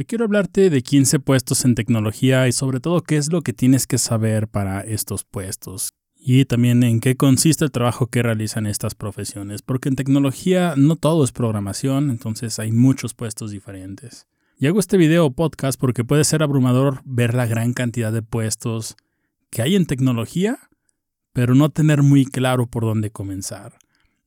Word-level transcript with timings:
Hoy 0.00 0.06
quiero 0.06 0.24
hablarte 0.24 0.70
de 0.70 0.82
15 0.82 1.20
puestos 1.20 1.66
en 1.66 1.74
tecnología 1.74 2.48
y 2.48 2.52
sobre 2.52 2.80
todo 2.80 3.02
qué 3.02 3.18
es 3.18 3.30
lo 3.30 3.42
que 3.42 3.52
tienes 3.52 3.86
que 3.86 3.98
saber 3.98 4.48
para 4.48 4.80
estos 4.80 5.24
puestos. 5.24 5.92
Y 6.16 6.46
también 6.46 6.82
en 6.84 7.00
qué 7.00 7.18
consiste 7.18 7.66
el 7.66 7.70
trabajo 7.70 8.06
que 8.06 8.22
realizan 8.22 8.66
estas 8.66 8.94
profesiones, 8.94 9.60
porque 9.60 9.90
en 9.90 9.96
tecnología 9.96 10.72
no 10.74 10.96
todo 10.96 11.22
es 11.22 11.32
programación, 11.32 12.08
entonces 12.08 12.58
hay 12.58 12.72
muchos 12.72 13.12
puestos 13.12 13.50
diferentes. 13.50 14.26
Y 14.56 14.68
hago 14.68 14.80
este 14.80 14.96
video 14.96 15.26
o 15.26 15.32
podcast 15.32 15.78
porque 15.78 16.02
puede 16.02 16.24
ser 16.24 16.42
abrumador 16.42 17.02
ver 17.04 17.34
la 17.34 17.44
gran 17.44 17.74
cantidad 17.74 18.10
de 18.10 18.22
puestos 18.22 18.96
que 19.50 19.60
hay 19.60 19.76
en 19.76 19.84
tecnología, 19.84 20.70
pero 21.34 21.54
no 21.54 21.68
tener 21.68 22.02
muy 22.02 22.24
claro 22.24 22.66
por 22.66 22.84
dónde 22.84 23.10
comenzar. 23.10 23.74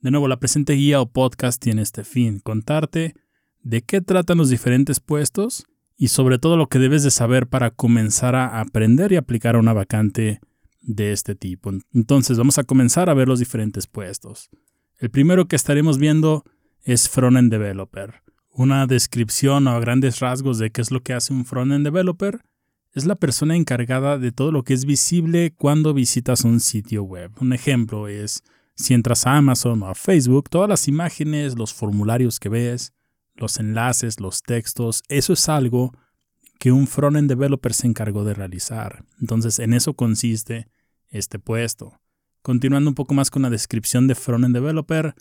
De 0.02 0.12
nuevo, 0.12 0.28
la 0.28 0.38
presente 0.38 0.74
guía 0.74 1.02
o 1.02 1.10
podcast 1.10 1.60
tiene 1.60 1.82
este 1.82 2.04
fin, 2.04 2.38
contarte 2.38 3.16
de 3.64 3.82
qué 3.82 4.02
tratan 4.02 4.38
los 4.38 4.50
diferentes 4.50 5.00
puestos 5.00 5.66
y 5.98 6.10
sobre 6.10 6.38
todo 6.38 6.58
lo 6.58 6.68
que 6.68 6.80
debes 6.80 7.04
de 7.04 7.12
saber 7.12 7.48
para 7.48 7.72
comenzar 7.72 8.36
a 8.36 8.60
aprender 8.60 9.12
y 9.12 9.16
aplicar 9.16 9.56
a 9.56 9.60
una 9.60 9.74
vacante 9.74 10.42
de 10.82 11.12
este 11.12 11.34
tipo. 11.36 11.72
Entonces 11.94 12.38
vamos 12.38 12.58
a 12.58 12.64
comenzar 12.64 13.10
a 13.10 13.14
ver 13.14 13.28
los 13.28 13.40
diferentes 13.40 13.88
puestos. 13.88 14.50
El 14.98 15.10
primero 15.10 15.48
que 15.48 15.56
estaremos 15.56 15.98
viendo 15.98 16.44
es 16.84 17.10
Frontend 17.10 17.52
Developer. 17.52 18.22
Una 18.52 18.86
descripción 18.86 19.68
a 19.68 19.80
grandes 19.80 20.20
rasgos 20.20 20.58
de 20.58 20.72
qué 20.72 20.82
es 20.82 20.92
lo 20.92 21.02
que 21.02 21.14
hace 21.14 21.34
un 21.34 21.46
Frontend 21.46 21.86
Developer 21.86 22.42
es 22.94 23.06
la 23.06 23.16
persona 23.16 23.56
encargada 23.56 24.20
de 24.20 24.32
todo 24.32 24.52
lo 24.52 24.64
que 24.64 24.74
es 24.74 24.86
visible 24.86 25.54
cuando 25.58 25.94
visitas 25.94 26.44
un 26.44 26.60
sitio 26.60 27.04
web. 27.04 27.32
Un 27.40 27.54
ejemplo 27.54 28.08
es 28.08 28.44
si 28.76 28.94
entras 28.94 29.26
a 29.26 29.38
Amazon 29.38 29.82
o 29.84 29.88
a 29.88 29.96
Facebook, 29.96 30.50
todas 30.50 30.70
las 30.70 30.88
imágenes, 30.88 31.58
los 31.58 31.74
formularios 31.74 32.40
que 32.40 32.50
ves, 32.50 32.94
los 33.36 33.60
enlaces, 33.60 34.20
los 34.20 34.42
textos, 34.44 35.04
eso 35.08 35.34
es 35.34 35.50
algo 35.50 35.92
que 36.60 36.72
un 36.72 36.88
frontend 36.88 37.30
developer 37.30 37.74
se 37.74 37.88
encargó 37.88 38.24
de 38.24 38.34
realizar. 38.34 39.04
Entonces, 39.20 39.60
en 39.60 39.74
eso 39.74 39.96
consiste 39.96 40.70
este 41.10 41.40
puesto. 41.40 42.00
Continuando 42.42 42.90
un 42.90 42.96
poco 42.96 43.14
más 43.14 43.30
con 43.30 43.42
la 43.42 43.50
descripción 43.50 44.08
de 44.08 44.16
frontend 44.16 44.56
developer, 44.56 45.16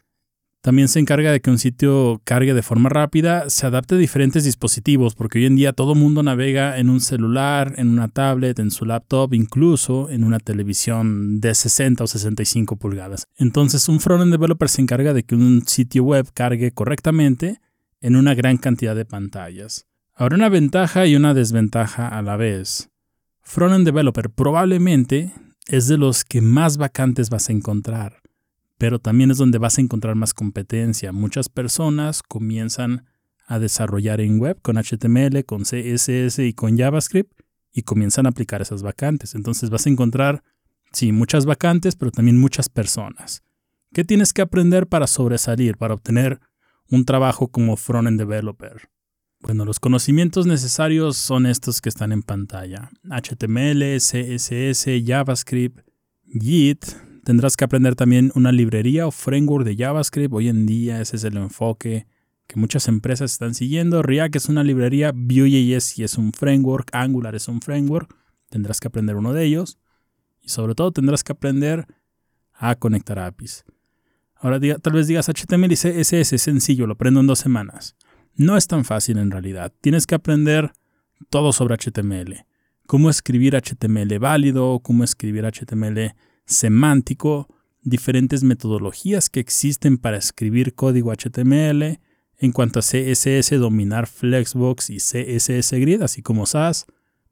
también 0.62 0.86
se 0.86 1.00
encarga 1.00 1.32
de 1.32 1.40
que 1.40 1.50
un 1.50 1.58
sitio 1.58 2.22
cargue 2.22 2.54
de 2.54 2.62
forma 2.62 2.88
rápida, 2.88 3.50
se 3.50 3.66
adapte 3.66 3.96
a 3.96 3.98
diferentes 3.98 4.44
dispositivos, 4.44 5.16
porque 5.16 5.40
hoy 5.40 5.46
en 5.46 5.56
día 5.56 5.72
todo 5.72 5.96
mundo 5.96 6.22
navega 6.22 6.78
en 6.78 6.88
un 6.88 7.00
celular, 7.00 7.74
en 7.78 7.88
una 7.88 8.06
tablet, 8.06 8.60
en 8.60 8.70
su 8.70 8.84
laptop, 8.84 9.34
incluso 9.34 10.08
en 10.08 10.22
una 10.22 10.38
televisión 10.38 11.40
de 11.40 11.56
60 11.56 12.04
o 12.04 12.06
65 12.06 12.76
pulgadas. 12.76 13.26
Entonces, 13.36 13.88
un 13.88 13.98
frontend 13.98 14.30
developer 14.30 14.68
se 14.68 14.82
encarga 14.82 15.12
de 15.12 15.24
que 15.24 15.34
un 15.34 15.66
sitio 15.66 16.04
web 16.04 16.28
cargue 16.32 16.70
correctamente 16.70 17.60
en 18.02 18.16
una 18.16 18.34
gran 18.34 18.58
cantidad 18.58 18.94
de 18.94 19.06
pantallas. 19.06 19.86
Ahora 20.14 20.36
una 20.36 20.50
ventaja 20.50 21.06
y 21.06 21.16
una 21.16 21.32
desventaja 21.32 22.08
a 22.08 22.20
la 22.20 22.36
vez. 22.36 22.90
Frontend 23.40 23.86
Developer 23.86 24.28
probablemente 24.28 25.32
es 25.68 25.86
de 25.86 25.96
los 25.96 26.24
que 26.24 26.42
más 26.42 26.76
vacantes 26.76 27.30
vas 27.30 27.48
a 27.48 27.52
encontrar, 27.52 28.20
pero 28.76 28.98
también 28.98 29.30
es 29.30 29.38
donde 29.38 29.58
vas 29.58 29.78
a 29.78 29.80
encontrar 29.80 30.16
más 30.16 30.34
competencia. 30.34 31.12
Muchas 31.12 31.48
personas 31.48 32.22
comienzan 32.22 33.06
a 33.46 33.58
desarrollar 33.58 34.20
en 34.20 34.38
web 34.38 34.60
con 34.60 34.76
HTML, 34.76 35.44
con 35.44 35.62
CSS 35.62 36.40
y 36.40 36.52
con 36.52 36.76
JavaScript 36.76 37.32
y 37.72 37.82
comienzan 37.82 38.26
a 38.26 38.30
aplicar 38.30 38.62
esas 38.62 38.82
vacantes. 38.82 39.34
Entonces 39.34 39.70
vas 39.70 39.86
a 39.86 39.90
encontrar, 39.90 40.42
sí, 40.92 41.12
muchas 41.12 41.46
vacantes, 41.46 41.96
pero 41.96 42.10
también 42.10 42.38
muchas 42.38 42.68
personas. 42.68 43.42
¿Qué 43.92 44.04
tienes 44.04 44.32
que 44.32 44.42
aprender 44.42 44.88
para 44.88 45.06
sobresalir, 45.06 45.76
para 45.76 45.94
obtener 45.94 46.40
un 46.90 47.04
trabajo 47.04 47.48
como 47.48 47.76
frontend 47.76 48.18
developer? 48.18 48.88
Bueno, 49.40 49.64
los 49.64 49.80
conocimientos 49.80 50.46
necesarios 50.46 51.16
son 51.16 51.46
estos 51.46 51.80
que 51.80 51.88
están 51.88 52.12
en 52.12 52.22
pantalla. 52.22 52.90
HTML, 53.10 53.96
CSS, 53.96 54.86
JavaScript, 55.04 55.80
Git. 56.26 56.84
Tendrás 57.24 57.56
que 57.56 57.64
aprender 57.64 57.96
también 57.96 58.30
una 58.36 58.52
librería 58.52 59.06
o 59.06 59.10
framework 59.10 59.64
de 59.64 59.76
JavaScript. 59.76 60.32
Hoy 60.32 60.48
en 60.48 60.64
día 60.64 61.00
ese 61.00 61.16
es 61.16 61.24
el 61.24 61.36
enfoque 61.36 62.06
que 62.46 62.58
muchas 62.60 62.86
empresas 62.86 63.32
están 63.32 63.54
siguiendo. 63.54 64.02
React 64.02 64.36
es 64.36 64.48
una 64.48 64.62
librería, 64.62 65.10
Vue.js 65.12 65.98
es 65.98 66.18
un 66.18 66.32
framework, 66.32 66.90
Angular 66.92 67.34
es 67.34 67.48
un 67.48 67.60
framework. 67.60 68.14
Tendrás 68.48 68.78
que 68.78 68.88
aprender 68.88 69.16
uno 69.16 69.32
de 69.32 69.44
ellos. 69.44 69.78
Y 70.40 70.50
sobre 70.50 70.74
todo 70.74 70.92
tendrás 70.92 71.24
que 71.24 71.32
aprender 71.32 71.86
a 72.52 72.76
conectar 72.76 73.18
APIs. 73.18 73.64
Ahora 74.42 74.58
tal 74.80 74.92
vez 74.92 75.06
digas 75.06 75.28
HTML 75.28 75.70
y 75.70 75.76
CSS 75.76 76.32
es 76.32 76.42
sencillo, 76.42 76.88
lo 76.88 76.94
aprendo 76.94 77.20
en 77.20 77.28
dos 77.28 77.38
semanas. 77.38 77.94
No 78.34 78.56
es 78.56 78.66
tan 78.66 78.84
fácil 78.84 79.18
en 79.18 79.30
realidad. 79.30 79.72
Tienes 79.80 80.04
que 80.04 80.16
aprender 80.16 80.72
todo 81.30 81.52
sobre 81.52 81.76
HTML. 81.76 82.44
Cómo 82.88 83.08
escribir 83.08 83.54
HTML 83.54 84.18
válido, 84.18 84.80
cómo 84.80 85.04
escribir 85.04 85.44
HTML 85.44 86.16
semántico, 86.44 87.46
diferentes 87.82 88.42
metodologías 88.42 89.30
que 89.30 89.38
existen 89.38 89.96
para 89.96 90.16
escribir 90.16 90.74
código 90.74 91.12
HTML. 91.12 92.00
En 92.36 92.50
cuanto 92.50 92.80
a 92.80 92.82
CSS, 92.82 93.60
dominar 93.60 94.08
Flexbox 94.08 94.90
y 94.90 94.96
CSS 94.96 95.70
Grid, 95.74 96.02
así 96.02 96.20
como 96.20 96.46
SAS. 96.46 96.86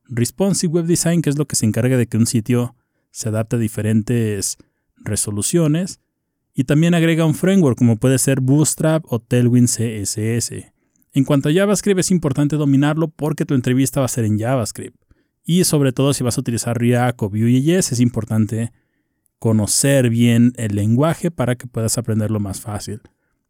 Responsive 0.04 0.74
Web 0.74 0.86
Design, 0.86 1.22
que 1.22 1.30
es 1.30 1.38
lo 1.38 1.48
que 1.48 1.56
se 1.56 1.66
encarga 1.66 1.96
de 1.96 2.06
que 2.06 2.18
un 2.18 2.26
sitio 2.26 2.76
se 3.10 3.30
adapte 3.30 3.56
a 3.56 3.58
diferentes 3.58 4.58
resoluciones 4.98 5.98
y 6.54 6.64
también 6.64 6.94
agrega 6.94 7.26
un 7.26 7.34
framework 7.34 7.78
como 7.78 7.96
puede 7.96 8.18
ser 8.18 8.40
Bootstrap 8.40 9.04
o 9.08 9.18
Tailwind 9.18 9.68
CSS. 9.68 10.72
En 11.12 11.24
cuanto 11.24 11.48
a 11.48 11.52
JavaScript 11.52 12.00
es 12.00 12.10
importante 12.10 12.56
dominarlo 12.56 13.08
porque 13.08 13.44
tu 13.44 13.54
entrevista 13.54 14.00
va 14.00 14.06
a 14.06 14.08
ser 14.08 14.24
en 14.24 14.38
JavaScript. 14.38 14.96
Y 15.44 15.64
sobre 15.64 15.92
todo 15.92 16.12
si 16.12 16.22
vas 16.22 16.36
a 16.36 16.40
utilizar 16.40 16.78
React 16.78 17.22
o 17.22 17.30
Vue.js 17.30 17.92
es 17.92 18.00
importante 18.00 18.72
conocer 19.38 20.10
bien 20.10 20.52
el 20.56 20.76
lenguaje 20.76 21.30
para 21.30 21.56
que 21.56 21.66
puedas 21.66 21.98
aprenderlo 21.98 22.40
más 22.40 22.60
fácil. 22.60 23.00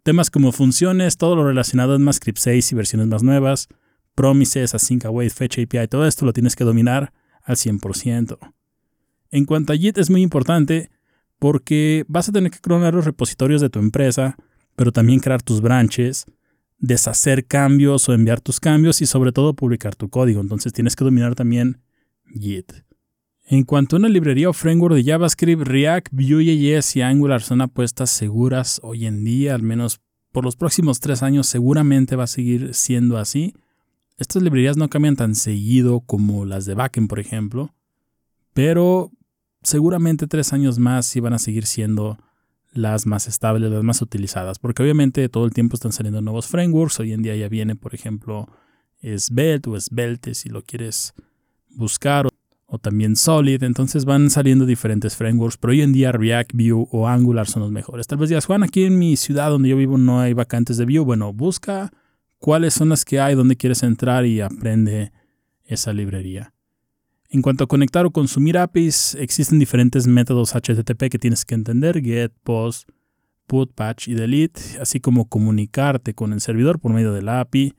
Temas 0.02 0.30
como 0.30 0.52
funciones, 0.52 1.18
todo 1.18 1.36
lo 1.36 1.44
relacionado 1.44 1.96
en 1.96 2.12
Script 2.12 2.38
6 2.38 2.72
y 2.72 2.74
versiones 2.74 3.08
más 3.08 3.22
nuevas, 3.22 3.68
promises, 4.14 4.74
async 4.74 5.04
await, 5.04 5.32
fetch 5.32 5.58
API, 5.58 5.88
todo 5.88 6.06
esto 6.06 6.24
lo 6.24 6.32
tienes 6.32 6.56
que 6.56 6.64
dominar 6.64 7.12
al 7.42 7.56
100%. 7.56 8.38
En 9.30 9.44
cuanto 9.44 9.72
a 9.72 9.76
Git 9.76 9.98
es 9.98 10.10
muy 10.10 10.22
importante 10.22 10.90
porque 11.40 12.04
vas 12.06 12.28
a 12.28 12.32
tener 12.32 12.52
que 12.52 12.60
clonar 12.60 12.94
los 12.94 13.06
repositorios 13.06 13.60
de 13.60 13.70
tu 13.70 13.80
empresa, 13.80 14.36
pero 14.76 14.92
también 14.92 15.20
crear 15.20 15.42
tus 15.42 15.60
branches, 15.60 16.26
deshacer 16.78 17.46
cambios 17.46 18.08
o 18.08 18.12
enviar 18.12 18.40
tus 18.40 18.60
cambios 18.60 19.00
y 19.00 19.06
sobre 19.06 19.32
todo 19.32 19.54
publicar 19.54 19.96
tu 19.96 20.10
código. 20.10 20.40
Entonces 20.40 20.72
tienes 20.72 20.94
que 20.94 21.04
dominar 21.04 21.34
también 21.34 21.80
Git. 22.26 22.72
En 23.46 23.64
cuanto 23.64 23.96
a 23.96 23.98
una 23.98 24.08
librería 24.08 24.50
o 24.50 24.52
framework 24.52 24.94
de 24.94 25.02
JavaScript, 25.02 25.62
React, 25.62 26.12
Vue.js 26.12 26.96
y 26.96 27.02
Angular 27.02 27.42
son 27.42 27.62
apuestas 27.62 28.10
seguras 28.10 28.78
hoy 28.84 29.06
en 29.06 29.24
día, 29.24 29.54
al 29.54 29.62
menos 29.62 30.00
por 30.32 30.44
los 30.44 30.56
próximos 30.56 31.00
tres 31.00 31.22
años 31.22 31.46
seguramente 31.46 32.16
va 32.16 32.24
a 32.24 32.28
seguir 32.28 32.74
siendo 32.74 33.16
así. 33.16 33.54
Estas 34.18 34.42
librerías 34.42 34.76
no 34.76 34.88
cambian 34.88 35.16
tan 35.16 35.34
seguido 35.34 36.00
como 36.00 36.44
las 36.44 36.66
de 36.66 36.74
backend, 36.74 37.08
por 37.08 37.18
ejemplo, 37.18 37.74
pero 38.52 39.10
seguramente 39.62 40.26
tres 40.26 40.52
años 40.52 40.78
más 40.78 41.06
sí 41.06 41.20
van 41.20 41.32
a 41.32 41.38
seguir 41.38 41.66
siendo 41.66 42.18
las 42.72 43.06
más 43.06 43.26
estables, 43.26 43.70
las 43.70 43.82
más 43.82 44.00
utilizadas, 44.00 44.58
porque 44.58 44.82
obviamente 44.82 45.28
todo 45.28 45.44
el 45.44 45.52
tiempo 45.52 45.74
están 45.74 45.92
saliendo 45.92 46.20
nuevos 46.20 46.46
frameworks. 46.46 47.00
Hoy 47.00 47.12
en 47.12 47.22
día 47.22 47.34
ya 47.36 47.48
viene, 47.48 47.74
por 47.74 47.94
ejemplo, 47.94 48.48
Svelte 49.02 49.70
o 49.70 49.80
Svelte 49.80 50.34
si 50.34 50.48
lo 50.48 50.62
quieres 50.62 51.14
buscar, 51.70 52.28
o, 52.66 52.78
también 52.78 53.16
Solid. 53.16 53.62
Entonces 53.64 54.04
van 54.04 54.30
saliendo 54.30 54.66
diferentes 54.66 55.16
frameworks, 55.16 55.56
pero 55.56 55.72
hoy 55.72 55.82
en 55.82 55.92
día 55.92 56.12
React, 56.12 56.52
Vue 56.54 56.86
o 56.90 57.08
Angular 57.08 57.48
son 57.48 57.62
los 57.62 57.72
mejores. 57.72 58.06
Tal 58.06 58.18
vez 58.18 58.28
digas, 58.28 58.46
Juan, 58.46 58.62
aquí 58.62 58.84
en 58.84 58.98
mi 58.98 59.16
ciudad 59.16 59.50
donde 59.50 59.68
yo 59.68 59.76
vivo 59.76 59.98
no 59.98 60.20
hay 60.20 60.32
vacantes 60.32 60.76
de 60.76 60.84
Vue. 60.84 61.00
Bueno, 61.00 61.32
busca 61.32 61.90
cuáles 62.38 62.74
son 62.74 62.88
las 62.90 63.04
que 63.04 63.20
hay, 63.20 63.34
dónde 63.34 63.56
quieres 63.56 63.82
entrar 63.82 64.24
y 64.24 64.40
aprende 64.40 65.12
esa 65.64 65.92
librería. 65.92 66.54
En 67.32 67.42
cuanto 67.42 67.62
a 67.62 67.68
conectar 67.68 68.04
o 68.06 68.10
consumir 68.10 68.58
APIs, 68.58 69.14
existen 69.14 69.60
diferentes 69.60 70.08
métodos 70.08 70.52
HTTP 70.52 71.08
que 71.08 71.18
tienes 71.20 71.44
que 71.44 71.54
entender, 71.54 72.02
get, 72.02 72.32
post, 72.42 72.88
put, 73.46 73.72
patch 73.72 74.08
y 74.08 74.14
delete, 74.14 74.60
así 74.80 74.98
como 74.98 75.28
comunicarte 75.28 76.12
con 76.12 76.32
el 76.32 76.40
servidor 76.40 76.80
por 76.80 76.92
medio 76.92 77.12
de 77.12 77.22
la 77.22 77.38
API 77.38 77.76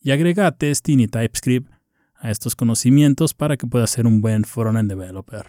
y 0.00 0.10
agrega 0.10 0.50
testing 0.50 0.98
y 0.98 1.06
TypeScript 1.06 1.70
a 2.16 2.32
estos 2.32 2.56
conocimientos 2.56 3.34
para 3.34 3.56
que 3.56 3.68
puedas 3.68 3.90
ser 3.90 4.04
un 4.04 4.20
buen 4.20 4.42
frontend 4.42 4.90
developer. 4.90 5.46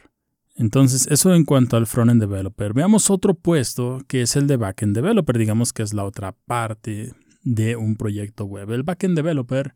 Entonces, 0.56 1.08
eso 1.10 1.34
en 1.34 1.44
cuanto 1.44 1.76
al 1.76 1.88
frontend 1.88 2.22
developer. 2.22 2.74
Veamos 2.74 3.10
otro 3.10 3.34
puesto 3.34 4.00
que 4.08 4.22
es 4.22 4.36
el 4.36 4.46
de 4.46 4.58
backend 4.58 4.94
developer, 4.96 5.40
digamos 5.40 5.74
que 5.74 5.82
es 5.82 5.96
la 5.96 6.04
otra 6.04 6.34
parte 6.46 7.14
de 7.44 7.76
un 7.76 7.96
proyecto 7.96 8.46
web. 8.46 8.70
El 8.70 8.84
backend 8.84 9.16
developer 9.16 9.74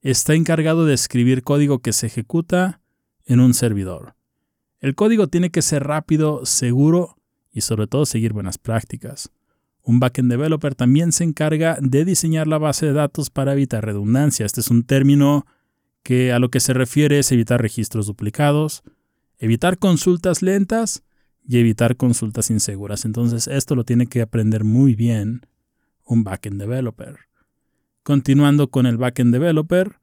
está 0.00 0.34
encargado 0.34 0.86
de 0.86 0.94
escribir 0.94 1.42
código 1.42 1.80
que 1.80 1.92
se 1.92 2.06
ejecuta 2.06 2.82
en 3.26 3.40
un 3.40 3.54
servidor. 3.54 4.14
El 4.80 4.94
código 4.94 5.26
tiene 5.26 5.50
que 5.50 5.62
ser 5.62 5.84
rápido, 5.84 6.46
seguro 6.46 7.16
y 7.50 7.62
sobre 7.62 7.86
todo 7.86 8.06
seguir 8.06 8.32
buenas 8.32 8.58
prácticas. 8.58 9.30
Un 9.82 10.00
backend 10.00 10.30
developer 10.30 10.74
también 10.74 11.12
se 11.12 11.24
encarga 11.24 11.78
de 11.80 12.04
diseñar 12.04 12.46
la 12.46 12.58
base 12.58 12.86
de 12.86 12.92
datos 12.92 13.30
para 13.30 13.52
evitar 13.52 13.84
redundancia. 13.84 14.44
Este 14.44 14.60
es 14.60 14.70
un 14.70 14.82
término 14.82 15.46
que 16.02 16.32
a 16.32 16.38
lo 16.38 16.50
que 16.50 16.60
se 16.60 16.72
refiere 16.72 17.18
es 17.18 17.32
evitar 17.32 17.60
registros 17.60 18.06
duplicados, 18.06 18.82
evitar 19.38 19.78
consultas 19.78 20.42
lentas 20.42 21.02
y 21.44 21.58
evitar 21.58 21.96
consultas 21.96 22.50
inseguras. 22.50 23.04
Entonces 23.04 23.46
esto 23.46 23.74
lo 23.74 23.84
tiene 23.84 24.06
que 24.06 24.22
aprender 24.22 24.64
muy 24.64 24.94
bien 24.94 25.46
un 26.04 26.24
backend 26.24 26.60
developer. 26.60 27.16
Continuando 28.02 28.70
con 28.70 28.86
el 28.86 28.96
backend 28.98 29.32
developer, 29.32 29.96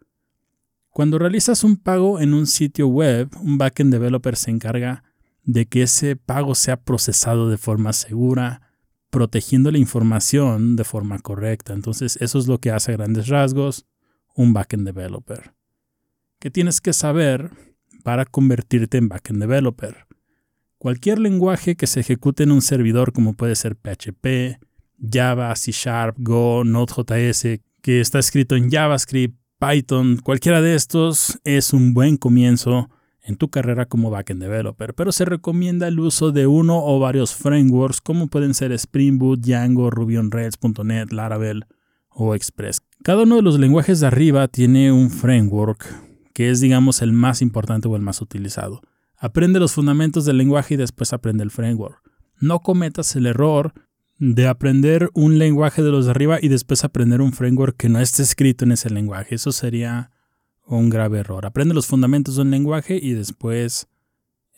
cuando 0.93 1.17
realizas 1.17 1.63
un 1.63 1.77
pago 1.77 2.19
en 2.19 2.35
un 2.35 2.45
sitio 2.45 2.87
web, 2.87 3.27
un 3.41 3.57
backend 3.57 3.91
developer 3.91 4.35
se 4.35 4.51
encarga 4.51 5.03
de 5.43 5.65
que 5.65 5.81
ese 5.81 6.15
pago 6.15 6.53
sea 6.53 6.79
procesado 6.81 7.49
de 7.49 7.57
forma 7.57 7.93
segura, 7.93 8.61
protegiendo 9.09 9.71
la 9.71 9.79
información 9.79 10.75
de 10.75 10.83
forma 10.83 11.17
correcta. 11.17 11.73
Entonces, 11.73 12.17
eso 12.21 12.37
es 12.37 12.47
lo 12.47 12.59
que 12.59 12.69
hace 12.69 12.91
a 12.91 12.97
grandes 12.97 13.27
rasgos 13.27 13.87
un 14.35 14.53
backend 14.53 14.85
developer. 14.85 15.55
¿Qué 16.39 16.51
tienes 16.51 16.79
que 16.79 16.93
saber 16.93 17.49
para 18.03 18.25
convertirte 18.25 18.99
en 18.99 19.09
backend 19.09 19.41
developer? 19.41 20.05
Cualquier 20.77 21.17
lenguaje 21.17 21.75
que 21.75 21.87
se 21.87 22.01
ejecute 22.01 22.43
en 22.43 22.51
un 22.51 22.61
servidor, 22.61 23.13
como 23.13 23.33
puede 23.33 23.55
ser 23.55 23.75
PHP, 23.75 24.59
Java, 25.11 25.55
C 25.55 25.71
Sharp, 25.71 26.17
Go, 26.19 26.63
Node.js, 26.63 27.61
que 27.81 27.99
está 27.99 28.19
escrito 28.19 28.55
en 28.55 28.69
JavaScript, 28.69 29.42
Python, 29.63 30.17
cualquiera 30.17 30.61
de 30.61 30.75
estos 30.75 31.39
es 31.45 31.71
un 31.71 31.93
buen 31.93 32.17
comienzo 32.17 32.89
en 33.21 33.37
tu 33.37 33.49
carrera 33.49 33.85
como 33.85 34.09
backend 34.09 34.41
developer, 34.41 34.93
pero 34.93 35.13
se 35.13 35.23
recomienda 35.23 35.87
el 35.87 36.01
uso 36.01 36.33
de 36.33 36.47
uno 36.47 36.83
o 36.83 36.99
varios 36.99 37.33
frameworks 37.33 38.01
como 38.01 38.27
pueden 38.27 38.55
ser 38.55 38.73
Spring 38.73 39.17
Boot, 39.17 39.39
Django, 39.39 39.89
Ruby 39.89 40.17
on 40.17 40.31
Rails, 40.31 40.59
.NET, 40.83 41.13
Laravel 41.13 41.63
o 42.09 42.35
Express. 42.35 42.81
Cada 43.03 43.23
uno 43.23 43.37
de 43.37 43.41
los 43.41 43.57
lenguajes 43.57 44.01
de 44.01 44.07
arriba 44.07 44.49
tiene 44.49 44.91
un 44.91 45.09
framework 45.09 45.85
que 46.33 46.49
es 46.49 46.59
digamos 46.59 47.01
el 47.01 47.13
más 47.13 47.41
importante 47.41 47.87
o 47.87 47.95
el 47.95 48.01
más 48.01 48.19
utilizado. 48.19 48.81
Aprende 49.17 49.61
los 49.61 49.71
fundamentos 49.71 50.25
del 50.25 50.39
lenguaje 50.39 50.73
y 50.73 50.77
después 50.77 51.13
aprende 51.13 51.43
el 51.43 51.51
framework. 51.51 52.01
No 52.37 52.59
cometas 52.59 53.15
el 53.15 53.27
error 53.27 53.73
de 54.19 54.47
aprender 54.47 55.09
un 55.13 55.37
lenguaje 55.37 55.81
de 55.81 55.91
los 55.91 56.05
de 56.05 56.11
arriba 56.11 56.37
y 56.41 56.47
después 56.47 56.83
aprender 56.83 57.21
un 57.21 57.33
framework 57.33 57.75
que 57.75 57.89
no 57.89 57.99
esté 57.99 58.23
escrito 58.23 58.65
en 58.65 58.71
ese 58.71 58.89
lenguaje. 58.89 59.35
Eso 59.35 59.51
sería 59.51 60.11
un 60.65 60.89
grave 60.89 61.19
error. 61.19 61.45
Aprende 61.45 61.73
los 61.73 61.87
fundamentos 61.87 62.35
de 62.35 62.43
un 62.43 62.51
lenguaje 62.51 62.99
y 63.01 63.13
después 63.13 63.87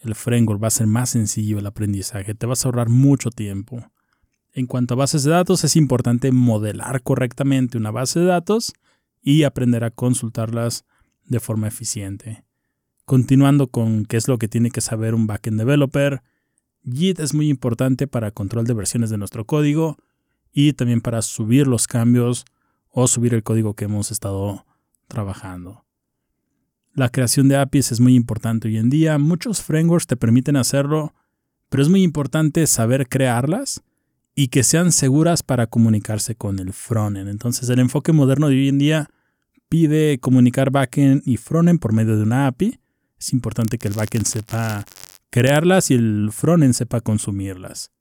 el 0.02 0.16
framework 0.16 0.62
va 0.62 0.68
a 0.68 0.72
ser 0.72 0.88
más 0.88 1.10
sencillo 1.10 1.60
el 1.60 1.66
aprendizaje. 1.66 2.36
Te 2.36 2.46
vas 2.46 2.64
a 2.64 2.68
ahorrar 2.68 2.90
mucho 2.90 3.32
tiempo. 3.32 3.92
En 4.54 4.68
cuanto 4.68 4.94
a 4.94 4.98
bases 4.98 5.24
de 5.24 5.32
datos, 5.32 5.64
es 5.64 5.76
importante 5.76 6.32
modelar 6.32 7.02
correctamente 7.02 7.78
una 7.78 7.92
base 7.92 8.20
de 8.20 8.26
datos 8.26 8.74
y 9.22 9.44
aprender 9.44 9.84
a 9.84 9.92
consultarlas 9.92 10.86
de 11.26 11.40
forma 11.40 11.68
eficiente. 11.68 12.46
Continuando 13.06 13.68
con 13.68 14.06
qué 14.06 14.18
es 14.18 14.28
lo 14.28 14.38
que 14.38 14.48
tiene 14.48 14.72
que 14.72 14.82
saber 14.82 15.14
un 15.14 15.28
backend 15.28 15.60
developer, 15.60 16.22
Git 16.92 17.20
es 17.20 17.34
muy 17.34 17.50
importante 17.50 18.08
para 18.08 18.32
control 18.32 18.66
de 18.66 18.74
versiones 18.74 19.10
de 19.10 19.18
nuestro 19.18 19.46
código 19.46 19.98
y 20.52 20.74
también 20.74 21.02
para 21.02 21.22
subir 21.22 21.68
los 21.68 21.88
cambios 21.88 22.46
o 22.90 23.08
subir 23.08 23.34
el 23.34 23.44
código 23.44 23.74
que 23.74 23.86
hemos 23.86 24.12
estado 24.12 24.66
trabajando. 25.08 25.86
La 26.94 27.10
creación 27.10 27.50
de 27.50 27.58
APIs 27.58 27.92
es 27.92 28.00
muy 28.00 28.16
importante 28.16 28.70
hoy 28.70 28.78
en 28.78 28.90
día. 28.90 29.18
Muchos 29.18 29.62
frameworks 29.62 30.08
te 30.08 30.16
permiten 30.16 30.56
hacerlo, 30.56 31.14
pero 31.70 31.84
es 31.84 31.90
muy 31.90 32.04
importante 32.04 32.66
saber 32.68 33.10
crearlas 33.10 33.82
y 34.34 34.48
que 34.48 34.64
sean 34.64 34.94
seguras 34.94 35.44
para 35.44 35.68
comunicarse 35.68 36.36
con 36.36 36.60
el 36.60 36.72
frontend. 36.72 37.28
Entonces, 37.28 37.68
el 37.70 37.80
enfoque 37.80 38.14
moderno 38.14 38.48
de 38.48 38.56
hoy 38.56 38.70
en 38.70 38.78
día 38.78 39.10
pide 39.68 40.20
comunicar 40.20 40.72
backend 40.72 41.22
y 41.26 41.36
frontend 41.36 41.80
por 41.80 41.92
medio 41.92 42.16
de 42.16 42.24
una 42.24 42.48
API. 42.48 42.80
Es 43.20 43.34
importante 43.34 43.78
que 43.78 43.90
el 43.90 43.94
backend 43.94 44.26
sepa 44.26 44.86
crearlas 45.30 45.92
y 45.92 45.96
el 45.96 46.30
frontend 46.32 46.74
sepa 46.74 47.02
consumirlas. 47.02 47.92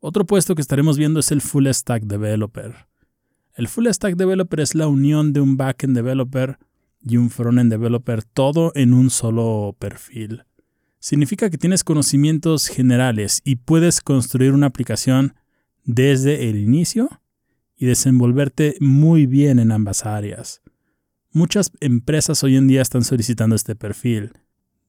Otro 0.00 0.26
puesto 0.26 0.54
que 0.54 0.60
estaremos 0.62 0.98
viendo 0.98 1.20
es 1.20 1.32
el 1.32 1.40
Full 1.40 1.66
Stack 1.68 2.02
Developer. 2.04 2.86
El 3.54 3.68
Full 3.68 3.88
Stack 3.88 4.16
Developer 4.16 4.60
es 4.60 4.74
la 4.74 4.86
unión 4.86 5.32
de 5.32 5.40
un 5.40 5.56
backend 5.56 5.94
developer 5.94 6.58
y 7.00 7.16
un 7.16 7.30
frontend 7.30 7.70
developer 7.70 8.22
todo 8.22 8.72
en 8.74 8.92
un 8.92 9.10
solo 9.10 9.76
perfil. 9.78 10.44
Significa 10.98 11.50
que 11.50 11.58
tienes 11.58 11.84
conocimientos 11.84 12.68
generales 12.68 13.40
y 13.44 13.56
puedes 13.56 14.00
construir 14.00 14.52
una 14.52 14.66
aplicación 14.66 15.34
desde 15.84 16.48
el 16.48 16.56
inicio 16.56 17.08
y 17.76 17.86
desenvolverte 17.86 18.76
muy 18.80 19.26
bien 19.26 19.58
en 19.58 19.72
ambas 19.72 20.06
áreas. 20.06 20.62
Muchas 21.30 21.72
empresas 21.80 22.42
hoy 22.42 22.56
en 22.56 22.68
día 22.68 22.82
están 22.82 23.04
solicitando 23.04 23.56
este 23.56 23.74
perfil 23.74 24.32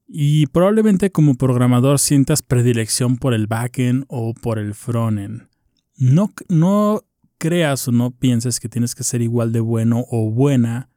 y 0.08 0.46
probablemente 0.46 1.10
como 1.10 1.34
programador 1.34 1.98
sientas 1.98 2.42
predilección 2.42 3.16
por 3.16 3.34
el 3.34 3.46
backend 3.46 4.04
o 4.08 4.34
por 4.34 4.58
el 4.58 4.74
frontend. 4.74 5.48
No, 5.96 6.32
no 6.48 7.02
creas 7.38 7.88
o 7.88 7.92
no 7.92 8.12
pienses 8.12 8.60
que 8.60 8.68
tienes 8.68 8.94
que 8.94 9.04
ser 9.04 9.22
igual 9.22 9.52
de 9.52 9.60
bueno 9.60 10.04
o 10.10 10.30
buena 10.30 10.90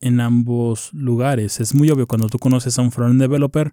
en 0.00 0.20
ambos 0.20 0.92
lugares. 0.92 1.60
Es 1.60 1.74
muy 1.74 1.90
obvio 1.90 2.06
cuando 2.06 2.28
tú 2.28 2.38
conoces 2.38 2.78
a 2.78 2.82
un 2.82 2.92
frontend 2.92 3.20
developer 3.20 3.72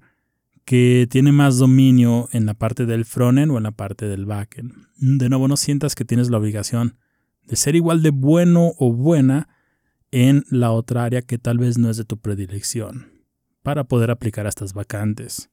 que 0.66 1.08
tiene 1.10 1.32
más 1.32 1.58
dominio 1.58 2.30
en 2.32 2.46
la 2.46 2.54
parte 2.54 2.86
del 2.86 3.06
frontend 3.06 3.52
o 3.52 3.58
en 3.58 3.64
la 3.64 3.72
parte 3.72 4.08
del 4.08 4.26
backend. 4.26 4.74
De 4.98 5.30
nuevo, 5.30 5.48
no 5.48 5.58
sientas 5.58 5.96
que 5.96 6.06
tienes 6.06 6.30
la 6.30 6.38
obligación 6.38 6.98
de 7.46 7.56
ser 7.56 7.76
igual 7.76 8.02
de 8.02 8.12
bueno 8.12 8.74
o 8.78 8.94
buena 8.94 9.50
en 10.12 10.46
la 10.50 10.72
otra 10.72 11.04
área 11.04 11.22
que 11.22 11.38
tal 11.38 11.60
vez 11.60 11.78
no 11.78 11.90
es 11.90 11.98
de 11.98 12.06
tu 12.06 12.18
predilección 12.18 13.19
para 13.64 13.84
poder 13.84 14.12
aplicar 14.12 14.46
a 14.46 14.50
estas 14.50 14.74
vacantes. 14.74 15.50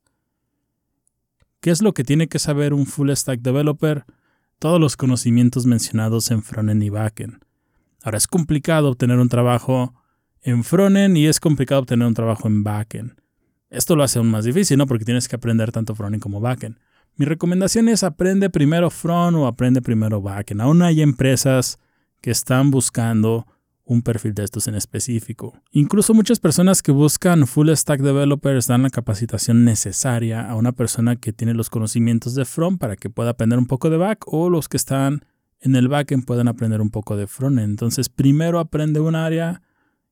¿Qué 1.61 1.71
es 1.71 1.83
lo 1.83 1.95
que 1.95 2.05
tiene 2.05 2.29
que 2.29 2.39
saber 2.39 2.73
un 2.73 2.87
full 2.87 3.11
stack 3.11 3.41
developer? 3.41 4.05
Todos 4.59 4.81
los 4.81 4.97
conocimientos 4.97 5.67
mencionados 5.67 6.31
en 6.31 6.43
frontend 6.43 6.83
y 6.83 6.91
backend. 6.91 7.45
Ahora 8.03 8.19
es 8.19 8.27
complicado 8.27 8.89
obtener 8.89 9.19
un 9.19 9.29
trabajo 9.29 9.95
en 10.43 10.63
frontend 10.63 11.17
y 11.17 11.27
es 11.27 11.41
complicado 11.41 11.81
obtener 11.81 12.07
un 12.07 12.15
trabajo 12.15 12.47
en 12.47 12.63
backend. 12.63 13.21
Esto 13.69 13.97
lo 13.97 14.05
hace 14.05 14.19
aún 14.19 14.31
más 14.31 14.45
difícil, 14.45 14.79
¿no? 14.79 14.87
Porque 14.87 15.05
tienes 15.05 15.27
que 15.29 15.37
aprender 15.37 15.73
tanto 15.73 15.95
frontend 15.95 16.23
como 16.23 16.41
backend. 16.41 16.79
Mi 17.17 17.25
recomendación 17.25 17.89
es 17.89 18.05
aprende 18.05 18.51
primero 18.51 18.91
front 18.91 19.37
o 19.37 19.47
aprende 19.47 19.83
primero 19.83 20.21
backend. 20.21 20.61
Aún 20.61 20.83
hay 20.83 21.03
empresas 21.03 21.79
que 22.21 22.31
están 22.31 22.71
buscando 22.71 23.47
un 23.87 24.03
perfil 24.03 24.35
de 24.35 24.43
estos 24.43 24.67
en 24.67 24.75
específico. 24.75 25.55
Incluso 25.71 26.13
muchas 26.13 26.41
personas 26.41 26.83
que 26.83 26.91
buscan 26.91 27.47
full 27.47 27.71
stack 27.71 28.01
developers 28.01 28.67
dan 28.67 28.83
la 28.83 28.91
capacitación 28.91 29.65
necesaria 29.65 30.51
a 30.51 30.57
una 30.57 30.73
persona 30.73 31.17
que 31.17 31.33
tiene 31.33 31.55
los 31.55 31.71
conocimientos 31.71 32.35
de 32.35 32.45
front 32.45 32.81
para 32.81 32.97
que 32.97 33.11
pueda 33.11 33.31
aprender 33.31 33.59
un 33.59 33.67
poco 33.67 33.89
de 33.89 33.97
back 33.97 34.25
o 34.27 34.51
los 34.51 34.69
que 34.69 34.77
están 34.77 35.25
en 35.61 35.77
el 35.77 35.89
backend 35.89 36.25
puedan 36.27 36.49
aprender 36.49 36.81
un 36.81 36.91
poco 36.91 37.17
de 37.17 37.29
front. 37.29 37.61
Entonces 37.61 38.09
primero 38.09 38.59
aprende 38.59 38.99
un 38.99 39.15
área 39.15 39.63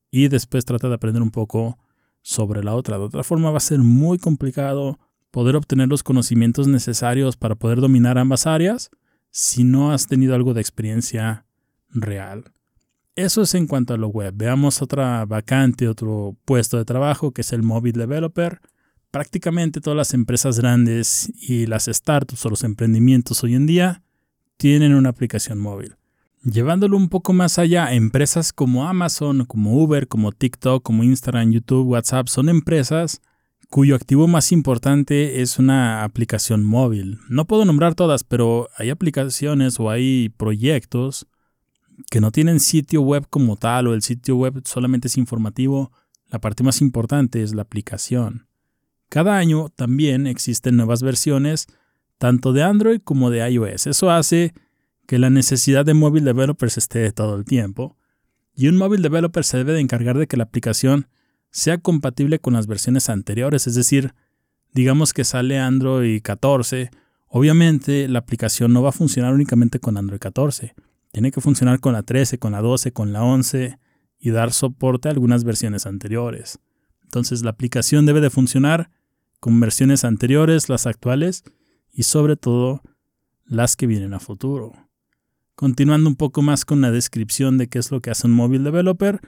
y 0.09 0.29
después 0.29 0.63
trata 0.63 0.87
de 0.87 0.95
aprender 0.95 1.21
un 1.21 1.31
poco 1.31 1.77
sobre 2.21 2.63
la 2.63 2.75
otra. 2.75 2.97
De 2.97 3.03
otra 3.03 3.23
forma 3.23 3.51
va 3.51 3.57
a 3.57 3.59
ser 3.59 3.79
muy 3.79 4.17
complicado 4.17 4.99
poder 5.31 5.57
obtener 5.57 5.89
los 5.89 6.01
conocimientos 6.01 6.69
necesarios 6.69 7.35
para 7.35 7.55
poder 7.55 7.81
dominar 7.81 8.17
ambas 8.17 8.47
áreas 8.47 8.89
si 9.31 9.65
no 9.65 9.91
has 9.91 10.07
tenido 10.07 10.33
algo 10.33 10.53
de 10.53 10.61
experiencia 10.61 11.45
real. 11.89 12.45
Eso 13.15 13.43
es 13.43 13.55
en 13.55 13.65
cuanto 13.67 13.93
a 13.93 13.97
lo 13.97 14.09
web. 14.09 14.33
Veamos 14.35 14.81
otra 14.81 15.23
vacante, 15.25 15.87
otro 15.87 16.35
puesto 16.43 16.77
de 16.77 16.83
trabajo 16.83 17.31
que 17.31 17.41
es 17.41 17.53
el 17.53 17.63
mobile 17.63 17.97
developer. 17.97 18.59
Prácticamente 19.09 19.79
todas 19.79 19.95
las 19.95 20.13
empresas 20.13 20.59
grandes 20.59 21.31
y 21.41 21.65
las 21.65 21.85
startups 21.85 22.45
o 22.45 22.49
los 22.49 22.63
emprendimientos 22.65 23.41
hoy 23.43 23.55
en 23.55 23.67
día 23.67 24.03
tienen 24.57 24.93
una 24.93 25.09
aplicación 25.09 25.59
móvil. 25.59 25.95
Llevándolo 26.43 26.97
un 26.97 27.07
poco 27.07 27.31
más 27.31 27.57
allá, 27.57 27.93
empresas 27.93 28.51
como 28.51 28.87
Amazon, 28.87 29.45
como 29.45 29.81
Uber, 29.81 30.09
como 30.09 30.33
TikTok, 30.33 30.83
como 30.83 31.03
Instagram, 31.03 31.51
YouTube, 31.51 31.87
WhatsApp 31.87 32.27
son 32.27 32.49
empresas 32.49 33.21
cuyo 33.69 33.95
activo 33.95 34.27
más 34.27 34.51
importante 34.51 35.41
es 35.41 35.57
una 35.57 36.03
aplicación 36.03 36.63
móvil. 36.63 37.19
No 37.29 37.45
puedo 37.45 37.65
nombrar 37.65 37.95
todas, 37.95 38.23
pero 38.23 38.69
hay 38.77 38.89
aplicaciones 38.89 39.79
o 39.79 39.89
hay 39.89 40.29
proyectos 40.29 41.27
que 42.09 42.21
no 42.21 42.31
tienen 42.31 42.59
sitio 42.59 43.01
web 43.01 43.27
como 43.29 43.57
tal 43.57 43.87
o 43.87 43.93
el 43.93 44.01
sitio 44.01 44.35
web 44.35 44.61
solamente 44.65 45.07
es 45.07 45.17
informativo, 45.17 45.91
la 46.29 46.39
parte 46.39 46.63
más 46.63 46.81
importante 46.81 47.41
es 47.43 47.53
la 47.53 47.61
aplicación. 47.61 48.47
Cada 49.09 49.37
año 49.37 49.69
también 49.69 50.27
existen 50.27 50.75
nuevas 50.75 51.01
versiones 51.01 51.67
tanto 52.17 52.53
de 52.53 52.63
Android 52.63 53.01
como 53.03 53.29
de 53.29 53.49
iOS. 53.49 53.87
Eso 53.87 54.09
hace 54.09 54.53
que 55.07 55.19
la 55.19 55.29
necesidad 55.29 55.85
de 55.85 55.93
mobile 55.93 56.25
developers 56.25 56.77
esté 56.77 57.11
todo 57.11 57.35
el 57.35 57.45
tiempo. 57.45 57.97
Y 58.55 58.67
un 58.67 58.77
mobile 58.77 59.03
developer 59.03 59.43
se 59.43 59.57
debe 59.57 59.73
de 59.73 59.81
encargar 59.81 60.17
de 60.17 60.27
que 60.27 60.37
la 60.37 60.45
aplicación 60.45 61.07
sea 61.51 61.77
compatible 61.77 62.39
con 62.39 62.53
las 62.53 62.67
versiones 62.67 63.09
anteriores. 63.09 63.67
Es 63.67 63.75
decir, 63.75 64.13
digamos 64.73 65.13
que 65.13 65.23
sale 65.23 65.59
Android 65.59 66.21
14. 66.21 66.89
Obviamente 67.27 68.07
la 68.07 68.19
aplicación 68.19 68.73
no 68.73 68.81
va 68.81 68.89
a 68.89 68.93
funcionar 68.93 69.33
únicamente 69.33 69.79
con 69.79 69.97
Android 69.97 70.19
14. 70.19 70.73
Tiene 71.15 71.31
que 71.31 71.39
funcionar 71.39 71.79
con 71.79 71.93
la 71.93 72.03
13, 72.03 72.39
con 72.39 72.51
la 72.51 72.59
12, 72.59 72.91
con 72.91 73.13
la 73.13 73.23
11 73.23 73.79
y 74.19 74.31
dar 74.31 74.51
soporte 74.51 75.07
a 75.07 75.11
algunas 75.11 75.45
versiones 75.45 75.85
anteriores. 75.85 76.59
Entonces 77.03 77.41
la 77.41 77.51
aplicación 77.51 78.05
debe 78.05 78.19
de 78.19 78.29
funcionar 78.29 78.91
con 79.39 79.57
versiones 79.61 80.03
anteriores, 80.03 80.67
las 80.67 80.85
actuales 80.85 81.45
y 81.89 82.03
sobre 82.03 82.35
todo 82.35 82.81
las 83.45 83.77
que 83.77 83.87
vienen 83.87 84.13
a 84.13 84.19
futuro. 84.19 84.73
Continuando 85.55 86.09
un 86.09 86.17
poco 86.17 86.41
más 86.41 86.65
con 86.65 86.81
la 86.81 86.91
descripción 86.91 87.57
de 87.57 87.69
qué 87.69 87.79
es 87.79 87.91
lo 87.91 88.01
que 88.01 88.11
hace 88.11 88.27
un 88.27 88.33
móvil 88.33 88.65
developer, 88.65 89.21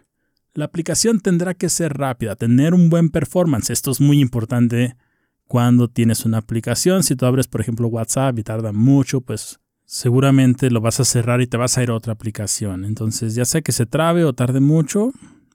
la 0.53 0.65
aplicación 0.65 1.21
tendrá 1.21 1.53
que 1.53 1.69
ser 1.69 1.93
rápida, 1.93 2.35
tener 2.35 2.73
un 2.73 2.89
buen 2.89 3.11
performance. 3.11 3.69
Esto 3.69 3.91
es 3.91 4.01
muy 4.01 4.19
importante 4.19 4.97
cuando 5.45 5.87
tienes 5.87 6.25
una 6.25 6.39
aplicación. 6.39 7.03
Si 7.03 7.15
tú 7.15 7.25
abres, 7.25 7.47
por 7.47 7.61
ejemplo, 7.61 7.87
WhatsApp 7.87 8.37
y 8.39 8.43
tarda 8.43 8.73
mucho, 8.73 9.21
pues 9.21 9.61
seguramente 9.87 10.69
lo 10.69 10.81
vas 10.81 10.99
a 10.99 11.05
cerrar 11.05 11.41
y 11.41 11.47
te 11.47 11.57
vas 11.57 11.77
a 11.77 11.83
ir 11.83 11.89
a 11.89 11.95
otra 11.95 12.13
aplicación. 12.13 12.83
Entonces, 12.85 13.33
ya 13.33 13.45
sea 13.45 13.61
que 13.61 13.71
se 13.71 13.85
trabe 13.85 14.25
o 14.25 14.33
tarde 14.33 14.59
mucho, 14.59 15.11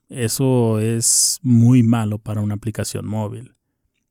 eso 0.09 0.79
es 0.79 1.39
muy 1.43 1.83
malo 1.83 2.17
para 2.17 2.41
una 2.41 2.55
aplicación 2.55 3.07
móvil. 3.07 3.55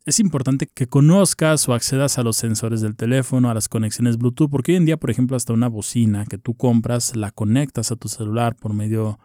Es 0.05 0.21
importante 0.21 0.69
que 0.73 0.87
conozcas 0.87 1.69
o 1.69 1.75
accedas 1.75 2.19
a 2.19 2.23
los 2.23 2.37
sensores 2.37 2.81
del 2.81 2.97
teléfono, 2.97 3.50
a 3.50 3.55
las 3.55 3.69
conexiones 3.69 4.17
Bluetooth, 4.17 4.49
porque 4.49 4.73
hoy 4.73 4.76
en 4.76 4.87
día, 4.87 4.97
por 4.97 5.11
ejemplo, 5.11 5.37
hasta 5.37 5.52
una 5.52 5.69
bocina 5.69 6.25
que 6.26 6.38
tú 6.38 6.55
compras, 6.55 7.14
la 7.17 7.31
conectas 7.33 7.93
a 7.93 7.97
tu 7.97 8.09
celular 8.09 8.57
por 8.57 8.73
medio 8.75 9.19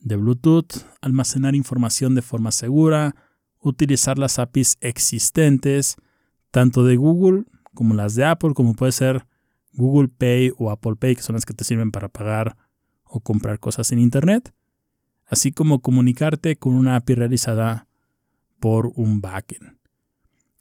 de 0.00 0.16
Bluetooth, 0.16 0.86
almacenar 1.00 1.54
información 1.54 2.14
de 2.14 2.22
forma 2.22 2.52
segura, 2.52 3.14
utilizar 3.60 4.18
las 4.18 4.38
APIs 4.38 4.76
existentes, 4.80 5.96
tanto 6.52 6.84
de 6.84 6.96
Google 6.96 7.44
como 7.74 7.94
las 7.94 8.14
de 8.14 8.24
Apple, 8.24 8.54
como 8.54 8.74
puede 8.74 8.92
ser 8.92 9.26
Google 9.74 10.08
Pay 10.08 10.52
o 10.56 10.70
Apple 10.70 10.96
Pay, 10.96 11.16
que 11.16 11.22
son 11.22 11.34
las 11.34 11.44
que 11.44 11.54
te 11.54 11.64
sirven 11.64 11.90
para 11.90 12.08
pagar 12.08 12.56
o 13.04 13.20
comprar 13.20 13.60
cosas 13.60 13.92
en 13.92 13.98
Internet, 13.98 14.54
así 15.26 15.52
como 15.52 15.80
comunicarte 15.80 16.56
con 16.56 16.74
una 16.74 16.96
API 16.96 17.14
realizada 17.14 17.86
por 18.60 18.92
un 18.94 19.20
backend. 19.20 19.78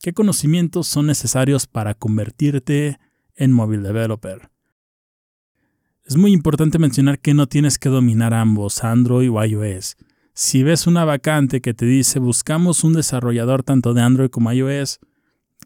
¿Qué 0.01 0.13
conocimientos 0.13 0.88
son 0.88 1.08
necesarios 1.08 1.67
para 1.67 1.93
convertirte 1.93 3.00
en 3.36 3.51
móvil 3.51 3.84
developer? 3.84 4.50
Es 6.05 6.17
muy 6.17 6.34
importante 6.34 6.79
mencionar 6.79 7.20
que 7.20 7.34
no 7.34 7.48
tienes 7.48 7.79
que 7.79 7.88
dominar 7.88 8.34
ambos, 8.34 8.84
Android 8.84 9.32
o 9.32 9.43
iOS. 9.43 9.96
Si 10.34 10.63
ves 10.63 10.88
una 10.88 11.05
vacante 11.05 11.62
que 11.62 11.74
te 11.74 11.86
dice 11.86 12.20
buscamos 12.20 12.84
un 12.84 12.93
desarrollador 12.93 13.63
tanto 13.63 13.93
de 13.93 14.01
Android 14.01 14.29
como 14.29 14.51
iOS, 14.51 15.00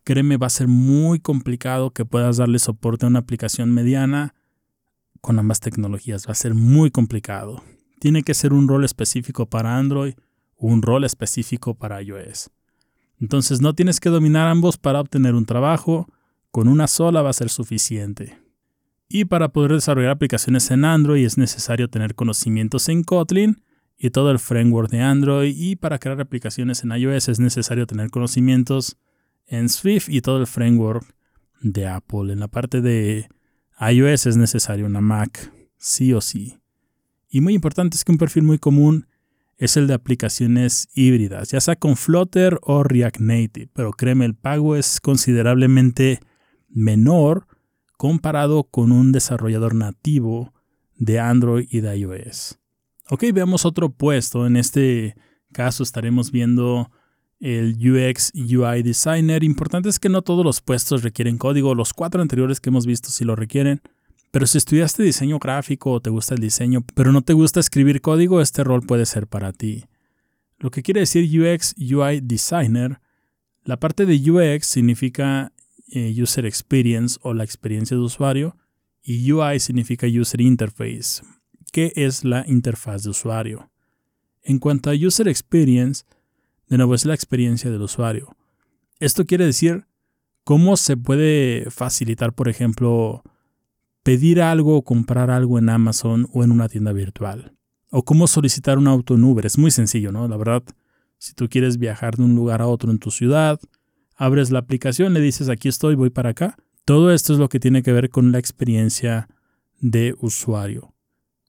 créeme, 0.07 0.37
va 0.37 0.47
a 0.47 0.49
ser 0.49 0.69
muy 0.69 1.19
complicado 1.19 1.91
que 1.91 2.05
puedas 2.05 2.37
darle 2.37 2.59
soporte 2.59 3.05
a 3.05 3.09
una 3.09 3.19
aplicación 3.19 3.73
mediana 3.73 4.35
con 5.19 5.37
ambas 5.37 5.59
tecnologías. 5.59 6.25
Va 6.25 6.31
a 6.31 6.35
ser 6.35 6.53
muy 6.53 6.91
complicado. 6.91 7.61
Tiene 7.99 8.23
que 8.23 8.33
ser 8.33 8.53
un 8.53 8.69
rol 8.69 8.85
específico 8.85 9.49
para 9.49 9.77
Android 9.77 10.13
o 10.55 10.67
un 10.67 10.81
rol 10.81 11.03
específico 11.03 11.75
para 11.75 12.01
iOS. 12.01 12.51
Entonces 13.19 13.59
no 13.59 13.75
tienes 13.75 13.99
que 13.99 14.07
dominar 14.07 14.47
ambos 14.47 14.77
para 14.77 15.01
obtener 15.01 15.35
un 15.35 15.45
trabajo. 15.45 16.07
Con 16.51 16.69
una 16.69 16.87
sola 16.87 17.21
va 17.21 17.31
a 17.31 17.33
ser 17.33 17.49
suficiente. 17.49 18.39
Y 19.09 19.25
para 19.25 19.49
poder 19.49 19.73
desarrollar 19.73 20.11
aplicaciones 20.11 20.71
en 20.71 20.85
Android 20.85 21.25
es 21.25 21.37
necesario 21.37 21.89
tener 21.89 22.15
conocimientos 22.15 22.87
en 22.87 23.03
Kotlin 23.03 23.61
y 23.97 24.11
todo 24.11 24.31
el 24.31 24.39
framework 24.39 24.89
de 24.89 25.01
Android 25.01 25.53
y 25.53 25.75
para 25.75 25.99
crear 25.99 26.21
aplicaciones 26.21 26.85
en 26.85 26.91
iOS 26.93 27.27
es 27.27 27.41
necesario 27.41 27.85
tener 27.87 28.09
conocimientos 28.09 28.95
en 29.47 29.69
Swift 29.69 30.09
y 30.09 30.21
todo 30.21 30.39
el 30.39 30.47
framework 30.47 31.05
de 31.61 31.87
Apple. 31.87 32.31
En 32.31 32.39
la 32.39 32.47
parte 32.47 32.81
de 32.81 33.29
iOS 33.79 34.27
es 34.27 34.37
necesario 34.37 34.85
una 34.85 35.01
Mac, 35.01 35.51
sí 35.77 36.13
o 36.13 36.21
sí. 36.21 36.59
Y 37.29 37.41
muy 37.41 37.53
importante 37.53 37.97
es 37.97 38.05
que 38.05 38.11
un 38.11 38.17
perfil 38.17 38.43
muy 38.43 38.57
común 38.57 39.07
es 39.57 39.75
el 39.75 39.87
de 39.87 39.95
aplicaciones 39.95 40.87
híbridas, 40.93 41.49
ya 41.49 41.59
sea 41.59 41.75
con 41.75 41.97
Flutter 41.97 42.59
o 42.61 42.83
React 42.83 43.19
Native, 43.19 43.69
pero 43.73 43.91
créeme, 43.91 44.25
el 44.25 44.35
pago 44.35 44.75
es 44.75 45.01
considerablemente 45.01 46.19
menor 46.69 47.47
comparado 47.97 48.65
con 48.65 48.91
un 48.91 49.11
desarrollador 49.11 49.73
nativo 49.73 50.53
de 50.95 51.19
Android 51.19 51.67
y 51.71 51.81
de 51.81 51.97
iOS. 51.97 52.59
Ok, 53.09 53.23
veamos 53.33 53.65
otro 53.65 53.89
puesto. 53.89 54.45
En 54.45 54.57
este 54.57 55.15
caso 55.51 55.81
estaremos 55.81 56.31
viendo 56.31 56.91
el 57.39 57.75
UX 57.77 58.31
UI 58.35 58.83
Designer. 58.83 59.43
Importante 59.43 59.89
es 59.89 59.99
que 59.99 60.09
no 60.09 60.21
todos 60.21 60.43
los 60.43 60.61
puestos 60.61 61.03
requieren 61.03 61.37
código. 61.37 61.75
Los 61.75 61.93
cuatro 61.93 62.21
anteriores 62.21 62.59
que 62.59 62.69
hemos 62.69 62.85
visto 62.85 63.09
sí 63.09 63.23
lo 63.23 63.35
requieren. 63.35 63.81
Pero 64.31 64.45
si 64.45 64.57
estudiaste 64.57 65.03
diseño 65.03 65.39
gráfico 65.39 65.91
o 65.91 66.01
te 66.01 66.09
gusta 66.09 66.35
el 66.35 66.41
diseño, 66.41 66.83
pero 66.93 67.11
no 67.11 67.21
te 67.21 67.33
gusta 67.33 67.59
escribir 67.59 68.01
código, 68.01 68.41
este 68.41 68.63
rol 68.63 68.85
puede 68.85 69.05
ser 69.05 69.27
para 69.27 69.53
ti. 69.53 69.85
Lo 70.59 70.71
que 70.71 70.83
quiere 70.83 71.01
decir 71.01 71.23
UX 71.23 71.75
UI 71.77 72.19
Designer, 72.21 72.99
la 73.63 73.79
parte 73.79 74.05
de 74.05 74.31
UX 74.31 74.67
significa 74.67 75.53
eh, 75.89 76.13
User 76.21 76.45
Experience 76.45 77.17
o 77.21 77.33
la 77.33 77.43
experiencia 77.43 77.95
de 77.95 78.03
usuario 78.03 78.57
y 79.03 79.31
UI 79.31 79.59
significa 79.59 80.07
User 80.07 80.41
Interface, 80.41 81.23
qué 81.71 81.93
es 81.95 82.25
la 82.25 82.43
interfaz 82.47 83.03
de 83.03 83.11
usuario. 83.11 83.71
En 84.43 84.59
cuanto 84.59 84.89
a 84.89 84.93
User 84.93 85.27
Experience, 85.27 86.03
de 86.69 86.77
nuevo 86.77 86.95
es 86.95 87.05
la 87.05 87.13
experiencia 87.13 87.71
del 87.71 87.81
usuario. 87.81 88.35
Esto 88.99 89.25
quiere 89.25 89.45
decir 89.45 89.85
cómo 90.43 90.77
se 90.77 90.97
puede 90.97 91.69
facilitar, 91.69 92.33
por 92.33 92.49
ejemplo, 92.49 93.23
pedir 94.03 94.41
algo 94.41 94.77
o 94.77 94.83
comprar 94.83 95.29
algo 95.29 95.59
en 95.59 95.69
Amazon 95.69 96.27
o 96.33 96.43
en 96.43 96.51
una 96.51 96.69
tienda 96.69 96.93
virtual. 96.93 97.53
O 97.89 98.03
cómo 98.03 98.27
solicitar 98.27 98.77
un 98.77 98.87
auto 98.87 99.15
en 99.15 99.23
Uber. 99.23 99.45
Es 99.45 99.57
muy 99.57 99.71
sencillo, 99.71 100.11
¿no? 100.11 100.27
La 100.27 100.37
verdad, 100.37 100.63
si 101.17 101.33
tú 101.33 101.47
quieres 101.47 101.77
viajar 101.77 102.17
de 102.17 102.23
un 102.23 102.35
lugar 102.35 102.61
a 102.61 102.67
otro 102.67 102.91
en 102.91 102.99
tu 102.99 103.11
ciudad, 103.11 103.59
abres 104.15 104.51
la 104.51 104.59
aplicación, 104.59 105.13
le 105.13 105.21
dices 105.21 105.49
aquí 105.49 105.69
estoy, 105.69 105.95
voy 105.95 106.09
para 106.09 106.31
acá. 106.31 106.57
Todo 106.85 107.11
esto 107.11 107.33
es 107.33 107.39
lo 107.39 107.49
que 107.49 107.59
tiene 107.59 107.83
que 107.83 107.93
ver 107.93 108.09
con 108.09 108.31
la 108.31 108.39
experiencia 108.39 109.29
de 109.79 110.15
usuario 110.19 110.93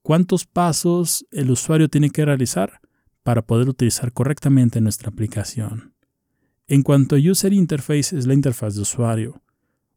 cuántos 0.08 0.46
pasos 0.46 1.26
el 1.30 1.50
usuario 1.50 1.90
tiene 1.90 2.08
que 2.08 2.24
realizar 2.24 2.80
para 3.22 3.42
poder 3.42 3.68
utilizar 3.68 4.12
correctamente 4.12 4.80
nuestra 4.80 5.10
aplicación. 5.10 5.94
En 6.66 6.82
cuanto 6.82 7.16
a 7.16 7.18
User 7.18 7.52
Interface 7.52 8.16
es 8.16 8.26
la 8.26 8.34
interfaz 8.34 8.74
de 8.74 8.82
usuario. 8.82 9.42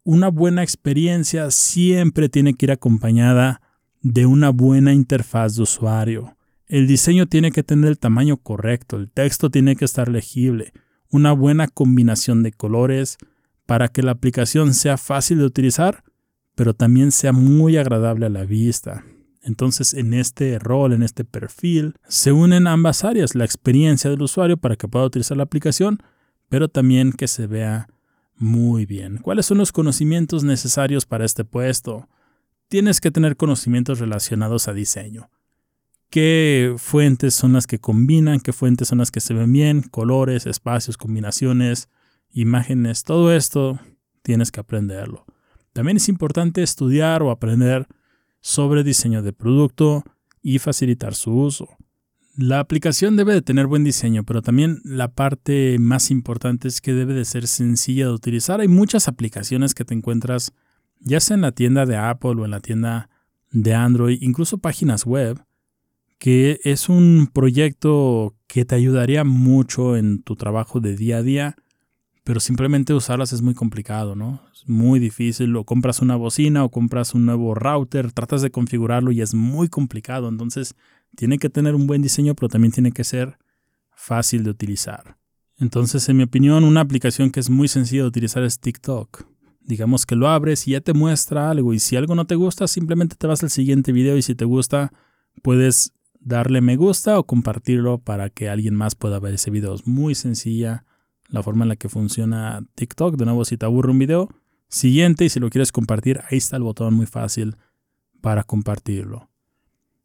Una 0.04 0.30
buena 0.30 0.64
experiencia 0.64 1.52
siempre 1.52 2.30
tiene 2.30 2.54
que 2.54 2.66
ir 2.66 2.72
acompañada 2.72 3.62
de 4.02 4.26
una 4.26 4.50
buena 4.50 4.94
interfaz 4.94 5.56
de 5.56 5.64
usuario. 5.64 6.38
El 6.68 6.88
diseño 6.88 7.28
tiene 7.28 7.52
que 7.52 7.64
tener 7.64 7.90
el 7.90 8.00
tamaño 8.00 8.38
correcto, 8.38 8.98
el 8.98 9.12
texto 9.12 9.50
tiene 9.50 9.76
que 9.76 9.86
estar 9.86 10.08
legible, 10.08 10.72
una 11.10 11.34
buena 11.34 11.68
combinación 11.68 12.42
de 12.44 12.54
colores 12.54 13.18
para 13.66 13.90
que 13.90 14.02
la 14.02 14.12
aplicación 14.12 14.74
sea 14.74 14.98
fácil 14.98 15.40
de 15.40 15.46
utilizar, 15.46 16.04
pero 16.56 16.74
también 16.74 17.12
sea 17.12 17.34
muy 17.34 17.78
agradable 17.78 18.26
a 18.26 18.30
la 18.30 18.46
vista. 18.46 19.04
Entonces, 19.42 19.94
en 19.94 20.14
este 20.14 20.60
rol, 20.60 20.94
en 20.94 21.04
este 21.04 21.26
perfil, 21.26 21.96
se 22.08 22.32
unen 22.32 22.68
ambas 22.68 23.04
áreas, 23.04 23.36
la 23.36 23.46
experiencia 23.46 24.10
del 24.10 24.22
usuario 24.22 24.58
para 24.58 24.76
que 24.76 24.88
pueda 24.88 25.06
utilizar 25.06 25.36
la 25.36 25.44
aplicación, 25.44 26.00
pero 26.50 26.68
también 26.68 27.12
que 27.12 27.28
se 27.28 27.48
vea 27.48 27.88
muy 28.36 28.86
bien. 28.86 29.18
¿Cuáles 29.18 29.46
son 29.46 29.58
los 29.58 29.72
conocimientos 29.72 30.44
necesarios 30.44 31.06
para 31.06 31.26
este 31.26 31.44
puesto? 31.44 32.08
Tienes 32.68 33.02
que 33.02 33.12
tener 33.12 33.36
conocimientos 33.36 34.00
relacionados 34.00 34.68
a 34.68 34.74
diseño. 34.74 35.30
¿Qué 36.10 36.76
fuentes 36.78 37.34
son 37.34 37.54
las 37.54 37.68
que 37.68 37.80
combinan? 37.80 38.42
¿Qué 38.42 38.54
fuentes 38.54 38.90
son 38.90 38.98
las 38.98 39.12
que 39.12 39.22
se 39.22 39.34
ven 39.34 39.52
bien? 39.52 39.82
Colores, 39.82 40.46
espacios, 40.46 40.98
combinaciones, 40.98 41.90
imágenes, 42.34 43.04
todo 43.04 43.34
esto 43.34 43.80
tienes 44.22 44.52
que 44.52 44.60
aprenderlo. 44.60 45.26
También 45.74 45.98
es 45.98 46.10
importante 46.10 46.64
estudiar 46.64 47.24
o 47.24 47.32
aprender 47.32 47.88
sobre 48.42 48.84
diseño 48.84 49.22
de 49.22 49.34
producto 49.34 50.04
y 50.42 50.60
facilitar 50.60 51.16
su 51.16 51.34
uso. 51.34 51.70
La 52.36 52.60
aplicación 52.60 53.16
debe 53.16 53.34
de 53.34 53.42
tener 53.42 53.68
buen 53.68 53.84
diseño, 53.84 54.24
pero 54.24 54.42
también 54.42 54.80
la 54.84 55.14
parte 55.14 55.78
más 55.80 56.12
importante 56.12 56.68
es 56.68 56.82
que 56.82 56.94
debe 56.94 57.14
de 57.14 57.26
ser 57.26 57.48
sencilla 57.48 58.08
de 58.08 58.14
utilizar. 58.14 58.62
Hay 58.62 58.68
muchas 58.68 59.08
aplicaciones 59.08 59.74
que 59.74 59.86
te 59.86 59.94
encuentras 59.94 60.54
ya 61.02 61.20
sea 61.20 61.36
en 61.36 61.42
la 61.42 61.52
tienda 61.52 61.86
de 61.86 61.98
Apple 61.98 62.36
o 62.38 62.46
en 62.46 62.52
la 62.52 62.60
tienda 62.60 63.10
de 63.52 63.74
Android, 63.74 64.20
incluso 64.22 64.60
páginas 64.60 65.06
web, 65.06 65.44
que 66.20 66.60
es 66.64 66.90
un 66.90 67.30
proyecto 67.34 68.36
que 68.48 68.66
te 68.66 68.76
ayudaría 68.76 69.24
mucho 69.24 69.98
en 69.98 70.22
tu 70.22 70.36
trabajo 70.36 70.80
de 70.80 70.96
día 70.96 71.18
a 71.18 71.24
día 71.24 71.56
pero 72.32 72.40
simplemente 72.40 72.94
usarlas 72.94 73.34
es 73.34 73.42
muy 73.42 73.54
complicado, 73.54 74.16
¿no? 74.16 74.42
Es 74.54 74.64
muy 74.66 75.02
difícil, 75.02 75.54
o 75.58 75.66
compras 75.66 76.02
una 76.02 76.16
bocina 76.16 76.64
o 76.64 76.72
compras 76.72 77.14
un 77.14 77.26
nuevo 77.26 77.54
router, 77.56 78.14
tratas 78.14 78.42
de 78.42 78.52
configurarlo 78.52 79.12
y 79.12 79.20
es 79.20 79.34
muy 79.34 79.68
complicado, 79.68 80.30
entonces 80.30 80.74
tiene 81.18 81.40
que 81.40 81.50
tener 81.50 81.76
un 81.76 81.88
buen 81.88 82.02
diseño, 82.02 82.34
pero 82.34 82.48
también 82.48 82.72
tiene 82.72 82.94
que 82.94 83.04
ser 83.04 83.38
fácil 83.94 84.46
de 84.46 84.50
utilizar. 84.50 85.18
Entonces, 85.58 86.08
en 86.08 86.16
mi 86.16 86.24
opinión, 86.24 86.64
una 86.64 86.80
aplicación 86.80 87.32
que 87.32 87.42
es 87.42 87.50
muy 87.50 87.68
sencilla 87.68 88.04
de 88.04 88.08
utilizar 88.08 88.44
es 88.44 88.62
TikTok. 88.62 89.26
Digamos 89.60 90.06
que 90.06 90.16
lo 90.16 90.30
abres 90.30 90.70
y 90.70 90.72
ya 90.72 90.80
te 90.80 90.94
muestra 90.94 91.50
algo 91.50 91.74
y 91.74 91.80
si 91.80 91.98
algo 91.98 92.16
no 92.16 92.28
te 92.28 92.36
gusta, 92.36 92.66
simplemente 92.70 93.18
te 93.18 93.28
vas 93.28 93.44
al 93.44 93.50
siguiente 93.50 93.92
video 93.92 94.16
y 94.16 94.22
si 94.22 94.36
te 94.36 94.46
gusta, 94.46 94.94
puedes 95.42 95.92
darle 96.22 96.62
me 96.62 96.78
gusta 96.78 97.20
o 97.20 97.26
compartirlo 97.26 97.98
para 97.98 98.30
que 98.30 98.48
alguien 98.48 98.76
más 98.76 98.96
pueda 98.96 99.20
ver 99.20 99.34
ese 99.34 99.52
video. 99.52 99.76
Es 99.76 99.86
muy 99.86 100.16
sencilla 100.16 100.86
la 101.32 101.42
forma 101.42 101.64
en 101.64 101.70
la 101.70 101.76
que 101.76 101.90
funciona 101.90 102.64
TikTok. 102.76 103.16
De 103.16 103.26
nuevo, 103.26 103.46
si 103.46 103.58
te 103.58 103.66
aburre 103.66 103.92
un 103.92 104.00
video, 104.00 104.30
siguiente 104.68 105.26
y 105.26 105.30
si 105.30 105.40
lo 105.40 105.50
quieres 105.50 105.72
compartir, 105.72 106.22
ahí 106.30 106.38
está 106.38 106.58
el 106.58 106.64
botón 106.64 106.94
muy 106.94 107.06
fácil 107.06 107.56
para 108.22 108.44
compartirlo. 108.44 109.30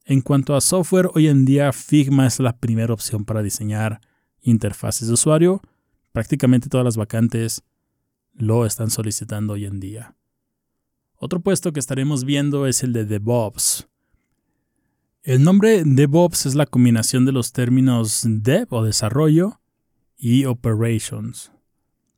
En 0.05 0.21
cuanto 0.21 0.55
a 0.55 0.61
software, 0.61 1.11
hoy 1.15 1.29
en 1.29 1.45
día 1.45 1.73
Figma 1.73 2.27
es 2.27 2.39
la 2.39 2.57
primera 2.57 2.95
opción 2.95 3.25
para 3.25 3.43
diseñar 3.43 4.01
interfaces 4.41 5.09
de 5.09 5.15
usuario. 5.15 5.61
Prácticamente 6.13 6.69
todas 6.69 6.85
las 6.85 6.97
vacantes 6.97 7.63
lo 8.33 8.65
están 8.65 8.91
solicitando 8.91 9.55
hoy 9.55 9.65
en 9.65 9.81
día. 9.81 10.15
Otro 11.17 11.41
puesto 11.41 11.73
que 11.73 11.81
estaremos 11.81 12.25
viendo 12.25 12.67
es 12.67 12.85
el 12.85 12.93
de 12.93 13.05
DevOps. 13.05 13.89
El 15.23 15.43
nombre 15.43 15.83
DevOps 15.85 16.47
es 16.47 16.55
la 16.55 16.67
combinación 16.67 17.25
de 17.25 17.33
los 17.33 17.53
términos 17.53 18.23
dev 18.25 18.69
o 18.71 18.85
desarrollo 18.85 19.61
y 20.17 20.45
operations. 20.45 21.53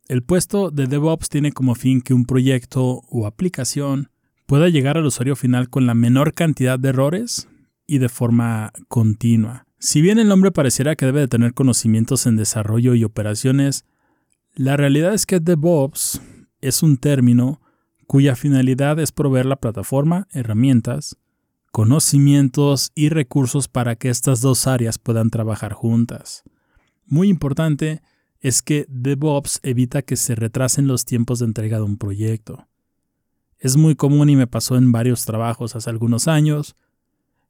El 0.09 0.23
puesto 0.23 0.71
de 0.71 0.87
DevOps 0.87 1.29
tiene 1.29 1.53
como 1.53 1.75
fin 1.75 2.01
que 2.01 2.15
un 2.15 2.25
proyecto 2.25 3.03
o 3.11 3.27
aplicación 3.27 4.11
pueda 4.47 4.69
llegar 4.69 4.97
al 4.97 5.05
usuario 5.05 5.37
final 5.37 5.69
con 5.69 5.87
la 5.87 5.95
menor 5.95 6.33
cantidad 6.33 6.79
de 6.79 6.89
errores 6.89 7.49
y 7.87 7.99
de 7.99 8.09
forma 8.09 8.73
continua. 8.89 9.67
Si 9.79 10.01
bien 10.01 10.19
el 10.19 10.29
nombre 10.29 10.51
pareciera 10.51 10.97
que 10.97 11.07
debe 11.07 11.21
de 11.21 11.29
tener 11.29 11.55
conocimientos 11.55 12.27
en 12.27 12.37
desarrollo 12.37 12.95
y 12.95 13.05
operaciones, 13.05 13.85
la 14.55 14.77
realidad 14.77 15.15
es 15.15 15.27
que 15.27 15.41
DevOps 15.41 16.21
es 16.61 16.83
un 16.83 16.97
término 16.97 17.61
cuya 18.07 18.35
finalidad 18.35 18.99
es 18.99 19.13
proveer 19.13 19.47
la 19.47 19.57
plataforma, 19.57 20.27
herramientas, 20.33 21.17
conocimientos 21.71 22.91
y 22.95 23.11
recursos 23.11 23.69
para 23.69 23.97
que 23.97 24.09
estas 24.09 24.41
dos 24.41 24.67
áreas 24.67 24.99
puedan 24.99 25.29
trabajar 25.31 25.75
juntas. 25.75 26.43
Muy 27.09 27.29
importante 27.29 28.03
es 28.41 28.61
que 28.63 28.87
DevOps 28.89 29.61
evita 29.63 30.03
que 30.03 30.17
se 30.17 30.35
retrasen 30.35 30.87
los 30.87 31.05
tiempos 31.05 31.39
de 31.39 31.47
entrega 31.47 31.79
de 31.79 31.85
un 31.85 31.97
proyecto. 31.97 32.69
Es 33.59 33.77
muy 33.77 33.97
común 33.97 34.29
y 34.29 34.37
me 34.37 34.47
pasó 34.47 34.77
en 34.77 34.93
varios 34.93 35.25
trabajos 35.25 35.75
hace 35.75 35.91
algunos 35.91 36.29
años 36.29 36.77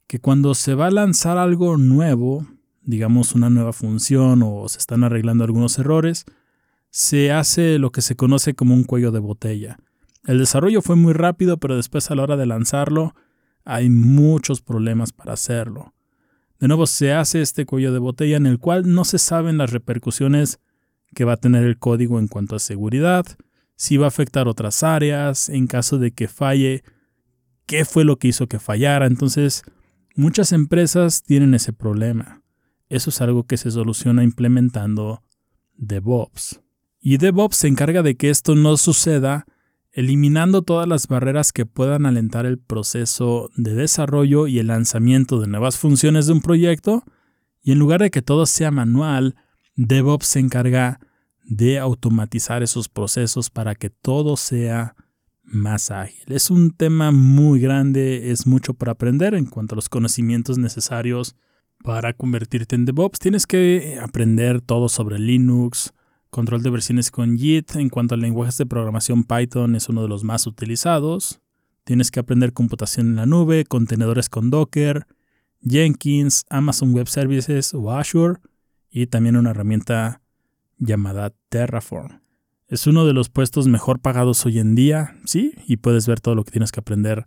que 0.06 0.20
cuando 0.20 0.54
se 0.54 0.74
va 0.74 0.86
a 0.86 0.90
lanzar 0.90 1.36
algo 1.36 1.76
nuevo, 1.76 2.46
digamos 2.82 3.34
una 3.34 3.50
nueva 3.50 3.72
función 3.72 4.42
o 4.42 4.68
se 4.68 4.78
están 4.78 5.04
arreglando 5.04 5.44
algunos 5.44 5.78
errores, 5.78 6.24
se 6.90 7.32
hace 7.32 7.78
lo 7.78 7.90
que 7.90 8.00
se 8.00 8.16
conoce 8.16 8.54
como 8.54 8.74
un 8.74 8.84
cuello 8.84 9.10
de 9.10 9.18
botella. 9.18 9.78
El 10.24 10.38
desarrollo 10.38 10.82
fue 10.82 10.96
muy 10.96 11.12
rápido, 11.12 11.58
pero 11.58 11.76
después 11.76 12.10
a 12.10 12.14
la 12.14 12.22
hora 12.22 12.36
de 12.36 12.46
lanzarlo 12.46 13.14
hay 13.64 13.90
muchos 13.90 14.62
problemas 14.62 15.12
para 15.12 15.34
hacerlo. 15.34 15.92
De 16.58 16.68
nuevo 16.68 16.86
se 16.86 17.12
hace 17.12 17.40
este 17.40 17.66
cuello 17.66 17.92
de 17.92 17.98
botella 17.98 18.36
en 18.36 18.46
el 18.46 18.58
cual 18.58 18.92
no 18.92 19.04
se 19.04 19.18
saben 19.18 19.58
las 19.58 19.70
repercusiones 19.70 20.58
que 21.14 21.24
va 21.24 21.34
a 21.34 21.38
tener 21.38 21.64
el 21.64 21.78
código 21.78 22.18
en 22.18 22.28
cuanto 22.28 22.56
a 22.56 22.58
seguridad, 22.58 23.24
si 23.76 23.96
va 23.96 24.06
a 24.06 24.08
afectar 24.08 24.48
otras 24.48 24.82
áreas, 24.82 25.48
en 25.48 25.68
caso 25.68 25.98
de 25.98 26.10
que 26.10 26.26
falle, 26.26 26.82
qué 27.66 27.84
fue 27.84 28.04
lo 28.04 28.18
que 28.18 28.28
hizo 28.28 28.48
que 28.48 28.58
fallara. 28.58 29.06
Entonces, 29.06 29.62
muchas 30.16 30.50
empresas 30.52 31.22
tienen 31.22 31.54
ese 31.54 31.72
problema. 31.72 32.42
Eso 32.88 33.10
es 33.10 33.20
algo 33.20 33.44
que 33.44 33.56
se 33.56 33.70
soluciona 33.70 34.24
implementando 34.24 35.22
DevOps. 35.76 36.60
Y 37.00 37.18
DevOps 37.18 37.56
se 37.56 37.68
encarga 37.68 38.02
de 38.02 38.16
que 38.16 38.30
esto 38.30 38.56
no 38.56 38.76
suceda 38.76 39.46
eliminando 39.98 40.62
todas 40.62 40.86
las 40.86 41.08
barreras 41.08 41.52
que 41.52 41.66
puedan 41.66 42.06
alentar 42.06 42.46
el 42.46 42.56
proceso 42.56 43.50
de 43.56 43.74
desarrollo 43.74 44.46
y 44.46 44.60
el 44.60 44.68
lanzamiento 44.68 45.40
de 45.40 45.48
nuevas 45.48 45.76
funciones 45.76 46.28
de 46.28 46.34
un 46.34 46.40
proyecto, 46.40 47.02
y 47.64 47.72
en 47.72 47.80
lugar 47.80 48.02
de 48.02 48.12
que 48.12 48.22
todo 48.22 48.46
sea 48.46 48.70
manual, 48.70 49.34
DevOps 49.74 50.28
se 50.28 50.38
encarga 50.38 51.00
de 51.42 51.80
automatizar 51.80 52.62
esos 52.62 52.88
procesos 52.88 53.50
para 53.50 53.74
que 53.74 53.90
todo 53.90 54.36
sea 54.36 54.94
más 55.42 55.90
ágil. 55.90 56.22
Es 56.28 56.48
un 56.48 56.70
tema 56.70 57.10
muy 57.10 57.58
grande, 57.58 58.30
es 58.30 58.46
mucho 58.46 58.74
para 58.74 58.92
aprender 58.92 59.34
en 59.34 59.46
cuanto 59.46 59.74
a 59.74 59.78
los 59.78 59.88
conocimientos 59.88 60.58
necesarios 60.58 61.34
para 61.82 62.12
convertirte 62.12 62.76
en 62.76 62.84
DevOps. 62.84 63.18
Tienes 63.18 63.48
que 63.48 63.98
aprender 64.00 64.60
todo 64.60 64.88
sobre 64.88 65.18
Linux, 65.18 65.92
Control 66.30 66.62
de 66.62 66.70
versiones 66.70 67.10
con 67.10 67.36
Git. 67.38 67.76
En 67.76 67.88
cuanto 67.88 68.14
a 68.14 68.18
lenguajes 68.18 68.58
de 68.58 68.66
programación, 68.66 69.24
Python 69.24 69.74
es 69.74 69.88
uno 69.88 70.02
de 70.02 70.08
los 70.08 70.24
más 70.24 70.46
utilizados. 70.46 71.40
Tienes 71.84 72.10
que 72.10 72.20
aprender 72.20 72.52
computación 72.52 73.08
en 73.08 73.16
la 73.16 73.26
nube, 73.26 73.64
contenedores 73.64 74.28
con 74.28 74.50
Docker, 74.50 75.06
Jenkins, 75.62 76.44
Amazon 76.50 76.92
Web 76.92 77.08
Services 77.08 77.72
o 77.74 77.92
Azure 77.92 78.40
y 78.90 79.06
también 79.06 79.36
una 79.36 79.50
herramienta 79.50 80.20
llamada 80.78 81.32
Terraform. 81.48 82.20
Es 82.68 82.86
uno 82.86 83.06
de 83.06 83.14
los 83.14 83.30
puestos 83.30 83.66
mejor 83.66 84.00
pagados 84.00 84.44
hoy 84.44 84.58
en 84.58 84.74
día, 84.74 85.16
sí, 85.24 85.54
y 85.66 85.78
puedes 85.78 86.06
ver 86.06 86.20
todo 86.20 86.34
lo 86.34 86.44
que 86.44 86.50
tienes 86.50 86.70
que 86.70 86.80
aprender 86.80 87.24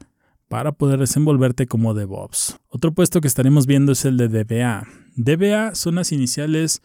para 0.47 0.73
poder 0.73 0.99
desenvolverte 0.99 1.65
como 1.65 1.93
DevOps. 1.93 2.59
Otro 2.67 2.93
puesto 2.93 3.21
que 3.21 3.27
estaremos 3.27 3.65
viendo 3.65 3.93
es 3.93 4.05
el 4.05 4.17
de 4.17 4.27
DBA. 4.27 4.85
DBA 5.15 5.73
son 5.75 5.95
las 5.95 6.11
iniciales 6.11 6.81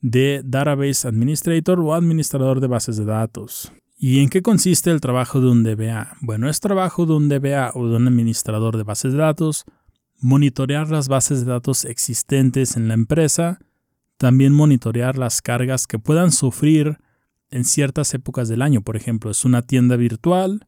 de 0.00 0.42
Database 0.44 1.06
Administrator 1.06 1.78
o 1.80 1.94
administrador 1.94 2.60
de 2.60 2.66
bases 2.66 2.96
de 2.96 3.04
datos. 3.04 3.72
¿Y 3.98 4.20
en 4.20 4.30
qué 4.30 4.40
consiste 4.40 4.90
el 4.90 5.00
trabajo 5.00 5.40
de 5.40 5.48
un 5.48 5.62
DBA? 5.62 6.16
Bueno, 6.20 6.48
es 6.48 6.60
trabajo 6.60 7.04
de 7.04 7.12
un 7.12 7.28
DBA 7.28 7.72
o 7.74 7.86
de 7.86 7.96
un 7.96 8.08
administrador 8.08 8.78
de 8.78 8.82
bases 8.82 9.12
de 9.12 9.18
datos, 9.18 9.64
monitorear 10.18 10.88
las 10.88 11.08
bases 11.08 11.44
de 11.44 11.52
datos 11.52 11.84
existentes 11.84 12.76
en 12.76 12.88
la 12.88 12.94
empresa, 12.94 13.58
también 14.16 14.54
monitorear 14.54 15.18
las 15.18 15.42
cargas 15.42 15.86
que 15.86 15.98
puedan 15.98 16.32
sufrir 16.32 16.98
en 17.50 17.64
ciertas 17.64 18.14
épocas 18.14 18.48
del 18.48 18.62
año. 18.62 18.80
Por 18.80 18.96
ejemplo, 18.96 19.30
es 19.30 19.44
una 19.44 19.62
tienda 19.62 19.96
virtual 19.96 20.66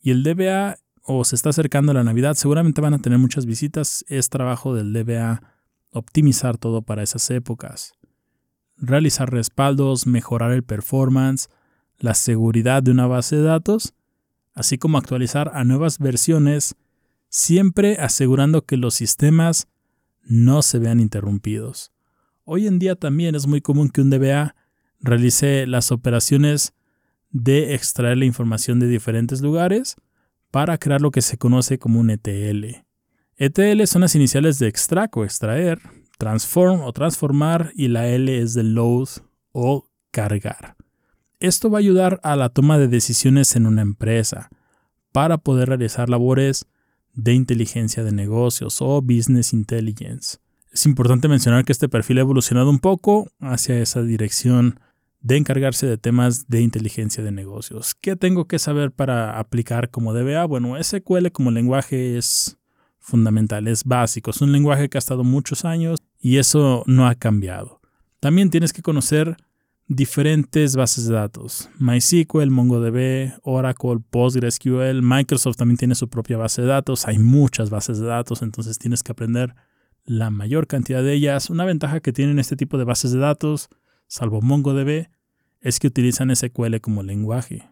y 0.00 0.12
el 0.12 0.22
DBA 0.22 0.76
o 1.04 1.24
se 1.24 1.34
está 1.34 1.50
acercando 1.50 1.92
la 1.92 2.04
Navidad, 2.04 2.34
seguramente 2.34 2.80
van 2.80 2.94
a 2.94 3.00
tener 3.00 3.18
muchas 3.18 3.44
visitas. 3.44 4.04
Es 4.06 4.28
trabajo 4.28 4.72
del 4.72 4.92
DBA 4.92 5.42
optimizar 5.90 6.58
todo 6.58 6.82
para 6.82 7.02
esas 7.02 7.28
épocas 7.30 7.94
realizar 8.82 9.30
respaldos, 9.30 10.06
mejorar 10.06 10.52
el 10.52 10.64
performance, 10.64 11.48
la 11.98 12.14
seguridad 12.14 12.82
de 12.82 12.90
una 12.90 13.06
base 13.06 13.36
de 13.36 13.42
datos, 13.42 13.94
así 14.54 14.76
como 14.76 14.98
actualizar 14.98 15.52
a 15.54 15.64
nuevas 15.64 15.98
versiones, 15.98 16.74
siempre 17.28 17.96
asegurando 17.98 18.66
que 18.66 18.76
los 18.76 18.94
sistemas 18.94 19.68
no 20.24 20.62
se 20.62 20.78
vean 20.78 21.00
interrumpidos. 21.00 21.92
Hoy 22.44 22.66
en 22.66 22.78
día 22.78 22.96
también 22.96 23.34
es 23.34 23.46
muy 23.46 23.60
común 23.60 23.88
que 23.88 24.02
un 24.02 24.10
DBA 24.10 24.56
realice 25.00 25.66
las 25.66 25.92
operaciones 25.92 26.74
de 27.30 27.74
extraer 27.74 28.18
la 28.18 28.24
información 28.24 28.78
de 28.80 28.88
diferentes 28.88 29.40
lugares 29.40 29.96
para 30.50 30.76
crear 30.76 31.00
lo 31.00 31.12
que 31.12 31.22
se 31.22 31.38
conoce 31.38 31.78
como 31.78 32.00
un 32.00 32.10
ETL. 32.10 32.84
ETL 33.36 33.86
son 33.86 34.02
las 34.02 34.14
iniciales 34.14 34.58
de 34.58 34.68
extract 34.68 35.16
o 35.16 35.24
extraer, 35.24 35.80
transform 36.22 36.82
o 36.82 36.92
transformar 36.92 37.72
y 37.74 37.88
la 37.88 38.06
L 38.06 38.40
es 38.40 38.54
de 38.54 38.62
load 38.62 39.08
o 39.50 39.88
cargar. 40.12 40.76
Esto 41.40 41.68
va 41.68 41.78
a 41.78 41.80
ayudar 41.80 42.20
a 42.22 42.36
la 42.36 42.48
toma 42.48 42.78
de 42.78 42.86
decisiones 42.86 43.56
en 43.56 43.66
una 43.66 43.82
empresa 43.82 44.48
para 45.10 45.38
poder 45.38 45.70
realizar 45.70 46.08
labores 46.08 46.66
de 47.12 47.34
inteligencia 47.34 48.04
de 48.04 48.12
negocios 48.12 48.80
o 48.80 49.02
business 49.02 49.52
intelligence. 49.52 50.38
Es 50.70 50.86
importante 50.86 51.26
mencionar 51.26 51.64
que 51.64 51.72
este 51.72 51.88
perfil 51.88 52.18
ha 52.18 52.20
evolucionado 52.20 52.70
un 52.70 52.78
poco 52.78 53.28
hacia 53.40 53.80
esa 53.80 54.00
dirección 54.02 54.78
de 55.22 55.38
encargarse 55.38 55.88
de 55.88 55.98
temas 55.98 56.46
de 56.46 56.60
inteligencia 56.60 57.24
de 57.24 57.32
negocios. 57.32 57.96
¿Qué 58.00 58.14
tengo 58.14 58.46
que 58.46 58.60
saber 58.60 58.92
para 58.92 59.40
aplicar 59.40 59.90
como 59.90 60.14
DBA? 60.14 60.44
Bueno, 60.44 60.80
SQL 60.80 61.32
como 61.32 61.50
lenguaje 61.50 62.16
es 62.16 62.58
fundamental, 63.00 63.66
es 63.66 63.82
básico, 63.82 64.30
es 64.30 64.40
un 64.40 64.52
lenguaje 64.52 64.88
que 64.88 64.98
ha 64.98 65.00
estado 65.00 65.24
muchos 65.24 65.64
años 65.64 65.98
y 66.22 66.38
eso 66.38 66.84
no 66.86 67.06
ha 67.08 67.16
cambiado. 67.16 67.80
También 68.20 68.48
tienes 68.48 68.72
que 68.72 68.80
conocer 68.80 69.36
diferentes 69.88 70.76
bases 70.76 71.08
de 71.08 71.14
datos. 71.14 71.68
MySQL, 71.80 72.48
MongoDB, 72.48 73.32
Oracle, 73.42 73.98
PostgreSQL, 74.08 75.02
Microsoft 75.02 75.56
también 75.56 75.76
tiene 75.76 75.96
su 75.96 76.08
propia 76.08 76.38
base 76.38 76.62
de 76.62 76.68
datos. 76.68 77.08
Hay 77.08 77.18
muchas 77.18 77.70
bases 77.70 77.98
de 77.98 78.06
datos, 78.06 78.40
entonces 78.42 78.78
tienes 78.78 79.02
que 79.02 79.10
aprender 79.10 79.56
la 80.04 80.30
mayor 80.30 80.68
cantidad 80.68 81.02
de 81.02 81.12
ellas. 81.12 81.50
Una 81.50 81.64
ventaja 81.64 81.98
que 81.98 82.12
tienen 82.12 82.38
este 82.38 82.54
tipo 82.54 82.78
de 82.78 82.84
bases 82.84 83.10
de 83.10 83.18
datos, 83.18 83.68
salvo 84.06 84.40
MongoDB, 84.40 85.08
es 85.60 85.80
que 85.80 85.88
utilizan 85.88 86.34
SQL 86.34 86.76
como 86.80 87.02
lenguaje. 87.02 87.68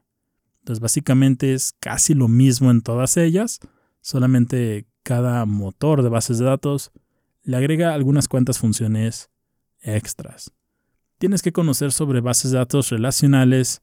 Entonces 0.58 0.80
básicamente 0.80 1.54
es 1.54 1.72
casi 1.78 2.14
lo 2.14 2.26
mismo 2.26 2.72
en 2.72 2.82
todas 2.82 3.16
ellas, 3.16 3.60
solamente 4.00 4.86
cada 5.04 5.46
motor 5.46 6.02
de 6.02 6.08
bases 6.08 6.38
de 6.38 6.46
datos 6.46 6.90
le 7.42 7.56
agrega 7.56 7.94
algunas 7.94 8.28
cuantas 8.28 8.58
funciones 8.58 9.30
extras. 9.80 10.52
Tienes 11.18 11.42
que 11.42 11.52
conocer 11.52 11.92
sobre 11.92 12.20
bases 12.20 12.50
de 12.50 12.58
datos 12.58 12.90
relacionales 12.90 13.82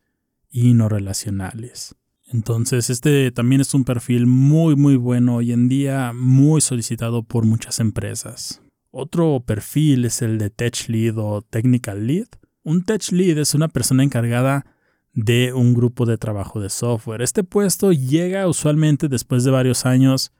y 0.49 0.73
no 0.73 0.89
relacionales. 0.89 1.95
Entonces, 2.25 2.89
este 2.89 3.31
también 3.31 3.61
es 3.61 3.73
un 3.73 3.85
perfil 3.85 4.25
muy 4.25 4.75
muy 4.75 4.97
bueno 4.97 5.35
hoy 5.35 5.53
en 5.53 5.69
día, 5.69 6.11
muy 6.13 6.61
solicitado 6.61 7.23
por 7.23 7.45
muchas 7.45 7.79
empresas. 7.79 8.61
Otro 8.91 9.43
perfil 9.45 10.05
es 10.05 10.21
el 10.21 10.37
de 10.37 10.49
Tech 10.49 10.89
Lead 10.89 11.17
o 11.17 11.41
Technical 11.41 12.07
Lead. 12.07 12.27
Un 12.63 12.83
Tech 12.83 13.11
Lead 13.11 13.37
es 13.37 13.53
una 13.53 13.67
persona 13.67 14.03
encargada 14.03 14.65
de 15.13 15.53
un 15.53 15.73
grupo 15.73 16.05
de 16.05 16.17
trabajo 16.17 16.59
de 16.59 16.69
software. 16.69 17.21
Este 17.21 17.43
puesto 17.43 17.91
llega 17.91 18.47
usualmente 18.47 19.07
después 19.07 19.43
de 19.43 19.51
varios 19.51 19.85
años 19.85 20.31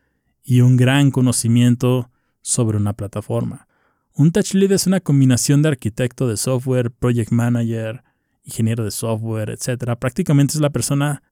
y 0.43 0.61
un 0.61 0.77
gran 0.77 1.11
conocimiento 1.11 2.09
sobre 2.47 2.77
una 2.77 2.93
plataforma. 2.93 3.67
Un 4.15 4.31
Tech 4.31 4.53
Lead 4.53 4.71
es 4.71 4.87
una 4.87 5.01
combinación 5.01 5.61
de 5.61 5.67
arquitecto 5.67 6.29
de 6.29 6.37
software, 6.37 6.91
project 6.91 7.31
manager, 7.31 8.03
ingeniero 8.45 8.85
de 8.85 8.91
software, 8.91 9.49
etc. 9.49 9.97
Prácticamente 9.99 10.53
es 10.53 10.61
la 10.61 10.69
persona 10.69 11.23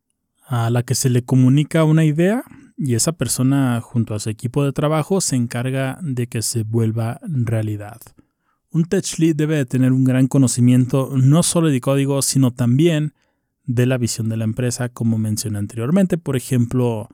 a 0.46 0.70
la 0.70 0.84
que 0.84 0.94
se 0.94 1.10
le 1.10 1.24
comunica 1.24 1.86
una 1.86 2.04
idea 2.04 2.44
y 2.78 2.96
esa 2.96 3.14
persona 3.14 3.80
junto 3.80 4.14
a 4.14 4.20
su 4.20 4.30
equipo 4.30 4.66
de 4.66 4.74
trabajo 4.74 5.22
se 5.22 5.38
encarga 5.38 5.98
de 6.02 6.28
que 6.28 6.42
se 6.42 6.64
vuelva 6.64 7.22
realidad. 7.24 8.02
Un 8.70 8.84
tech 8.84 9.18
lead 9.18 9.38
debe 9.38 9.66
tener 9.66 9.94
un 9.94 10.04
gran 10.04 10.28
conocimiento 10.28 11.12
no 11.16 11.44
solo 11.44 11.70
de 11.70 11.80
código, 11.80 12.22
sino 12.22 12.52
también 12.52 13.14
de 13.64 13.86
la 13.86 13.98
visión 13.98 14.28
de 14.28 14.36
la 14.36 14.44
empresa, 14.44 14.90
como 14.90 15.18
mencioné 15.18 15.60
anteriormente. 15.60 16.18
Por 16.18 16.36
ejemplo, 16.36 17.08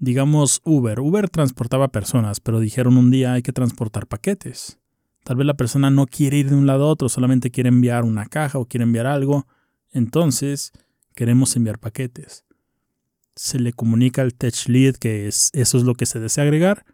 digamos 0.00 0.62
Uber. 0.64 0.98
Uber 0.98 1.28
transportaba 1.28 1.88
personas, 1.88 2.40
pero 2.40 2.58
dijeron 2.58 2.96
un 2.96 3.10
día 3.10 3.34
hay 3.34 3.42
que 3.42 3.52
transportar 3.52 4.08
paquetes. 4.08 4.78
Tal 5.22 5.36
vez 5.36 5.46
la 5.46 5.54
persona 5.56 5.90
no 5.90 6.06
quiere 6.06 6.38
ir 6.38 6.48
de 6.48 6.56
un 6.56 6.66
lado 6.66 6.84
a 6.84 6.88
otro, 6.88 7.08
solamente 7.08 7.50
quiere 7.50 7.68
enviar 7.68 8.04
una 8.04 8.26
caja 8.26 8.58
o 8.58 8.66
quiere 8.66 8.84
enviar 8.84 9.06
algo. 9.06 9.46
Entonces, 9.92 10.72
queremos 11.14 11.54
enviar 11.54 11.78
paquetes. 11.78 12.44
Se 13.36 13.60
le 13.60 13.72
comunica 13.72 14.22
al 14.22 14.34
Tech 14.34 14.68
Lead 14.68 14.96
que 14.96 15.28
es, 15.28 15.50
eso 15.52 15.78
es 15.78 15.84
lo 15.84 15.94
que 15.94 16.06
se 16.06 16.18
desea 16.18 16.44
agregar. 16.44 16.84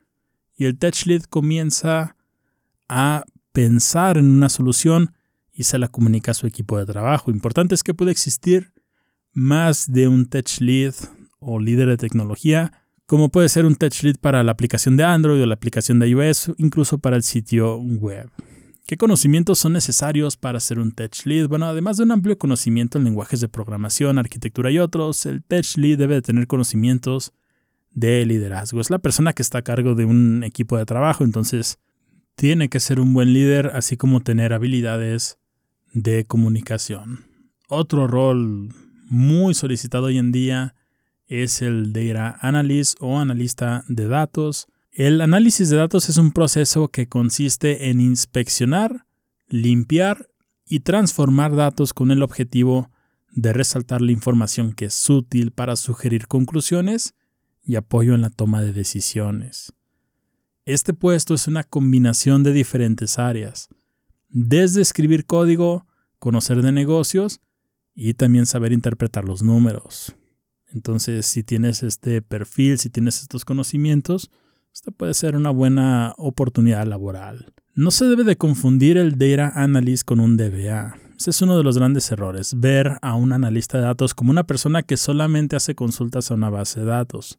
Y 0.57 0.65
el 0.65 0.77
Tech 0.77 1.07
Lead 1.07 1.23
comienza 1.23 2.17
a 2.89 3.25
pensar 3.53 4.19
en 4.19 4.27
una 4.27 4.49
solución 4.49 5.15
y 5.53 5.65
se 5.65 5.79
la 5.79 5.89
comunica 5.89 6.33
a 6.33 6.35
su 6.35 6.47
equipo 6.47 6.77
de 6.77 6.87
trabajo. 6.87 7.31
Importante 7.31 7.75
es 7.75 7.83
que 7.83 7.95
puede 7.95 8.11
existir 8.11 8.73
más 9.33 9.91
de 9.93 10.09
un 10.09 10.27
Tech 10.27 10.61
Lead 10.61 10.95
o 11.39 11.61
líder 11.61 11.89
de 11.89 11.97
tecnología 11.97 12.86
como 13.07 13.29
puede 13.29 13.49
ser 13.49 13.65
un 13.65 13.77
touch 13.77 14.03
lead 14.03 14.17
para 14.21 14.43
la 14.43 14.53
aplicación 14.53 14.97
de 14.97 15.05
Android 15.05 15.43
o 15.43 15.47
la 15.47 15.55
aplicación 15.55 15.99
de 15.99 16.09
iOS, 16.09 16.53
incluso 16.59 16.99
para 16.99 17.17
el 17.17 17.23
sitio 17.23 17.77
web. 17.79 18.31
¿Qué 18.87 18.97
conocimientos 18.97 19.59
son 19.59 19.73
necesarios 19.73 20.37
para 20.37 20.61
ser 20.61 20.79
un 20.79 20.93
tech 20.93 21.13
lead? 21.25 21.49
Bueno, 21.49 21.67
además 21.67 21.97
de 21.97 22.05
un 22.05 22.13
amplio 22.13 22.39
conocimiento 22.39 22.99
en 22.99 23.05
lenguajes 23.05 23.41
de 23.41 23.49
programación, 23.49 24.19
arquitectura 24.19 24.71
y 24.71 24.79
otros, 24.79 25.27
el 25.27 25.43
tech 25.43 25.67
lead 25.77 25.99
debe 25.99 26.23
tener 26.23 26.47
conocimientos 26.47 27.33
de 27.91 28.25
liderazgo. 28.27 28.81
Es 28.81 28.91
la 28.91 28.99
persona 28.99 29.33
que 29.33 29.43
está 29.43 29.59
a 29.59 29.63
cargo 29.63 29.95
de 29.95 30.05
un 30.05 30.45
equipo 30.45 30.77
de 30.77 30.87
trabajo, 30.87 31.25
entonces 31.25 31.79
tiene 32.37 32.69
que 32.69 32.79
ser 32.79 33.01
un 33.01 33.15
buen 33.15 33.33
líder, 33.33 33.73
así 33.75 33.97
como 33.97 34.21
tener 34.21 34.53
habilidades 34.53 35.39
de 35.93 36.25
comunicación. 36.25 37.25
Otro 37.69 38.07
rol 38.07 38.69
muy 39.09 39.55
solicitado 39.55 40.07
hoy 40.07 40.19
en 40.19 40.31
día 40.31 40.75
es 41.27 41.63
el 41.63 41.93
Data 41.93 42.39
Analyst 42.41 42.97
o 43.01 43.19
analista 43.19 43.85
de 43.89 44.09
datos. 44.09 44.69
El 44.93 45.21
análisis 45.21 45.69
de 45.69 45.77
datos 45.77 46.09
es 46.09 46.17
un 46.17 46.33
proceso 46.33 46.89
que 46.89 47.09
consiste 47.09 47.91
en 47.91 48.01
inspeccionar, 48.01 49.07
limpiar 49.49 50.29
y 50.65 50.81
transformar 50.81 51.55
datos 51.55 51.93
con 51.93 52.11
el 52.11 52.23
objetivo 52.23 52.91
de 53.31 53.53
resaltar 53.53 54.01
la 54.01 54.13
información 54.13 54.73
que 54.73 54.87
es 54.87 55.11
útil 55.11 55.53
para 55.53 55.77
sugerir 55.77 56.27
conclusiones 56.27 57.15
y 57.63 57.77
apoyo 57.77 58.15
en 58.15 58.23
la 58.23 58.31
toma 58.31 58.63
de 58.63 58.73
decisiones. 58.73 59.73
Este 60.65 60.95
puesto 60.95 61.35
es 61.35 61.47
una 61.47 61.63
combinación 61.63 62.43
de 62.43 62.53
diferentes 62.53 63.19
áreas, 63.19 63.69
desde 64.29 64.83
escribir 64.83 65.27
código, 65.27 65.87
conocer 66.19 66.63
de 66.63 66.73
negocios 66.73 67.41
y 67.95 68.15
también 68.15 68.47
saber 68.47 68.73
interpretar 68.73 69.25
los 69.25 69.43
números. 69.43 70.17
Entonces, 70.73 71.27
si 71.27 71.43
tienes 71.43 71.83
este 71.83 72.23
perfil, 72.23 72.79
si 72.79 72.91
tienes 72.91 73.23
estos 73.23 73.45
conocimientos, 73.45 74.31
esta 74.73 74.91
puede 74.91 75.15
ser 75.15 75.37
una 75.37 75.51
buena 75.51 76.15
oportunidad 76.19 76.87
laboral. 76.87 77.53
No 77.75 77.91
se 77.91 78.07
debe 78.07 78.25
de 78.25 78.37
confundir 78.37 78.99
el 78.99 79.19
Data 79.19 79.53
Analyst 79.55 80.05
con 80.05 80.21
un 80.21 80.37
DBA. 80.37 80.97
Ese 81.19 81.31
es 81.31 81.41
uno 81.41 81.57
de 81.57 81.65
los 81.65 81.79
grandes 81.79 82.11
errores, 82.11 82.59
ver 82.59 82.99
a 83.01 83.15
un 83.15 83.33
analista 83.33 83.79
de 83.79 83.85
datos 83.85 84.15
como 84.15 84.31
una 84.31 84.45
persona 84.45 84.83
que 84.83 84.99
solamente 84.99 85.57
hace 85.57 85.75
consultas 85.75 86.31
a 86.31 86.35
una 86.35 86.51
base 86.51 86.81
de 86.81 86.87
datos. 86.87 87.39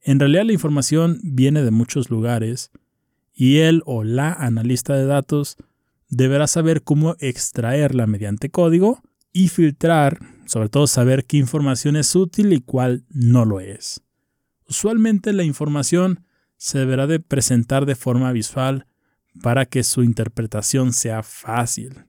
En 0.00 0.20
realidad 0.20 0.44
la 0.44 0.52
información 0.52 1.18
viene 1.24 1.62
de 1.62 1.72
muchos 1.72 2.10
lugares 2.10 2.70
y 3.34 3.58
él 3.58 3.82
o 3.86 4.04
la 4.04 4.32
analista 4.32 4.94
de 4.94 5.06
datos 5.06 5.56
deberá 6.08 6.46
saber 6.46 6.82
cómo 6.82 7.16
extraerla 7.18 8.06
mediante 8.06 8.50
código 8.50 9.02
y 9.32 9.48
filtrar 9.48 10.18
sobre 10.48 10.70
todo 10.70 10.86
saber 10.86 11.26
qué 11.26 11.36
información 11.36 11.94
es 11.96 12.16
útil 12.16 12.52
y 12.52 12.60
cuál 12.60 13.04
no 13.10 13.44
lo 13.44 13.60
es. 13.60 14.00
Usualmente 14.66 15.32
la 15.32 15.44
información 15.44 16.24
se 16.56 16.78
deberá 16.78 17.06
de 17.06 17.20
presentar 17.20 17.86
de 17.86 17.94
forma 17.94 18.32
visual 18.32 18.86
para 19.42 19.66
que 19.66 19.82
su 19.84 20.02
interpretación 20.02 20.92
sea 20.92 21.22
fácil. 21.22 22.06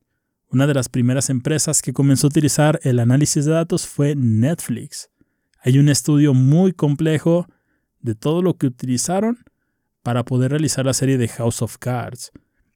Una 0.49 0.67
de 0.67 0.73
las 0.73 0.89
primeras 0.89 1.29
empresas 1.29 1.81
que 1.81 1.93
comenzó 1.93 2.27
a 2.27 2.29
utilizar 2.29 2.79
el 2.83 2.99
análisis 2.99 3.45
de 3.45 3.51
datos 3.51 3.85
fue 3.85 4.15
Netflix. 4.15 5.09
Hay 5.61 5.77
un 5.77 5.89
estudio 5.89 6.33
muy 6.33 6.71
complejo 6.71 7.45
de 7.99 8.15
todo 8.15 8.41
lo 8.41 8.55
que 8.55 8.67
utilizaron 8.67 9.37
para 10.01 10.23
poder 10.23 10.51
realizar 10.51 10.85
la 10.85 10.93
serie 10.93 11.17
de 11.17 11.27
House 11.27 11.61
of 11.61 11.77
Cards 11.77 12.31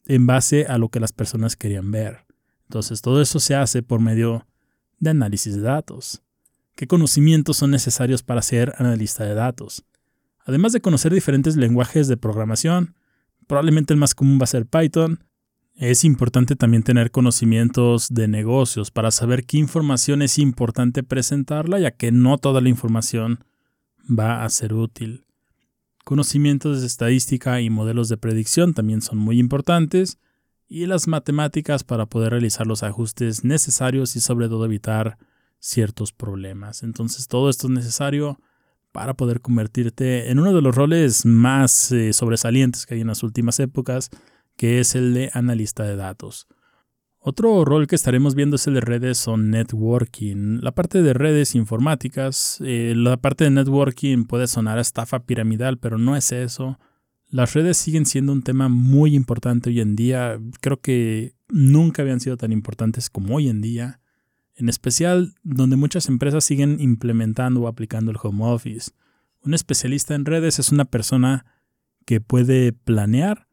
en 0.05 0.27
base 0.27 0.65
a 0.65 0.77
lo 0.77 0.89
que 0.89 0.99
las 0.99 1.13
personas 1.13 1.55
querían 1.55 1.89
ver. 1.89 2.25
Entonces 2.67 3.01
todo 3.01 3.21
eso 3.21 3.39
se 3.39 3.55
hace 3.55 3.81
por 3.81 4.01
medio 4.01 4.45
de 5.03 5.11
análisis 5.11 5.55
de 5.55 5.61
datos. 5.61 6.21
¿Qué 6.75 6.87
conocimientos 6.87 7.57
son 7.57 7.71
necesarios 7.71 8.23
para 8.23 8.41
ser 8.41 8.73
analista 8.77 9.23
de 9.25 9.35
datos? 9.35 9.83
Además 10.45 10.73
de 10.73 10.81
conocer 10.81 11.13
diferentes 11.13 11.55
lenguajes 11.55 12.07
de 12.07 12.17
programación, 12.17 12.95
probablemente 13.47 13.93
el 13.93 13.99
más 13.99 14.15
común 14.15 14.39
va 14.39 14.45
a 14.45 14.47
ser 14.47 14.65
Python, 14.65 15.23
es 15.75 16.03
importante 16.03 16.55
también 16.55 16.83
tener 16.83 17.11
conocimientos 17.11 18.09
de 18.09 18.27
negocios 18.27 18.91
para 18.91 19.11
saber 19.11 19.45
qué 19.45 19.57
información 19.57 20.21
es 20.21 20.37
importante 20.37 21.03
presentarla, 21.03 21.79
ya 21.79 21.91
que 21.91 22.11
no 22.11 22.37
toda 22.37 22.61
la 22.61 22.69
información 22.69 23.43
va 24.07 24.43
a 24.43 24.49
ser 24.49 24.73
útil. 24.73 25.25
Conocimientos 26.03 26.81
de 26.81 26.87
estadística 26.87 27.61
y 27.61 27.69
modelos 27.69 28.09
de 28.09 28.17
predicción 28.17 28.73
también 28.73 29.01
son 29.01 29.17
muy 29.17 29.39
importantes, 29.39 30.19
y 30.73 30.87
las 30.87 31.07
matemáticas 31.07 31.83
para 31.83 32.07
poder 32.07 32.31
realizar 32.31 32.65
los 32.65 32.81
ajustes 32.81 33.43
necesarios 33.43 34.15
y 34.15 34.19
sobre 34.19 34.49
todo 34.49 34.65
evitar 34.65 35.19
ciertos 35.59 36.13
problemas. 36.13 36.81
Entonces 36.81 37.27
todo 37.27 37.51
esto 37.51 37.67
es 37.67 37.73
necesario 37.73 38.39
para 38.91 39.13
poder 39.13 39.39
convertirte 39.39 40.31
en 40.31 40.39
uno 40.39 40.51
de 40.51 40.63
los 40.63 40.73
roles 40.73 41.27
más 41.27 41.91
eh, 41.91 42.11
sobresalientes 42.11 42.87
que 42.87 42.95
hay 42.95 43.01
en 43.01 43.07
las 43.07 43.21
últimas 43.21 43.59
épocas, 43.59 44.09
que 44.57 44.79
es 44.79 44.95
el 44.95 45.13
de 45.13 45.29
analista 45.35 45.83
de 45.83 45.95
datos. 45.95 46.47
Otro 47.19 47.63
rol 47.65 47.85
que 47.85 47.95
estaremos 47.95 48.33
viendo 48.33 48.55
es 48.55 48.65
el 48.65 48.73
de 48.73 48.81
redes 48.81 49.27
o 49.27 49.37
networking. 49.37 50.59
La 50.61 50.71
parte 50.71 51.03
de 51.03 51.13
redes 51.13 51.53
informáticas, 51.53 52.57
eh, 52.65 52.95
la 52.97 53.17
parte 53.17 53.43
de 53.43 53.51
networking 53.51 54.25
puede 54.25 54.47
sonar 54.47 54.79
a 54.79 54.81
estafa 54.81 55.19
piramidal, 55.19 55.77
pero 55.77 55.99
no 55.99 56.15
es 56.15 56.31
eso. 56.31 56.79
Las 57.33 57.55
redes 57.55 57.77
siguen 57.77 58.05
siendo 58.05 58.31
un 58.31 58.43
tema 58.43 58.69
muy 58.69 59.15
importante 59.15 59.71
hoy 59.71 59.81
en 59.81 59.95
día. 59.95 60.39
Creo 60.61 60.79
que 60.81 61.33
nunca 61.49 62.03
habían 62.03 62.19
sido 62.19 62.37
tan 62.37 62.51
importantes 62.51 63.09
como 63.09 63.37
hoy 63.37 63.49
en 63.49 63.59
día. 63.59 64.01
En 64.53 64.69
especial 64.69 65.33
donde 65.41 65.75
muchas 65.75 66.09
empresas 66.09 66.43
siguen 66.43 66.79
implementando 66.79 67.61
o 67.61 67.67
aplicando 67.67 68.11
el 68.11 68.19
home 68.21 68.45
office. 68.45 68.91
Un 69.43 69.55
especialista 69.55 70.13
en 70.13 70.25
redes 70.25 70.59
es 70.59 70.71
una 70.71 70.85
persona 70.85 71.47
que 72.05 72.21
puede 72.21 72.71
planear, 72.71 73.47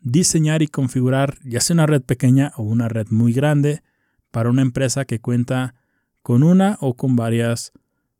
diseñar 0.00 0.60
y 0.62 0.66
configurar 0.66 1.38
ya 1.44 1.60
sea 1.60 1.74
una 1.74 1.86
red 1.86 2.02
pequeña 2.02 2.50
o 2.56 2.64
una 2.64 2.88
red 2.88 3.06
muy 3.10 3.32
grande 3.32 3.84
para 4.32 4.50
una 4.50 4.62
empresa 4.62 5.04
que 5.04 5.20
cuenta 5.20 5.76
con 6.22 6.42
una 6.42 6.78
o 6.80 6.96
con 6.96 7.14
varias 7.14 7.72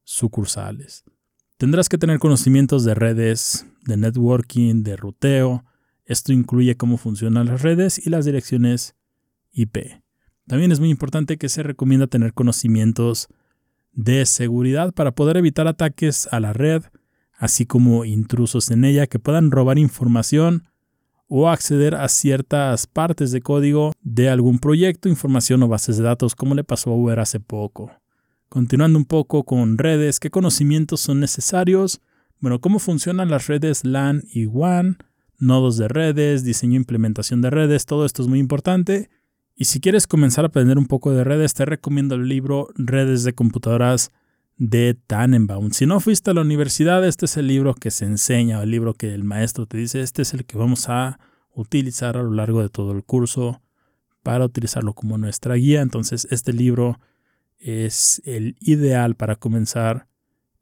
sucursales. 0.05 1.03
Tendrás 1.61 1.91
que 1.91 1.99
tener 1.99 2.19
conocimientos 2.21 2.85
de 2.85 2.95
redes, 2.95 3.67
de 3.85 3.99
networking, 3.99 4.83
de 4.83 4.97
ruteo. 4.97 5.67
Esto 6.07 6.33
incluye 6.33 6.79
cómo 6.79 6.97
funcionan 6.97 7.49
las 7.49 7.61
redes 7.61 8.01
y 8.07 8.09
las 8.09 8.25
direcciones 8.25 8.95
IP. 9.53 10.01
También 10.47 10.73
es 10.73 10.81
muy 10.81 10.89
importante 10.89 11.37
que 11.37 11.51
se 11.51 11.63
recomienda 11.63 12.07
tener 12.07 12.33
conocimientos 12.33 13.29
de 13.93 14.25
seguridad 14.25 14.95
para 14.95 15.15
poder 15.15 15.37
evitar 15.37 15.69
ataques 15.69 16.31
a 16.33 16.41
la 16.41 16.55
red, 16.55 16.85
así 17.37 17.67
como 17.67 18.07
intrusos 18.07 18.71
en 18.71 18.87
ella 18.87 19.07
que 19.07 19.19
puedan 19.19 19.51
robar 19.51 19.79
información 19.79 20.67
o 21.29 21.51
acceder 21.51 21.95
a 21.95 22.09
ciertas 22.09 22.87
partes 22.87 23.33
de 23.33 23.43
código 23.43 23.93
de 24.01 24.31
algún 24.31 24.61
proyecto, 24.61 25.11
información 25.11 25.63
o 25.63 25.69
bases 25.69 25.99
de 25.99 26.05
datos, 26.05 26.35
como 26.35 26.55
le 26.55 26.65
pasó 26.65 26.91
a 26.91 26.97
Uber 26.97 27.21
hace 27.21 27.39
poco. 27.39 28.00
Continuando 28.51 28.99
un 28.99 29.07
poco 29.07 29.45
con 29.45 29.79
redes, 29.79 30.21
¿qué 30.21 30.29
conocimientos 30.29 31.01
son 31.01 31.21
necesarios? 31.21 32.03
Bueno, 32.41 32.61
¿cómo 32.61 32.79
funcionan 32.79 33.31
las 33.31 33.47
redes 33.47 33.85
LAN 33.85 34.25
y 34.31 34.45
WAN? 34.45 34.99
nodos 35.41 35.77
de 35.79 35.89
redes, 35.89 36.45
diseño 36.45 36.75
e 36.75 36.77
implementación 36.77 37.41
de 37.41 37.51
redes, 37.51 37.87
todo 37.87 38.05
esto 38.05 38.23
es 38.23 38.29
muy 38.29 38.39
importante. 38.39 39.11
Y 39.57 39.65
si 39.65 39.81
quieres 39.81 40.07
comenzar 40.07 40.45
a 40.45 40.49
aprender 40.49 40.79
un 40.79 40.87
poco 40.87 41.13
de 41.13 41.25
redes, 41.25 41.55
te 41.55 41.65
recomiendo 41.65 42.15
el 42.15 42.29
libro 42.29 42.69
Redes 42.77 43.25
de 43.25 43.35
Computadoras 43.35 44.11
de 44.57 44.95
Tannenbaum. 45.07 45.71
Si 45.71 45.87
no 45.87 46.01
fuiste 46.01 46.31
a 46.31 46.35
la 46.35 46.43
universidad, 46.43 47.07
este 47.07 47.25
es 47.25 47.37
el 47.37 47.47
libro 47.47 47.75
que 47.75 47.91
se 47.91 48.05
enseña, 48.05 48.63
el 48.63 48.71
libro 48.71 48.95
que 48.95 49.15
el 49.15 49.25
maestro 49.25 49.67
te 49.67 49.79
dice, 49.79 50.03
este 50.03 50.23
es 50.23 50.35
el 50.35 50.45
que 50.45 50.59
vamos 50.59 50.89
a 50.89 51.19
utilizar 51.55 52.17
a 52.17 52.23
lo 52.23 52.33
largo 52.33 52.63
de 52.63 52.69
todo 52.69 52.93
el 52.93 53.03
curso 53.03 53.63
para 54.23 54.45
utilizarlo 54.45 54.93
como 54.93 55.19
nuestra 55.19 55.55
guía. 55.55 55.81
Entonces, 55.81 56.27
este 56.31 56.53
libro 56.53 56.99
es 57.61 58.21
el 58.25 58.57
ideal 58.61 59.15
para 59.15 59.37
comenzar 59.37 60.09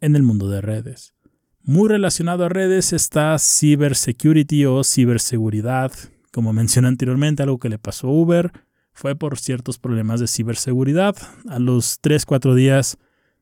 en 0.00 0.16
el 0.16 0.22
mundo 0.22 0.50
de 0.50 0.61
redes. 0.61 1.14
Muy 1.62 1.88
relacionado 1.88 2.44
a 2.44 2.48
redes 2.48 2.92
está 2.92 3.37
cybersecurity 3.38 4.66
o 4.66 4.84
ciberseguridad. 4.84 5.92
Como 6.32 6.52
mencioné 6.52 6.88
anteriormente, 6.88 7.42
algo 7.42 7.58
que 7.58 7.68
le 7.68 7.78
pasó 7.78 8.08
a 8.08 8.12
Uber 8.12 8.52
fue 8.92 9.14
por 9.14 9.38
ciertos 9.38 9.78
problemas 9.78 10.18
de 10.18 10.26
ciberseguridad. 10.26 11.16
A 11.48 11.58
los 11.58 12.00
3-4 12.02 12.54
días 12.54 12.98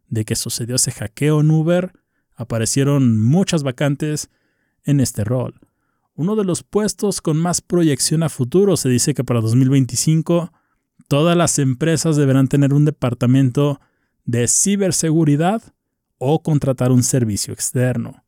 de 0.08 0.24
que 0.24 0.36
sucedió 0.36 0.76
ese 0.76 0.92
hackeo 0.92 1.40
en 1.40 1.50
Uber, 1.50 1.92
aparecieron 2.34 3.20
muchas 3.20 3.62
vacantes 3.62 4.28
en 4.84 5.00
este 5.00 5.24
rol. 5.24 5.54
Uno 6.14 6.36
de 6.36 6.44
los 6.44 6.62
puestos 6.62 7.20
con 7.20 7.36
más 7.36 7.60
proyección 7.60 8.22
a 8.22 8.28
futuro 8.28 8.76
se 8.76 8.88
dice 8.88 9.14
que 9.14 9.24
para 9.24 9.40
2025 9.40 10.52
todas 11.08 11.36
las 11.36 11.58
empresas 11.58 12.16
deberán 12.16 12.48
tener 12.48 12.74
un 12.74 12.84
departamento 12.84 13.80
de 14.24 14.48
ciberseguridad 14.48 15.62
o 16.18 16.42
contratar 16.42 16.92
un 16.92 17.02
servicio 17.02 17.52
externo. 17.52 18.24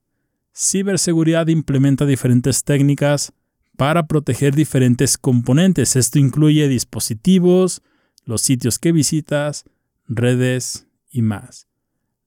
Ciberseguridad 0.54 1.46
implementa 1.48 2.04
diferentes 2.06 2.64
técnicas 2.64 3.32
para 3.76 4.06
proteger 4.06 4.54
diferentes 4.54 5.16
componentes. 5.16 5.96
Esto 5.96 6.18
incluye 6.18 6.68
dispositivos, 6.68 7.82
los 8.24 8.42
sitios 8.42 8.78
que 8.78 8.92
visitas, 8.92 9.64
redes 10.08 10.86
y 11.10 11.22
más. 11.22 11.68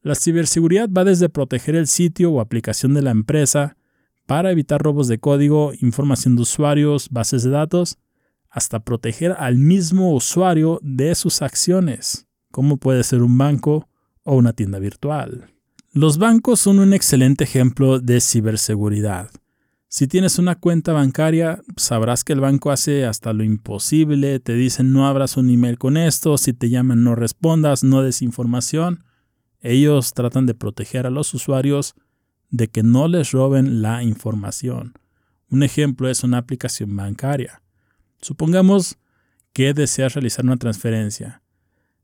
La 0.01 0.15
ciberseguridad 0.15 0.89
va 0.89 1.03
desde 1.03 1.29
proteger 1.29 1.75
el 1.75 1.87
sitio 1.87 2.31
o 2.31 2.41
aplicación 2.41 2.93
de 2.93 3.01
la 3.01 3.11
empresa 3.11 3.77
para 4.25 4.51
evitar 4.51 4.81
robos 4.81 5.07
de 5.07 5.19
código, 5.19 5.73
información 5.79 6.35
de 6.35 6.43
usuarios, 6.43 7.09
bases 7.09 7.43
de 7.43 7.49
datos, 7.49 7.97
hasta 8.51 8.81
proteger 8.81 9.31
al 9.39 9.57
mismo 9.57 10.13
usuario 10.13 10.79
de 10.83 11.15
sus 11.15 11.41
acciones, 11.41 12.27
como 12.51 12.77
puede 12.77 13.03
ser 13.03 13.23
un 13.23 13.37
banco 13.37 13.87
o 14.23 14.35
una 14.35 14.53
tienda 14.53 14.77
virtual. 14.77 15.47
Los 15.93 16.17
bancos 16.17 16.59
son 16.59 16.79
un 16.79 16.93
excelente 16.93 17.45
ejemplo 17.45 17.99
de 17.99 18.21
ciberseguridad. 18.21 19.29
Si 19.87 20.07
tienes 20.07 20.39
una 20.39 20.55
cuenta 20.55 20.93
bancaria, 20.93 21.61
sabrás 21.75 22.23
que 22.23 22.31
el 22.31 22.39
banco 22.39 22.71
hace 22.71 23.05
hasta 23.05 23.33
lo 23.33 23.43
imposible, 23.43 24.39
te 24.39 24.53
dicen 24.53 24.93
no 24.93 25.07
abras 25.07 25.35
un 25.35 25.49
email 25.49 25.77
con 25.77 25.97
esto, 25.97 26.37
si 26.37 26.53
te 26.53 26.69
llaman 26.69 27.03
no 27.03 27.15
respondas, 27.15 27.83
no 27.83 28.01
des 28.01 28.21
información. 28.21 29.03
Ellos 29.59 30.13
tratan 30.13 30.45
de 30.45 30.53
proteger 30.53 31.07
a 31.07 31.09
los 31.09 31.33
usuarios 31.33 31.93
de 32.49 32.69
que 32.69 32.83
no 32.83 33.07
les 33.07 33.31
roben 33.31 33.81
la 33.81 34.03
información. 34.03 34.93
Un 35.49 35.63
ejemplo 35.63 36.09
es 36.09 36.23
una 36.23 36.37
aplicación 36.37 36.95
bancaria. 36.95 37.61
Supongamos 38.21 38.97
que 39.53 39.73
deseas 39.73 40.13
realizar 40.13 40.45
una 40.45 40.57
transferencia. 40.57 41.41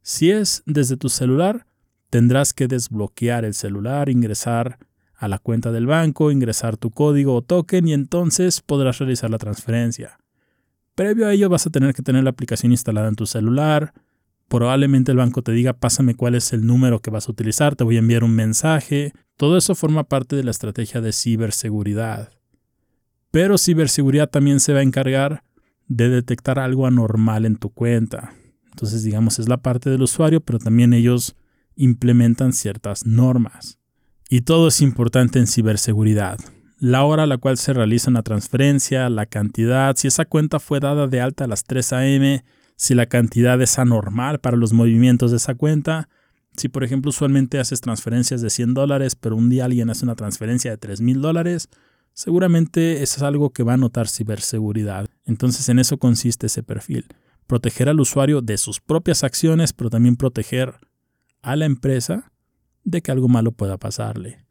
Si 0.02 0.32
es 0.32 0.64
desde 0.66 0.98
tu 0.98 1.10
celular, 1.10 1.66
tendrás 2.10 2.54
que 2.54 2.68
desbloquear 2.68 3.46
el 3.46 3.54
celular, 3.54 4.10
ingresar 4.10 4.80
a 5.16 5.28
la 5.28 5.40
cuenta 5.40 5.72
del 5.72 5.88
banco, 5.88 6.32
ingresar 6.32 6.78
tu 6.78 6.92
código 6.92 7.36
o 7.36 7.42
token 7.42 7.88
y 7.88 7.94
entonces 7.94 8.62
podrás 8.62 9.00
realizar 9.00 9.30
la 9.30 9.38
transferencia. 9.38 10.20
Previo 10.96 11.28
a 11.28 11.34
ello 11.34 11.50
vas 11.50 11.68
a 11.68 11.70
tener 11.70 11.94
que 11.94 12.04
tener 12.04 12.24
la 12.24 12.32
aplicación 12.32 12.72
instalada 12.72 13.08
en 13.08 13.16
tu 13.16 13.26
celular, 13.26 13.94
Probablemente 14.48 15.12
el 15.12 15.18
banco 15.18 15.42
te 15.42 15.52
diga, 15.52 15.74
pásame 15.74 16.16
cuál 16.16 16.36
es 16.36 16.54
el 16.54 16.66
número 16.66 17.02
que 17.02 17.12
vas 17.12 17.28
a 17.28 17.32
utilizar, 17.32 17.76
te 17.76 17.84
voy 17.84 17.98
a 17.98 18.00
enviar 18.00 18.24
un 18.24 18.34
mensaje. 18.34 19.12
Todo 19.36 19.58
eso 19.58 19.76
forma 19.76 20.06
parte 20.06 20.38
de 20.38 20.44
la 20.44 20.52
estrategia 20.52 21.02
de 21.02 21.12
ciberseguridad. 21.12 22.30
Pero 23.30 23.58
ciberseguridad 23.58 24.30
también 24.30 24.62
se 24.62 24.72
va 24.72 24.80
a 24.80 24.84
encargar 24.84 25.44
de 25.88 26.10
detectar 26.10 26.60
algo 26.60 26.88
anormal 26.88 27.46
en 27.46 27.56
tu 27.56 27.70
cuenta. 27.70 28.34
Entonces, 28.72 29.04
digamos, 29.04 29.40
es 29.40 29.50
la 29.50 29.58
parte 29.58 29.90
del 29.90 30.02
usuario, 30.02 30.42
pero 30.42 30.60
también 30.60 30.94
ellos 30.94 31.36
implementan 31.76 32.54
ciertas 32.54 33.06
normas. 33.06 33.80
Y 34.30 34.42
todo 34.42 34.68
es 34.68 34.82
importante 34.82 35.40
en 35.40 35.48
ciberseguridad. 35.48 36.38
La 36.80 37.04
hora 37.04 37.24
a 37.24 37.28
la 37.28 37.38
cual 37.38 37.58
se 37.58 37.74
realiza 37.74 38.12
una 38.12 38.24
transferencia, 38.24 39.10
la 39.10 39.26
cantidad, 39.26 39.96
si 39.96 40.08
esa 40.08 40.26
cuenta 40.26 40.60
fue 40.60 40.80
dada 40.80 41.08
de 41.08 41.22
alta 41.22 41.46
a 41.46 41.48
las 41.48 41.64
3 41.64 41.94
a.m., 41.94 42.44
si 42.76 42.94
la 42.94 43.08
cantidad 43.08 43.60
es 43.60 43.80
anormal 43.80 44.40
para 44.40 44.58
los 44.58 44.74
movimientos 44.74 45.32
de 45.32 45.38
esa 45.38 45.56
cuenta. 45.56 46.10
Si, 46.56 46.70
por 46.70 46.84
ejemplo, 46.84 47.10
usualmente 47.10 47.60
haces 47.60 47.82
transferencias 47.82 48.42
de 48.42 48.52
100 48.52 48.76
dólares, 48.76 49.16
pero 49.16 49.36
un 49.36 49.50
día 49.50 49.66
alguien 49.66 49.90
hace 49.90 50.06
una 50.06 50.16
transferencia 50.16 50.70
de 50.70 50.78
3 50.78 51.02
mil 51.02 51.22
dólares, 51.22 51.70
seguramente 52.18 53.04
es 53.04 53.22
algo 53.22 53.52
que 53.52 53.62
va 53.62 53.74
a 53.74 53.78
notar 53.78 54.08
ciberseguridad. 54.08 55.08
Entonces, 55.26 55.70
en 55.70 55.78
eso 55.78 56.00
consiste 56.00 56.48
ese 56.48 56.64
perfil. 56.64 57.06
Proteger 57.46 57.90
al 57.90 58.00
usuario 58.00 58.42
de 58.42 58.58
sus 58.58 58.82
propias 58.82 59.24
acciones, 59.24 59.72
pero 59.72 59.92
también 59.92 60.16
proteger 60.16 60.74
a 61.44 61.56
la 61.56 61.66
empresa 61.66 62.32
de 62.84 63.04
que 63.04 63.12
algo 63.12 63.28
malo 63.28 63.52
pueda 63.52 63.78
pasarle. 63.78 64.44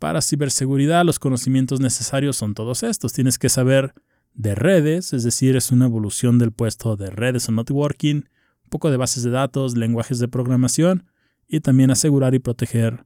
Para 0.00 0.20
ciberseguridad, 0.20 1.04
los 1.04 1.20
conocimientos 1.20 1.78
necesarios 1.78 2.36
son 2.36 2.54
todos 2.54 2.82
estos. 2.82 3.12
Tienes 3.12 3.38
que 3.38 3.48
saber 3.48 3.94
de 4.34 4.56
redes, 4.56 5.12
es 5.12 5.22
decir, 5.22 5.54
es 5.54 5.70
una 5.70 5.84
evolución 5.84 6.40
del 6.40 6.50
puesto 6.50 6.96
de 6.96 7.10
redes 7.10 7.48
o 7.48 7.52
networking, 7.52 8.16
un 8.16 8.70
poco 8.70 8.90
de 8.90 8.96
bases 8.96 9.22
de 9.22 9.30
datos, 9.30 9.76
lenguajes 9.76 10.18
de 10.18 10.26
programación 10.26 11.04
y 11.46 11.60
también 11.60 11.92
asegurar 11.92 12.34
y 12.34 12.40
proteger 12.40 13.04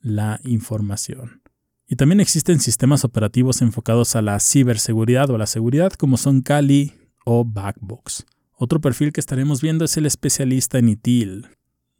la 0.00 0.40
información. 0.42 1.42
Y 1.88 1.96
también 1.96 2.20
existen 2.20 2.60
sistemas 2.60 3.04
operativos 3.04 3.62
enfocados 3.62 4.14
a 4.14 4.20
la 4.20 4.38
ciberseguridad 4.40 5.30
o 5.30 5.36
a 5.36 5.38
la 5.38 5.46
seguridad 5.46 5.92
como 5.94 6.18
son 6.18 6.42
Kali 6.42 6.92
o 7.24 7.46
Backbox. 7.46 8.26
Otro 8.52 8.80
perfil 8.80 9.12
que 9.12 9.20
estaremos 9.20 9.62
viendo 9.62 9.86
es 9.86 9.96
el 9.96 10.04
especialista 10.04 10.78
en 10.78 10.90
ITIL. 10.90 11.46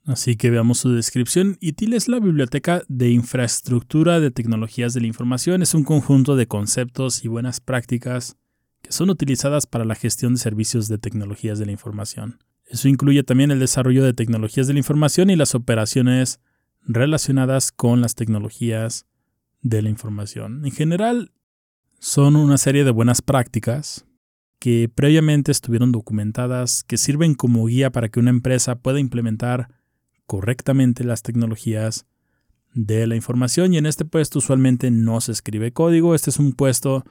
Así 0.05 0.37
que 0.37 0.51
veamos 0.51 0.79
su 0.79 0.93
descripción. 0.93 1.57
ITIL 1.61 1.95
es 1.95 2.09
la 2.09 2.21
biblioteca 2.21 2.83
de 2.89 3.11
infraestructura 3.11 4.21
de 4.21 4.31
tecnologías 4.31 4.93
de 4.93 5.01
la 5.01 5.07
información. 5.07 5.63
Es 5.63 5.73
un 5.75 5.85
conjunto 5.85 6.37
de 6.37 6.47
conceptos 6.47 7.25
y 7.25 7.29
buenas 7.29 7.61
prácticas 7.61 8.37
que 8.83 8.93
son 8.93 9.09
utilizadas 9.09 9.67
para 9.67 9.87
la 9.87 9.95
gestión 9.95 10.35
de 10.35 10.41
servicios 10.41 10.89
de 10.89 10.99
tecnologías 10.99 11.59
de 11.59 11.67
la 11.67 11.73
información. 11.73 12.39
Eso 12.67 12.89
incluye 12.89 13.23
también 13.23 13.51
el 13.51 13.61
desarrollo 13.61 14.05
de 14.05 14.13
tecnologías 14.13 14.67
de 14.67 14.75
la 14.75 14.81
información 14.81 15.31
y 15.31 15.37
las 15.37 15.55
operaciones 15.55 16.41
relacionadas 16.83 17.73
con 17.73 18.03
las 18.03 18.15
tecnologías 18.15 19.07
de 19.63 19.83
la 19.83 19.89
información. 19.89 20.65
En 20.65 20.73
general, 20.73 21.33
son 21.99 22.37
una 22.37 22.59
serie 22.59 22.85
de 22.85 22.91
buenas 22.91 23.23
prácticas 23.23 24.07
que 24.59 24.91
previamente 24.93 25.53
estuvieron 25.53 25.93
documentadas, 25.93 26.85
que 26.85 26.97
sirven 26.97 27.35
como 27.35 27.67
guía 27.67 27.91
para 27.91 28.09
que 28.09 28.21
una 28.21 28.31
empresa 28.31 28.81
pueda 28.81 29.01
implementar 29.01 29.69
correctamente 30.27 31.05
las 31.05 31.23
tecnologías 31.23 32.07
de 32.75 33.07
la 33.07 33.17
información 33.17 33.73
y 33.73 33.79
en 33.79 33.87
este 33.87 34.05
puesto 34.05 34.39
usualmente 34.39 34.91
no 34.91 35.21
se 35.21 35.33
escribe 35.33 35.73
código, 35.73 36.15
este 36.15 36.31
es 36.31 36.39
un 36.39 36.53
puesto 36.53 37.05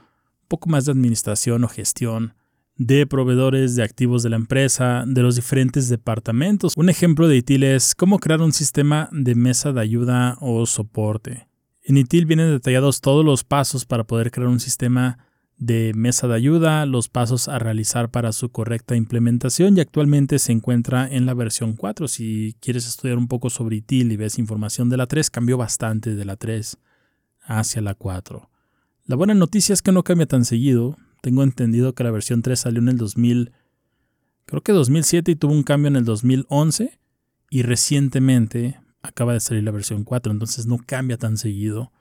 poco 0.46 0.68
más 0.68 0.84
de 0.84 0.92
administración 0.92 1.64
o 1.64 1.68
gestión 1.68 2.34
de 2.76 3.06
proveedores 3.06 3.74
de 3.74 3.82
activos 3.82 4.22
de 4.22 4.30
la 4.30 4.36
empresa, 4.36 5.04
de 5.06 5.22
los 5.22 5.34
diferentes 5.34 5.88
departamentos. 5.88 6.74
Un 6.76 6.88
ejemplo 6.88 7.26
de 7.26 7.36
ITIL 7.36 7.64
es 7.64 7.94
cómo 7.94 8.20
crear 8.20 8.40
un 8.40 8.52
sistema 8.52 9.08
de 9.10 9.34
mesa 9.34 9.72
de 9.72 9.80
ayuda 9.80 10.36
o 10.40 10.64
soporte. 10.64 11.47
En 11.88 11.96
ITIL 11.96 12.26
vienen 12.26 12.50
detallados 12.50 13.00
todos 13.00 13.24
los 13.24 13.44
pasos 13.44 13.86
para 13.86 14.04
poder 14.04 14.30
crear 14.30 14.50
un 14.50 14.60
sistema 14.60 15.16
de 15.56 15.94
mesa 15.94 16.28
de 16.28 16.34
ayuda, 16.34 16.84
los 16.84 17.08
pasos 17.08 17.48
a 17.48 17.58
realizar 17.58 18.10
para 18.10 18.32
su 18.32 18.50
correcta 18.50 18.94
implementación 18.94 19.74
y 19.74 19.80
actualmente 19.80 20.38
se 20.38 20.52
encuentra 20.52 21.08
en 21.10 21.24
la 21.24 21.32
versión 21.32 21.76
4. 21.76 22.06
Si 22.06 22.54
quieres 22.60 22.86
estudiar 22.86 23.16
un 23.16 23.26
poco 23.26 23.48
sobre 23.48 23.76
ITIL 23.76 24.12
y 24.12 24.18
ves 24.18 24.38
información 24.38 24.90
de 24.90 24.98
la 24.98 25.06
3, 25.06 25.30
cambió 25.30 25.56
bastante 25.56 26.14
de 26.14 26.26
la 26.26 26.36
3 26.36 26.76
hacia 27.44 27.80
la 27.80 27.94
4. 27.94 28.50
La 29.06 29.16
buena 29.16 29.32
noticia 29.32 29.72
es 29.72 29.80
que 29.80 29.90
no 29.90 30.04
cambia 30.04 30.26
tan 30.26 30.44
seguido. 30.44 30.98
Tengo 31.22 31.42
entendido 31.42 31.94
que 31.94 32.04
la 32.04 32.10
versión 32.10 32.42
3 32.42 32.60
salió 32.60 32.82
en 32.82 32.88
el 32.90 32.98
2000, 32.98 33.52
creo 34.44 34.62
que 34.62 34.72
2007 34.72 35.30
y 35.30 35.36
tuvo 35.36 35.54
un 35.54 35.62
cambio 35.62 35.88
en 35.88 35.96
el 35.96 36.04
2011 36.04 37.00
y 37.48 37.62
recientemente 37.62 38.78
acaba 39.08 39.32
de 39.32 39.40
salir 39.40 39.64
la 39.64 39.70
versión 39.70 40.04
4, 40.04 40.32
entonces 40.32 40.66
no 40.66 40.78
cambia 40.78 41.16
tan 41.16 41.36
seguido. 41.36 41.92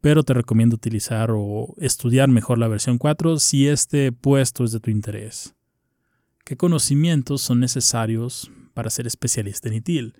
Pero 0.00 0.22
te 0.22 0.32
recomiendo 0.32 0.76
utilizar 0.76 1.30
o 1.32 1.74
estudiar 1.78 2.28
mejor 2.28 2.58
la 2.58 2.68
versión 2.68 2.98
4 2.98 3.38
si 3.38 3.68
este 3.68 4.12
puesto 4.12 4.64
es 4.64 4.72
de 4.72 4.80
tu 4.80 4.90
interés. 4.90 5.54
¿Qué 6.44 6.56
conocimientos 6.56 7.42
son 7.42 7.60
necesarios 7.60 8.50
para 8.72 8.90
ser 8.90 9.06
especialista 9.06 9.68
en 9.68 9.74
ITIL? 9.74 10.14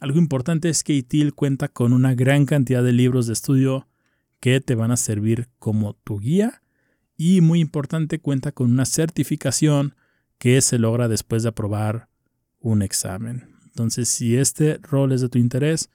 Algo 0.00 0.18
importante 0.18 0.68
es 0.68 0.82
que 0.82 0.92
ITIL 0.92 1.34
cuenta 1.34 1.68
con 1.68 1.92
una 1.92 2.14
gran 2.14 2.44
cantidad 2.44 2.82
de 2.82 2.92
libros 2.92 3.26
de 3.26 3.32
estudio 3.32 3.88
que 4.40 4.60
te 4.60 4.74
van 4.74 4.90
a 4.90 4.98
servir 4.98 5.48
como 5.58 5.94
tu 5.94 6.18
guía 6.18 6.62
y 7.16 7.40
muy 7.40 7.60
importante 7.60 8.18
cuenta 8.18 8.52
con 8.52 8.70
una 8.70 8.84
certificación 8.84 9.94
que 10.38 10.60
se 10.60 10.78
logra 10.78 11.08
después 11.08 11.42
de 11.42 11.48
aprobar 11.48 12.08
un 12.60 12.82
examen. 12.82 13.53
Entonces, 13.74 14.08
si 14.08 14.36
este 14.36 14.78
rol 14.82 15.10
es 15.10 15.20
de 15.20 15.28
tu 15.28 15.38
interés, 15.38 15.90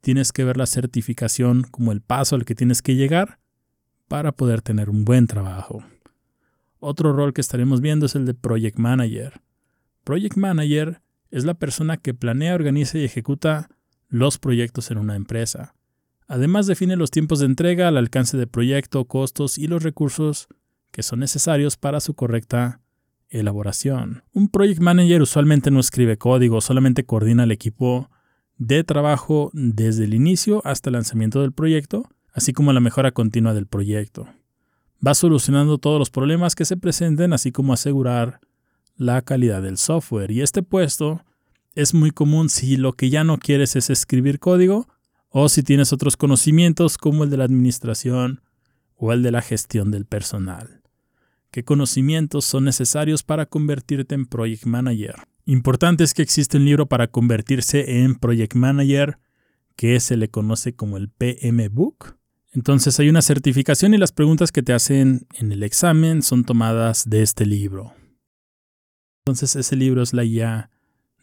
tienes 0.00 0.32
que 0.32 0.44
ver 0.44 0.56
la 0.56 0.64
certificación 0.64 1.62
como 1.70 1.92
el 1.92 2.00
paso 2.00 2.34
al 2.36 2.46
que 2.46 2.54
tienes 2.54 2.80
que 2.80 2.94
llegar 2.94 3.38
para 4.08 4.32
poder 4.32 4.62
tener 4.62 4.88
un 4.88 5.04
buen 5.04 5.26
trabajo. 5.26 5.84
Otro 6.80 7.12
rol 7.12 7.34
que 7.34 7.42
estaremos 7.42 7.82
viendo 7.82 8.06
es 8.06 8.14
el 8.14 8.24
de 8.24 8.32
Project 8.32 8.78
Manager. 8.78 9.42
Project 10.04 10.38
Manager 10.38 11.02
es 11.30 11.44
la 11.44 11.52
persona 11.52 11.98
que 11.98 12.14
planea, 12.14 12.54
organiza 12.54 12.96
y 12.96 13.04
ejecuta 13.04 13.68
los 14.08 14.38
proyectos 14.38 14.90
en 14.90 14.96
una 14.96 15.14
empresa. 15.14 15.74
Además 16.28 16.66
define 16.66 16.96
los 16.96 17.10
tiempos 17.10 17.40
de 17.40 17.46
entrega, 17.46 17.90
el 17.90 17.98
alcance 17.98 18.38
del 18.38 18.48
proyecto, 18.48 19.04
costos 19.04 19.58
y 19.58 19.66
los 19.66 19.82
recursos 19.82 20.48
que 20.92 21.02
son 21.02 21.20
necesarios 21.20 21.76
para 21.76 22.00
su 22.00 22.14
correcta 22.14 22.80
elaboración. 23.28 24.22
Un 24.32 24.48
project 24.48 24.80
manager 24.80 25.22
usualmente 25.22 25.70
no 25.70 25.80
escribe 25.80 26.18
código, 26.18 26.60
solamente 26.60 27.04
coordina 27.04 27.44
el 27.44 27.52
equipo 27.52 28.10
de 28.56 28.84
trabajo 28.84 29.50
desde 29.52 30.04
el 30.04 30.14
inicio 30.14 30.62
hasta 30.64 30.90
el 30.90 30.94
lanzamiento 30.94 31.40
del 31.40 31.52
proyecto, 31.52 32.08
así 32.32 32.52
como 32.52 32.72
la 32.72 32.80
mejora 32.80 33.12
continua 33.12 33.54
del 33.54 33.66
proyecto. 33.66 34.28
Va 35.04 35.14
solucionando 35.14 35.78
todos 35.78 35.98
los 35.98 36.10
problemas 36.10 36.54
que 36.54 36.64
se 36.64 36.76
presenten, 36.76 37.32
así 37.32 37.52
como 37.52 37.72
asegurar 37.72 38.40
la 38.96 39.22
calidad 39.22 39.62
del 39.62 39.78
software. 39.78 40.30
Y 40.32 40.42
este 40.42 40.62
puesto 40.62 41.24
es 41.74 41.94
muy 41.94 42.10
común 42.10 42.48
si 42.48 42.76
lo 42.76 42.94
que 42.94 43.10
ya 43.10 43.22
no 43.22 43.38
quieres 43.38 43.76
es 43.76 43.90
escribir 43.90 44.40
código 44.40 44.88
o 45.30 45.48
si 45.48 45.62
tienes 45.62 45.92
otros 45.92 46.16
conocimientos 46.16 46.98
como 46.98 47.22
el 47.22 47.30
de 47.30 47.36
la 47.36 47.44
administración 47.44 48.42
o 48.96 49.12
el 49.12 49.22
de 49.22 49.30
la 49.30 49.42
gestión 49.42 49.92
del 49.92 50.04
personal. 50.04 50.77
¿Qué 51.50 51.64
conocimientos 51.64 52.44
son 52.44 52.64
necesarios 52.64 53.22
para 53.22 53.46
convertirte 53.46 54.14
en 54.14 54.26
Project 54.26 54.66
Manager? 54.66 55.14
Importante 55.46 56.04
es 56.04 56.12
que 56.12 56.20
existe 56.20 56.58
un 56.58 56.66
libro 56.66 56.86
para 56.86 57.06
convertirse 57.06 58.02
en 58.02 58.16
Project 58.16 58.54
Manager 58.54 59.18
que 59.76 59.98
se 60.00 60.18
le 60.18 60.28
conoce 60.28 60.74
como 60.74 60.98
el 60.98 61.08
PM 61.08 61.68
Book. 61.68 62.18
Entonces 62.52 63.00
hay 63.00 63.08
una 63.08 63.22
certificación 63.22 63.94
y 63.94 63.98
las 63.98 64.12
preguntas 64.12 64.52
que 64.52 64.62
te 64.62 64.74
hacen 64.74 65.26
en 65.34 65.52
el 65.52 65.62
examen 65.62 66.22
son 66.22 66.44
tomadas 66.44 67.08
de 67.08 67.22
este 67.22 67.46
libro. 67.46 67.94
Entonces 69.24 69.56
ese 69.56 69.76
libro 69.76 70.02
es 70.02 70.12
la 70.12 70.24
guía 70.24 70.70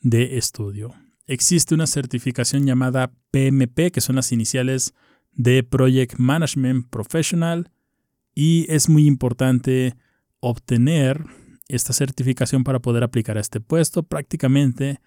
de 0.01 0.37
estudio. 0.37 0.95
Existe 1.27 1.75
una 1.75 1.87
certificación 1.87 2.65
llamada 2.65 3.11
PMP, 3.31 3.91
que 3.91 4.01
son 4.01 4.15
las 4.15 4.31
iniciales 4.31 4.93
de 5.33 5.63
Project 5.63 6.17
Management 6.17 6.89
Professional, 6.89 7.71
y 8.33 8.65
es 8.69 8.89
muy 8.89 9.07
importante 9.07 9.95
obtener 10.49 11.25
esta 11.67 11.91
certificación 11.91 12.63
para 12.63 12.79
poder 12.79 13.03
aplicar 13.03 13.37
a 13.37 13.41
este 13.41 13.59
puesto. 13.59 14.03
Prácticamente 14.03 15.01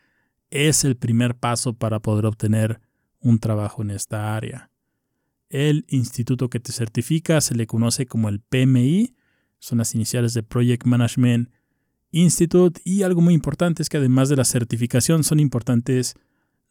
es 0.51 0.85
el 0.85 0.97
primer 0.97 1.37
paso 1.37 1.75
para 1.75 2.01
poder 2.01 2.27
obtener 2.27 2.81
un 3.21 3.39
trabajo 3.39 3.83
en 3.83 3.93
esta 3.93 4.35
área. 4.35 4.71
El 5.49 5.87
instituto 5.89 6.51
que 6.51 6.59
te 6.59 6.73
certifica 6.73 7.41
se 7.41 7.55
le 7.55 7.69
conoce 7.69 8.07
como 8.07 8.29
el 8.29 8.41
PMI, 8.41 9.15
son 9.61 9.79
las 9.79 9.95
iniciales 9.95 10.35
de 10.35 10.43
Project 10.43 10.85
Management 10.85 11.51
Institute 12.11 12.81
y 12.85 13.03
algo 13.03 13.21
muy 13.21 13.35
importante 13.35 13.83
es 13.83 13.89
que 13.89 13.99
además 13.99 14.29
de 14.29 14.37
la 14.37 14.45
certificación 14.45 15.23
son 15.23 15.39
importantes 15.39 16.17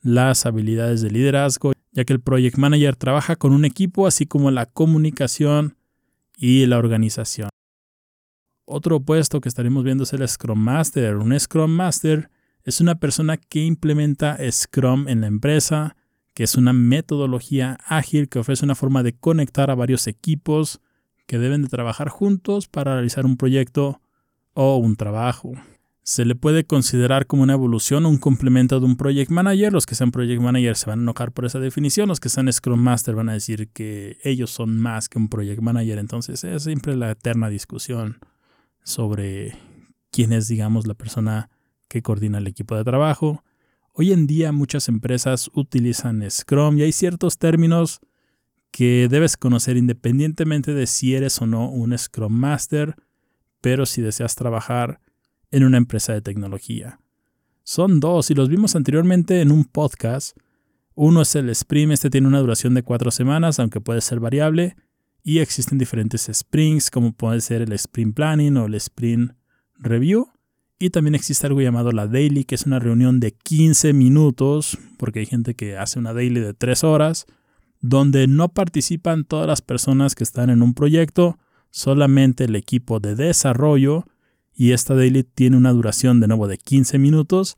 las 0.01 0.45
habilidades 0.45 1.01
de 1.01 1.09
liderazgo, 1.09 1.71
ya 1.91 2.03
que 2.03 2.13
el 2.13 2.19
Project 2.19 2.57
Manager 2.57 2.95
trabaja 2.97 3.37
con 3.37 3.53
un 3.53 3.63
equipo 3.63 4.07
así 4.07 4.25
como 4.25 4.51
la 4.51 4.65
comunicación 4.65 5.77
y 6.35 6.65
la 6.65 6.77
organización. 6.77 7.49
Otro 8.69 8.99
puesto 8.99 9.39
que 9.39 9.47
estaremos 9.47 9.85
viendo 9.85 10.03
es 10.03 10.11
el 10.11 10.27
Scrum 10.27 10.59
Master. 10.59 11.15
Un 11.15 11.39
Scrum 11.39 11.71
Master 11.71 12.29
es 12.65 12.81
una 12.81 12.95
persona 12.95 13.37
que 13.37 13.61
implementa 13.63 14.37
Scrum 14.51 15.07
en 15.07 15.21
la 15.21 15.27
empresa, 15.27 15.95
que 16.33 16.43
es 16.43 16.55
una 16.55 16.73
metodología 16.73 17.77
ágil 17.85 18.27
que 18.27 18.39
ofrece 18.39 18.65
una 18.65 18.75
forma 18.75 19.03
de 19.03 19.13
conectar 19.13 19.71
a 19.71 19.75
varios 19.75 20.05
equipos 20.07 20.81
que 21.27 21.39
deben 21.39 21.61
de 21.61 21.69
trabajar 21.69 22.09
juntos 22.09 22.67
para 22.67 22.95
realizar 22.95 23.25
un 23.25 23.37
proyecto 23.37 24.01
o 24.53 24.75
un 24.75 24.97
trabajo. 24.97 25.53
Se 26.03 26.25
le 26.25 26.35
puede 26.35 26.65
considerar 26.65 27.25
como 27.25 27.43
una 27.43 27.53
evolución 27.53 28.05
o 28.05 28.09
un 28.09 28.17
complemento 28.17 28.81
de 28.81 28.85
un 28.85 28.97
project 28.97 29.31
manager. 29.31 29.71
Los 29.71 29.85
que 29.85 29.95
sean 29.95 30.11
project 30.11 30.41
manager 30.41 30.75
se 30.75 30.89
van 30.89 30.99
a 30.99 31.03
enojar 31.03 31.31
por 31.31 31.45
esa 31.45 31.61
definición. 31.61 32.09
Los 32.09 32.19
que 32.19 32.27
sean 32.27 32.51
scrum 32.51 32.81
master 32.81 33.15
van 33.15 33.29
a 33.29 33.33
decir 33.33 33.69
que 33.69 34.17
ellos 34.25 34.51
son 34.51 34.77
más 34.77 35.07
que 35.07 35.19
un 35.19 35.29
project 35.29 35.61
manager. 35.61 35.99
Entonces 35.99 36.43
es 36.43 36.63
siempre 36.63 36.97
la 36.97 37.11
eterna 37.11 37.47
discusión 37.47 38.17
sobre 38.87 39.53
quién 40.11 40.31
es, 40.31 40.47
digamos, 40.47 40.87
la 40.87 40.93
persona 40.93 41.49
que 41.89 42.01
coordina 42.01 42.37
el 42.37 42.47
equipo 42.47 42.77
de 42.77 42.85
trabajo. 42.85 43.43
Hoy 43.91 44.13
en 44.13 44.27
día 44.27 44.53
muchas 44.53 44.87
empresas 44.87 45.51
utilizan 45.53 46.23
Scrum 46.29 46.77
y 46.77 46.83
hay 46.83 46.93
ciertos 46.93 47.37
términos 47.37 47.99
que 48.71 49.09
debes 49.09 49.35
conocer 49.35 49.75
independientemente 49.75 50.73
de 50.73 50.87
si 50.87 51.15
eres 51.15 51.41
o 51.41 51.45
no 51.45 51.69
un 51.69 51.97
Scrum 51.97 52.31
Master 52.31 52.95
pero 53.59 53.85
si 53.85 54.01
deseas 54.01 54.35
trabajar 54.35 55.01
en 55.51 55.65
una 55.65 55.75
empresa 55.75 56.13
de 56.13 56.21
tecnología. 56.21 57.01
Son 57.63 57.99
dos 57.99 58.31
y 58.31 58.35
los 58.35 58.47
vimos 58.47 58.77
anteriormente 58.77 59.41
en 59.41 59.51
un 59.51 59.65
podcast. 59.65 60.37
Uno 60.95 61.23
es 61.23 61.35
el 61.35 61.49
Sprint, 61.49 61.91
este 61.91 62.09
tiene 62.09 62.27
una 62.27 62.39
duración 62.39 62.73
de 62.73 62.83
cuatro 62.83 63.11
semanas, 63.11 63.59
aunque 63.59 63.81
puede 63.81 63.99
ser 63.99 64.21
variable, 64.21 64.77
y 65.27 65.39
existen 65.39 65.77
diferentes 65.77 66.29
sprints, 66.31 66.89
como 66.89 67.11
puede 67.11 67.41
ser 67.41 67.61
el 67.61 67.73
Sprint 67.73 68.15
Planning 68.15 68.55
o 68.55 68.67
el 68.67 68.75
Sprint 68.75 69.33
Review. 69.77 70.29
Y 70.79 70.89
también 70.91 71.15
existe 71.15 71.45
algo 71.45 71.59
llamado 71.59 71.91
la 71.91 72.07
Daily, 72.07 72.45
que 72.45 72.55
es 72.55 72.65
una 72.65 72.79
reunión 72.79 73.19
de 73.19 73.33
15 73.33 73.91
minutos, 73.91 74.77
porque 74.97 75.19
hay 75.19 75.25
gente 75.25 75.53
que 75.53 75.77
hace 75.77 75.99
una 75.99 76.13
Daily 76.13 76.39
de 76.39 76.53
3 76.53 76.81
horas, 76.85 77.25
donde 77.81 78.27
no 78.27 78.53
participan 78.53 79.25
todas 79.25 79.47
las 79.47 79.61
personas 79.61 80.15
que 80.15 80.23
están 80.23 80.49
en 80.49 80.61
un 80.61 80.73
proyecto, 80.73 81.37
solamente 81.71 82.45
el 82.45 82.55
equipo 82.55 83.01
de 83.01 83.15
desarrollo 83.15 84.05
y 84.55 84.71
esta 84.71 84.95
daily 84.95 85.23
tiene 85.23 85.57
una 85.57 85.73
duración 85.73 86.21
de 86.21 86.27
nuevo 86.27 86.47
de 86.47 86.57
15 86.57 86.99
minutos 86.99 87.57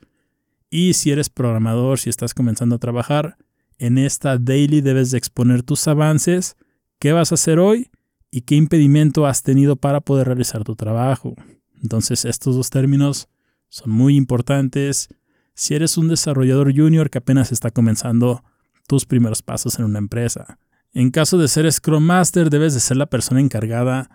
y 0.70 0.94
si 0.94 1.12
eres 1.12 1.30
programador, 1.30 2.00
si 2.00 2.10
estás 2.10 2.34
comenzando 2.34 2.74
a 2.74 2.78
trabajar, 2.80 3.36
en 3.78 3.96
esta 3.96 4.38
daily 4.38 4.80
debes 4.80 5.12
de 5.12 5.18
exponer 5.18 5.62
tus 5.62 5.86
avances, 5.86 6.56
qué 7.00 7.12
vas 7.12 7.32
a 7.32 7.34
hacer 7.34 7.58
hoy 7.58 7.90
y 8.30 8.42
qué 8.42 8.54
impedimento 8.54 9.26
has 9.26 9.42
tenido 9.42 9.74
para 9.74 10.00
poder 10.00 10.28
realizar 10.28 10.62
tu 10.62 10.76
trabajo. 10.76 11.34
Entonces 11.82 12.24
estos 12.24 12.54
dos 12.54 12.70
términos 12.70 13.28
son 13.68 13.90
muy 13.90 14.16
importantes 14.16 15.08
si 15.54 15.74
eres 15.74 15.98
un 15.98 16.08
desarrollador 16.08 16.72
junior 16.74 17.10
que 17.10 17.18
apenas 17.18 17.50
está 17.50 17.70
comenzando 17.70 18.44
tus 18.86 19.06
primeros 19.06 19.42
pasos 19.42 19.78
en 19.78 19.86
una 19.86 19.98
empresa. 19.98 20.58
En 20.92 21.10
caso 21.10 21.38
de 21.38 21.48
ser 21.48 21.70
Scrum 21.70 22.02
Master, 22.02 22.50
debes 22.50 22.74
de 22.74 22.80
ser 22.80 22.96
la 22.96 23.06
persona 23.06 23.40
encargada 23.40 24.10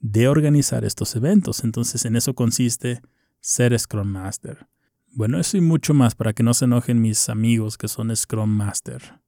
de 0.00 0.28
organizar 0.28 0.84
estos 0.84 1.14
eventos. 1.16 1.62
Entonces, 1.62 2.04
en 2.04 2.16
eso 2.16 2.34
consiste 2.34 3.00
ser 3.40 3.78
Scrum 3.78 4.08
Master. 4.08 4.66
Bueno, 5.12 5.38
eso 5.38 5.56
y 5.56 5.60
mucho 5.60 5.94
más 5.94 6.14
para 6.14 6.32
que 6.32 6.42
no 6.42 6.52
se 6.54 6.64
enojen 6.64 7.00
mis 7.00 7.28
amigos 7.28 7.78
que 7.78 7.88
son 7.88 8.14
Scrum 8.14 8.50
Master. 8.50 9.20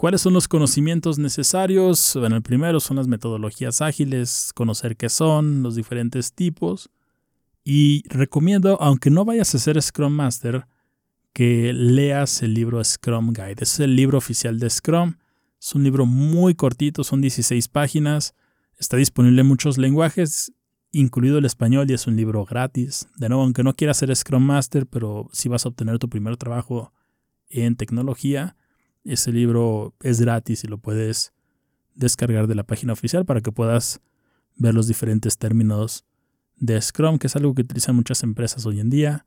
¿Cuáles 0.00 0.22
son 0.22 0.32
los 0.32 0.48
conocimientos 0.48 1.18
necesarios? 1.18 2.16
Bueno, 2.18 2.36
el 2.36 2.40
primero 2.40 2.80
son 2.80 2.96
las 2.96 3.06
metodologías 3.06 3.82
ágiles, 3.82 4.50
conocer 4.54 4.96
qué 4.96 5.10
son, 5.10 5.62
los 5.62 5.74
diferentes 5.74 6.32
tipos. 6.32 6.88
Y 7.64 8.02
recomiendo, 8.08 8.80
aunque 8.80 9.10
no 9.10 9.26
vayas 9.26 9.54
a 9.54 9.58
ser 9.58 9.82
Scrum 9.82 10.14
Master, 10.14 10.64
que 11.34 11.74
leas 11.74 12.42
el 12.42 12.54
libro 12.54 12.82
Scrum 12.82 13.34
Guide. 13.34 13.56
Es 13.58 13.78
el 13.78 13.94
libro 13.94 14.16
oficial 14.16 14.58
de 14.58 14.70
Scrum 14.70 15.16
es 15.60 15.74
un 15.74 15.84
libro 15.84 16.06
muy 16.06 16.54
cortito, 16.54 17.04
son 17.04 17.20
16 17.20 17.68
páginas. 17.68 18.34
Está 18.78 18.96
disponible 18.96 19.42
en 19.42 19.48
muchos 19.48 19.76
lenguajes, 19.76 20.54
incluido 20.92 21.36
el 21.36 21.44
español, 21.44 21.90
y 21.90 21.92
es 21.92 22.06
un 22.06 22.16
libro 22.16 22.46
gratis. 22.46 23.06
De 23.18 23.28
nuevo, 23.28 23.42
aunque 23.42 23.62
no 23.62 23.76
quieras 23.76 23.98
ser 23.98 24.16
Scrum 24.16 24.42
Master, 24.42 24.86
pero 24.86 25.28
si 25.34 25.50
vas 25.50 25.66
a 25.66 25.68
obtener 25.68 25.98
tu 25.98 26.08
primer 26.08 26.38
trabajo 26.38 26.94
en 27.50 27.76
tecnología, 27.76 28.56
ese 29.04 29.32
libro 29.32 29.94
es 30.00 30.20
gratis 30.20 30.64
y 30.64 30.68
lo 30.68 30.78
puedes 30.78 31.32
descargar 31.94 32.46
de 32.46 32.54
la 32.54 32.64
página 32.64 32.92
oficial 32.92 33.24
para 33.24 33.40
que 33.40 33.52
puedas 33.52 34.00
ver 34.56 34.74
los 34.74 34.86
diferentes 34.86 35.38
términos 35.38 36.04
de 36.56 36.80
Scrum, 36.80 37.18
que 37.18 37.26
es 37.26 37.36
algo 37.36 37.54
que 37.54 37.62
utilizan 37.62 37.96
muchas 37.96 38.22
empresas 38.22 38.66
hoy 38.66 38.80
en 38.80 38.90
día. 38.90 39.26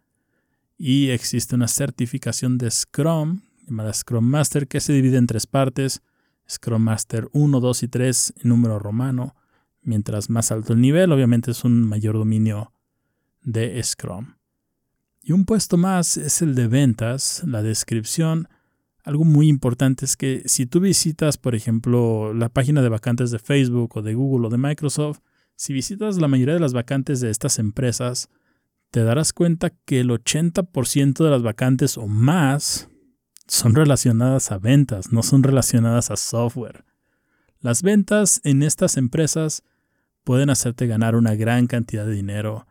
Y 0.78 1.09
existe 1.09 1.55
una 1.55 1.67
certificación 1.67 2.57
de 2.57 2.69
Scrum 2.69 3.41
llamada 3.67 3.93
Scrum 3.93 4.26
Master 4.26 4.67
que 4.67 4.80
se 4.80 4.93
divide 4.93 5.17
en 5.17 5.28
tres 5.28 5.47
partes. 5.47 6.01
Scrum 6.49 6.82
Master 6.82 7.30
1, 7.32 7.59
2 7.59 7.84
y 7.84 7.88
3 7.88 8.34
en 8.43 8.49
número 8.49 8.80
romano. 8.80 9.36
Mientras 9.82 10.30
más 10.30 10.51
alto 10.51 10.74
el 10.74 10.82
nivel, 10.82 11.11
obviamente 11.11 11.51
es 11.51 11.63
un 11.63 11.84
mayor 11.84 12.15
dominio 12.15 12.74
de 13.41 13.82
Scrum. 13.84 14.36
Y 15.21 15.32
un 15.32 15.45
puesto 15.45 15.78
más 15.78 16.17
es 16.17 16.41
el 16.41 16.53
de 16.55 16.67
ventas, 16.67 17.43
la 17.45 17.61
descripción. 17.61 18.49
Algo 19.04 19.26
muy 19.26 19.49
importante 19.49 20.06
es 20.06 20.16
que 20.16 20.43
si 20.45 20.66
tú 20.66 20.80
visitas, 20.80 21.38
por 21.38 21.56
ejemplo, 21.56 22.34
la 22.34 22.49
página 22.49 22.82
de 22.82 22.89
vacantes 22.89 23.32
de 23.32 23.39
Facebook 23.39 23.97
o 23.97 24.01
de 24.01 24.14
Google 24.14 24.47
o 24.47 24.49
de 24.49 24.58
Microsoft, 24.58 25.20
Si 25.56 25.72
visitas 25.72 26.18
la 26.18 26.28
mayoría 26.28 26.56
de 26.56 26.60
las 26.60 26.74
vacantes 26.74 27.22
de 27.22 27.30
estas 27.30 27.60
empresas, 27.60 28.30
te 28.89 29.04
darás 29.04 29.34
cuenta 29.34 29.70
que 29.86 29.99
el 29.99 30.10
80% 30.10 31.24
de 31.24 31.30
las 31.30 31.43
vacantes 31.43 31.95
o 31.95 32.08
más 32.08 32.89
son 33.47 33.76
relacionadas 33.76 34.51
a 34.51 34.58
ventas, 34.58 35.12
no 35.12 35.22
son 35.22 35.43
relacionadas 35.43 36.10
a 36.10 36.16
software. 36.16 36.86
Las 37.60 37.84
ventas 37.84 38.41
en 38.43 38.64
estas 38.64 38.97
empresas 38.97 39.64
pueden 40.24 40.49
hacerte 40.49 40.88
ganar 40.88 41.16
una 41.16 41.36
gran 41.36 41.68
cantidad 41.68 42.06
de 42.06 42.14
dinero 42.14 42.66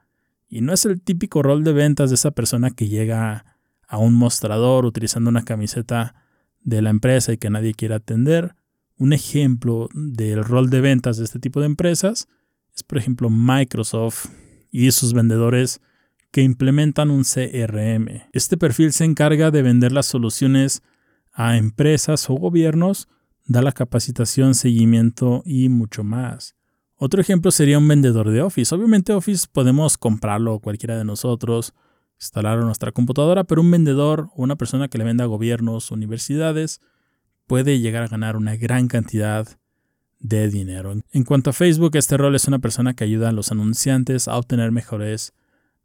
y 0.48 0.60
no 0.60 0.72
es 0.72 0.84
el 0.84 1.00
típico 1.00 1.42
rol 1.42 1.64
de 1.64 1.72
ventas 1.72 2.10
de 2.10 2.16
esa 2.16 2.32
persona 2.32 2.70
que 2.70 2.88
llega 2.88 3.56
a 3.86 3.98
un 3.98 4.14
mostrador 4.14 4.86
utilizando 4.86 5.30
una 5.30 5.44
camiseta 5.44 6.21
de 6.64 6.82
la 6.82 6.90
empresa 6.90 7.32
y 7.32 7.38
que 7.38 7.50
nadie 7.50 7.74
quiere 7.74 7.94
atender. 7.94 8.54
Un 8.96 9.12
ejemplo 9.12 9.88
del 9.94 10.44
rol 10.44 10.70
de 10.70 10.80
ventas 10.80 11.16
de 11.16 11.24
este 11.24 11.38
tipo 11.38 11.60
de 11.60 11.66
empresas 11.66 12.28
es, 12.74 12.82
por 12.82 12.98
ejemplo, 12.98 13.30
Microsoft 13.30 14.26
y 14.70 14.90
sus 14.92 15.12
vendedores 15.12 15.80
que 16.30 16.42
implementan 16.42 17.10
un 17.10 17.24
CRM. 17.24 18.22
Este 18.32 18.56
perfil 18.56 18.92
se 18.92 19.04
encarga 19.04 19.50
de 19.50 19.62
vender 19.62 19.92
las 19.92 20.06
soluciones 20.06 20.82
a 21.32 21.56
empresas 21.56 22.28
o 22.30 22.34
gobiernos, 22.34 23.08
da 23.46 23.60
la 23.62 23.72
capacitación, 23.72 24.54
seguimiento 24.54 25.42
y 25.44 25.68
mucho 25.68 26.04
más. 26.04 26.56
Otro 26.96 27.20
ejemplo 27.20 27.50
sería 27.50 27.78
un 27.78 27.88
vendedor 27.88 28.30
de 28.30 28.42
Office. 28.42 28.74
Obviamente 28.74 29.12
Office 29.12 29.46
podemos 29.50 29.98
comprarlo 29.98 30.60
cualquiera 30.60 30.96
de 30.96 31.04
nosotros, 31.04 31.74
instalarlo 32.22 32.62
en 32.62 32.66
nuestra 32.66 32.92
computadora, 32.92 33.44
pero 33.44 33.60
un 33.60 33.70
vendedor 33.70 34.28
o 34.36 34.42
una 34.42 34.56
persona 34.56 34.88
que 34.88 34.96
le 34.96 35.04
venda 35.04 35.24
a 35.24 35.26
gobiernos, 35.26 35.90
universidades, 35.90 36.80
puede 37.46 37.80
llegar 37.80 38.04
a 38.04 38.08
ganar 38.08 38.36
una 38.36 38.56
gran 38.56 38.86
cantidad 38.88 39.48
de 40.20 40.48
dinero. 40.48 40.94
En 41.12 41.24
cuanto 41.24 41.50
a 41.50 41.52
Facebook, 41.52 41.96
este 41.96 42.16
rol 42.16 42.36
es 42.36 42.46
una 42.46 42.60
persona 42.60 42.94
que 42.94 43.04
ayuda 43.04 43.30
a 43.30 43.32
los 43.32 43.50
anunciantes 43.50 44.28
a 44.28 44.36
obtener 44.36 44.70
mejores 44.70 45.34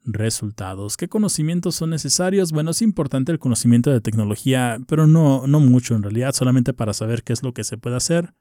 resultados. 0.05 0.95
¿Qué 0.95 1.09
conocimientos 1.09 1.75
son 1.75 1.89
necesarios? 1.89 2.51
Bueno, 2.51 2.69
es 2.69 2.83
importante 2.83 3.31
el 3.31 3.39
conocimiento 3.39 3.89
de 3.89 3.99
tecnología, 3.99 4.77
pero 4.87 5.07
no, 5.07 5.47
no 5.47 5.59
mucho 5.59 5.95
en 5.95 6.03
realidad, 6.03 6.33
solamente 6.33 6.71
para 6.71 6.93
saber 6.93 7.23
qué 7.23 7.33
es 7.33 7.41
lo 7.41 7.53
que 7.53 7.63
se 7.63 7.77
puede 7.77 7.95
hacer. 7.95 8.33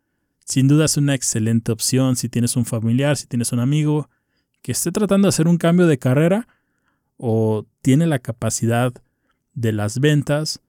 Sin 0.45 0.69
duda 0.69 0.85
es 0.85 0.99
una 0.99 1.15
excelente 1.15 1.73
opción 1.73 2.15
si 2.15 2.29
tienes 2.29 2.57
un 2.57 2.67
familiar, 2.67 3.17
si 3.17 3.27
tienes 3.27 3.53
un 3.53 3.59
amigo 3.59 4.09
que 4.61 4.73
esté 4.73 4.93
tratando 4.93 5.27
de 5.27 5.31
hacer 5.31 5.49
un 5.49 5.57
cambio 5.57 5.87
de 5.87 5.99
carrera 5.99 6.47
o 7.17 7.67
tiene 7.83 8.07
la 8.07 8.19
capacidad 8.19 8.93
de 9.55 9.73
las 9.73 10.01
ventas, 10.01 10.61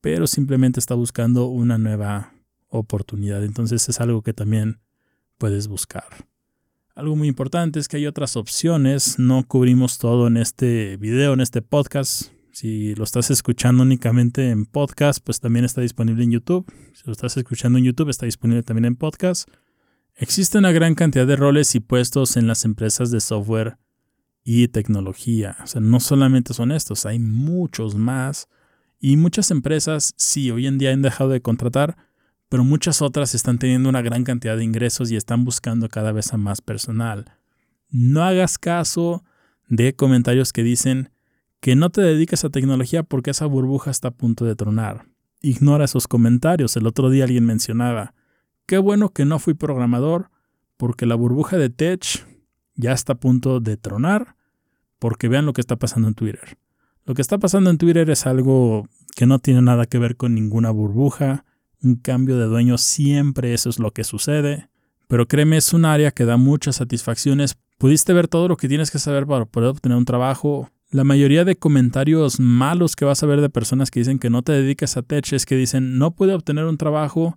pero 0.00 0.26
simplemente 0.26 0.80
está 0.80 0.94
buscando 0.94 1.46
una 1.46 1.78
nueva 1.78 2.32
oportunidad. 2.68 3.44
Entonces 3.44 3.88
es 3.88 4.00
algo 4.00 4.22
que 4.22 4.32
también 4.32 4.80
puedes 5.38 5.68
buscar. 5.68 6.04
Algo 6.94 7.14
muy 7.14 7.28
importante 7.28 7.78
es 7.78 7.88
que 7.88 7.98
hay 7.98 8.06
otras 8.06 8.36
opciones. 8.36 9.18
No 9.18 9.46
cubrimos 9.46 9.98
todo 9.98 10.28
en 10.28 10.36
este 10.38 10.96
video, 10.96 11.34
en 11.34 11.40
este 11.40 11.62
podcast. 11.62 12.32
Si 12.52 12.94
lo 12.94 13.04
estás 13.04 13.30
escuchando 13.30 13.82
únicamente 13.82 14.48
en 14.48 14.64
podcast, 14.64 15.22
pues 15.22 15.40
también 15.40 15.66
está 15.66 15.82
disponible 15.82 16.24
en 16.24 16.30
YouTube. 16.30 16.64
Si 16.94 17.02
lo 17.04 17.12
estás 17.12 17.36
escuchando 17.36 17.78
en 17.78 17.84
YouTube, 17.84 18.08
está 18.08 18.24
disponible 18.24 18.62
también 18.62 18.86
en 18.86 18.96
podcast. 18.96 19.46
Existe 20.14 20.56
una 20.56 20.72
gran 20.72 20.94
cantidad 20.94 21.26
de 21.26 21.36
roles 21.36 21.74
y 21.74 21.80
puestos 21.80 22.38
en 22.38 22.46
las 22.46 22.64
empresas 22.64 23.10
de 23.10 23.20
software 23.20 23.76
y 24.48 24.68
tecnología. 24.68 25.56
O 25.64 25.66
sea, 25.66 25.80
no 25.80 25.98
solamente 25.98 26.54
son 26.54 26.70
estos, 26.70 27.04
hay 27.04 27.18
muchos 27.18 27.96
más. 27.96 28.48
Y 29.00 29.16
muchas 29.16 29.50
empresas, 29.50 30.14
sí, 30.16 30.52
hoy 30.52 30.68
en 30.68 30.78
día 30.78 30.92
han 30.92 31.02
dejado 31.02 31.30
de 31.30 31.42
contratar, 31.42 31.96
pero 32.48 32.62
muchas 32.62 33.02
otras 33.02 33.34
están 33.34 33.58
teniendo 33.58 33.88
una 33.88 34.02
gran 34.02 34.22
cantidad 34.22 34.56
de 34.56 34.62
ingresos 34.62 35.10
y 35.10 35.16
están 35.16 35.44
buscando 35.44 35.88
cada 35.88 36.12
vez 36.12 36.32
a 36.32 36.36
más 36.36 36.60
personal. 36.60 37.32
No 37.90 38.22
hagas 38.22 38.56
caso 38.56 39.24
de 39.68 39.96
comentarios 39.96 40.52
que 40.52 40.62
dicen 40.62 41.10
que 41.58 41.74
no 41.74 41.90
te 41.90 42.00
dediques 42.00 42.44
a 42.44 42.50
tecnología 42.50 43.02
porque 43.02 43.32
esa 43.32 43.46
burbuja 43.46 43.90
está 43.90 44.08
a 44.08 44.14
punto 44.14 44.44
de 44.44 44.54
tronar. 44.54 45.06
Ignora 45.42 45.86
esos 45.86 46.06
comentarios. 46.06 46.76
El 46.76 46.86
otro 46.86 47.10
día 47.10 47.24
alguien 47.24 47.46
mencionaba, 47.46 48.14
qué 48.64 48.78
bueno 48.78 49.08
que 49.08 49.24
no 49.24 49.40
fui 49.40 49.54
programador 49.54 50.30
porque 50.76 51.04
la 51.04 51.16
burbuja 51.16 51.58
de 51.58 51.68
tech 51.68 52.24
ya 52.76 52.92
está 52.92 53.14
a 53.14 53.20
punto 53.20 53.58
de 53.58 53.76
tronar 53.76 54.35
porque 54.98 55.28
vean 55.28 55.46
lo 55.46 55.52
que 55.52 55.60
está 55.60 55.76
pasando 55.76 56.08
en 56.08 56.14
Twitter. 56.14 56.58
Lo 57.04 57.14
que 57.14 57.22
está 57.22 57.38
pasando 57.38 57.70
en 57.70 57.78
Twitter 57.78 58.08
es 58.10 58.26
algo 58.26 58.88
que 59.14 59.26
no 59.26 59.38
tiene 59.38 59.62
nada 59.62 59.86
que 59.86 59.98
ver 59.98 60.16
con 60.16 60.34
ninguna 60.34 60.70
burbuja, 60.70 61.44
un 61.82 61.96
cambio 61.96 62.38
de 62.38 62.46
dueño 62.46 62.78
siempre 62.78 63.54
eso 63.54 63.70
es 63.70 63.78
lo 63.78 63.92
que 63.92 64.04
sucede, 64.04 64.68
pero 65.08 65.28
créeme 65.28 65.56
es 65.56 65.72
un 65.72 65.84
área 65.84 66.10
que 66.10 66.24
da 66.24 66.36
muchas 66.36 66.76
satisfacciones. 66.76 67.56
Pudiste 67.78 68.12
ver 68.12 68.28
todo 68.28 68.48
lo 68.48 68.56
que 68.56 68.68
tienes 68.68 68.90
que 68.90 68.98
saber 68.98 69.26
para 69.26 69.44
poder 69.44 69.70
obtener 69.70 69.96
un 69.96 70.04
trabajo, 70.04 70.70
la 70.90 71.04
mayoría 71.04 71.44
de 71.44 71.56
comentarios 71.56 72.38
malos 72.38 72.94
que 72.94 73.04
vas 73.04 73.22
a 73.22 73.26
ver 73.26 73.40
de 73.40 73.50
personas 73.50 73.90
que 73.90 74.00
dicen 74.00 74.18
que 74.18 74.30
no 74.30 74.42
te 74.42 74.52
dediques 74.52 74.96
a 74.96 75.02
tech 75.02 75.32
es 75.32 75.44
que 75.44 75.56
dicen 75.56 75.98
no 75.98 76.12
puedo 76.12 76.34
obtener 76.34 76.64
un 76.64 76.78
trabajo 76.78 77.36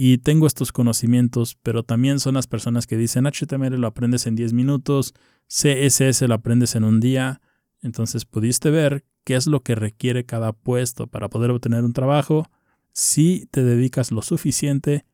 y 0.00 0.18
tengo 0.18 0.46
estos 0.46 0.70
conocimientos, 0.70 1.58
pero 1.60 1.82
también 1.82 2.20
son 2.20 2.34
las 2.34 2.46
personas 2.46 2.86
que 2.86 2.96
dicen 2.96 3.24
HTML 3.26 3.80
lo 3.80 3.88
aprendes 3.88 4.28
en 4.28 4.36
10 4.36 4.52
minutos, 4.52 5.12
CSS 5.48 6.22
lo 6.22 6.34
aprendes 6.34 6.76
en 6.76 6.84
un 6.84 7.00
día. 7.00 7.40
Entonces 7.82 8.24
pudiste 8.24 8.70
ver 8.70 9.04
qué 9.24 9.34
es 9.34 9.48
lo 9.48 9.64
que 9.64 9.74
requiere 9.74 10.24
cada 10.24 10.52
puesto 10.52 11.08
para 11.08 11.28
poder 11.28 11.50
obtener 11.50 11.82
un 11.82 11.94
trabajo. 11.94 12.46
Si 12.92 13.48
te 13.50 13.64
dedicas 13.64 14.12
lo 14.12 14.22
suficiente, 14.22 15.04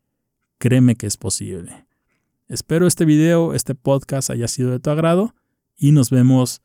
créeme 0.58 0.96
que 0.96 1.06
es 1.06 1.16
posible. 1.16 1.86
Espero 2.46 2.86
este 2.86 3.06
video, 3.06 3.54
este 3.54 3.74
podcast 3.74 4.28
haya 4.28 4.48
sido 4.48 4.70
de 4.70 4.80
tu 4.80 4.90
agrado 4.90 5.34
y 5.78 5.92
nos 5.92 6.10
vemos 6.10 6.60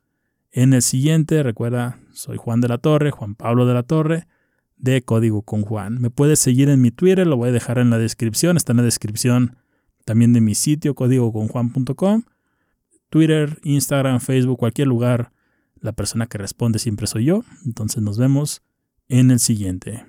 en 0.51 0.73
el 0.73 0.81
siguiente, 0.81 1.41
recuerda, 1.41 2.01
soy 2.11 2.35
Juan 2.35 2.59
de 2.59 2.67
la 2.67 2.79
Torre, 2.79 3.11
Juan 3.11 3.35
Pablo 3.35 3.65
de 3.65 3.75
la 3.75 3.83
Torre, 3.83 4.27
de 4.79 5.01
Código 5.03 5.43
con 5.43 5.61
Juan. 5.61 6.01
Me 6.01 6.09
puedes 6.09 6.39
seguir 6.39 6.69
en 6.69 6.81
mi 6.81 6.91
Twitter, 6.91 7.27
lo 7.27 7.37
voy 7.37 7.49
a 7.49 7.51
dejar 7.51 7.77
en 7.77 7.89
la 7.89 7.97
descripción, 7.97 8.57
está 8.57 8.73
en 8.73 8.77
la 8.77 8.83
descripción 8.83 9.57
también 10.05 10.33
de 10.33 10.41
mi 10.41 10.55
sitio, 10.55 10.95
códigoconjuan.com. 10.95 12.23
Twitter, 13.09 13.59
Instagram, 13.63 14.19
Facebook, 14.19 14.57
cualquier 14.57 14.87
lugar, 14.87 15.31
la 15.79 15.91
persona 15.91 16.27
que 16.27 16.37
responde 16.37 16.79
siempre 16.79 17.07
soy 17.07 17.25
yo. 17.25 17.43
Entonces 17.65 18.01
nos 18.01 18.17
vemos 18.17 18.63
en 19.07 19.31
el 19.31 19.39
siguiente. 19.39 20.05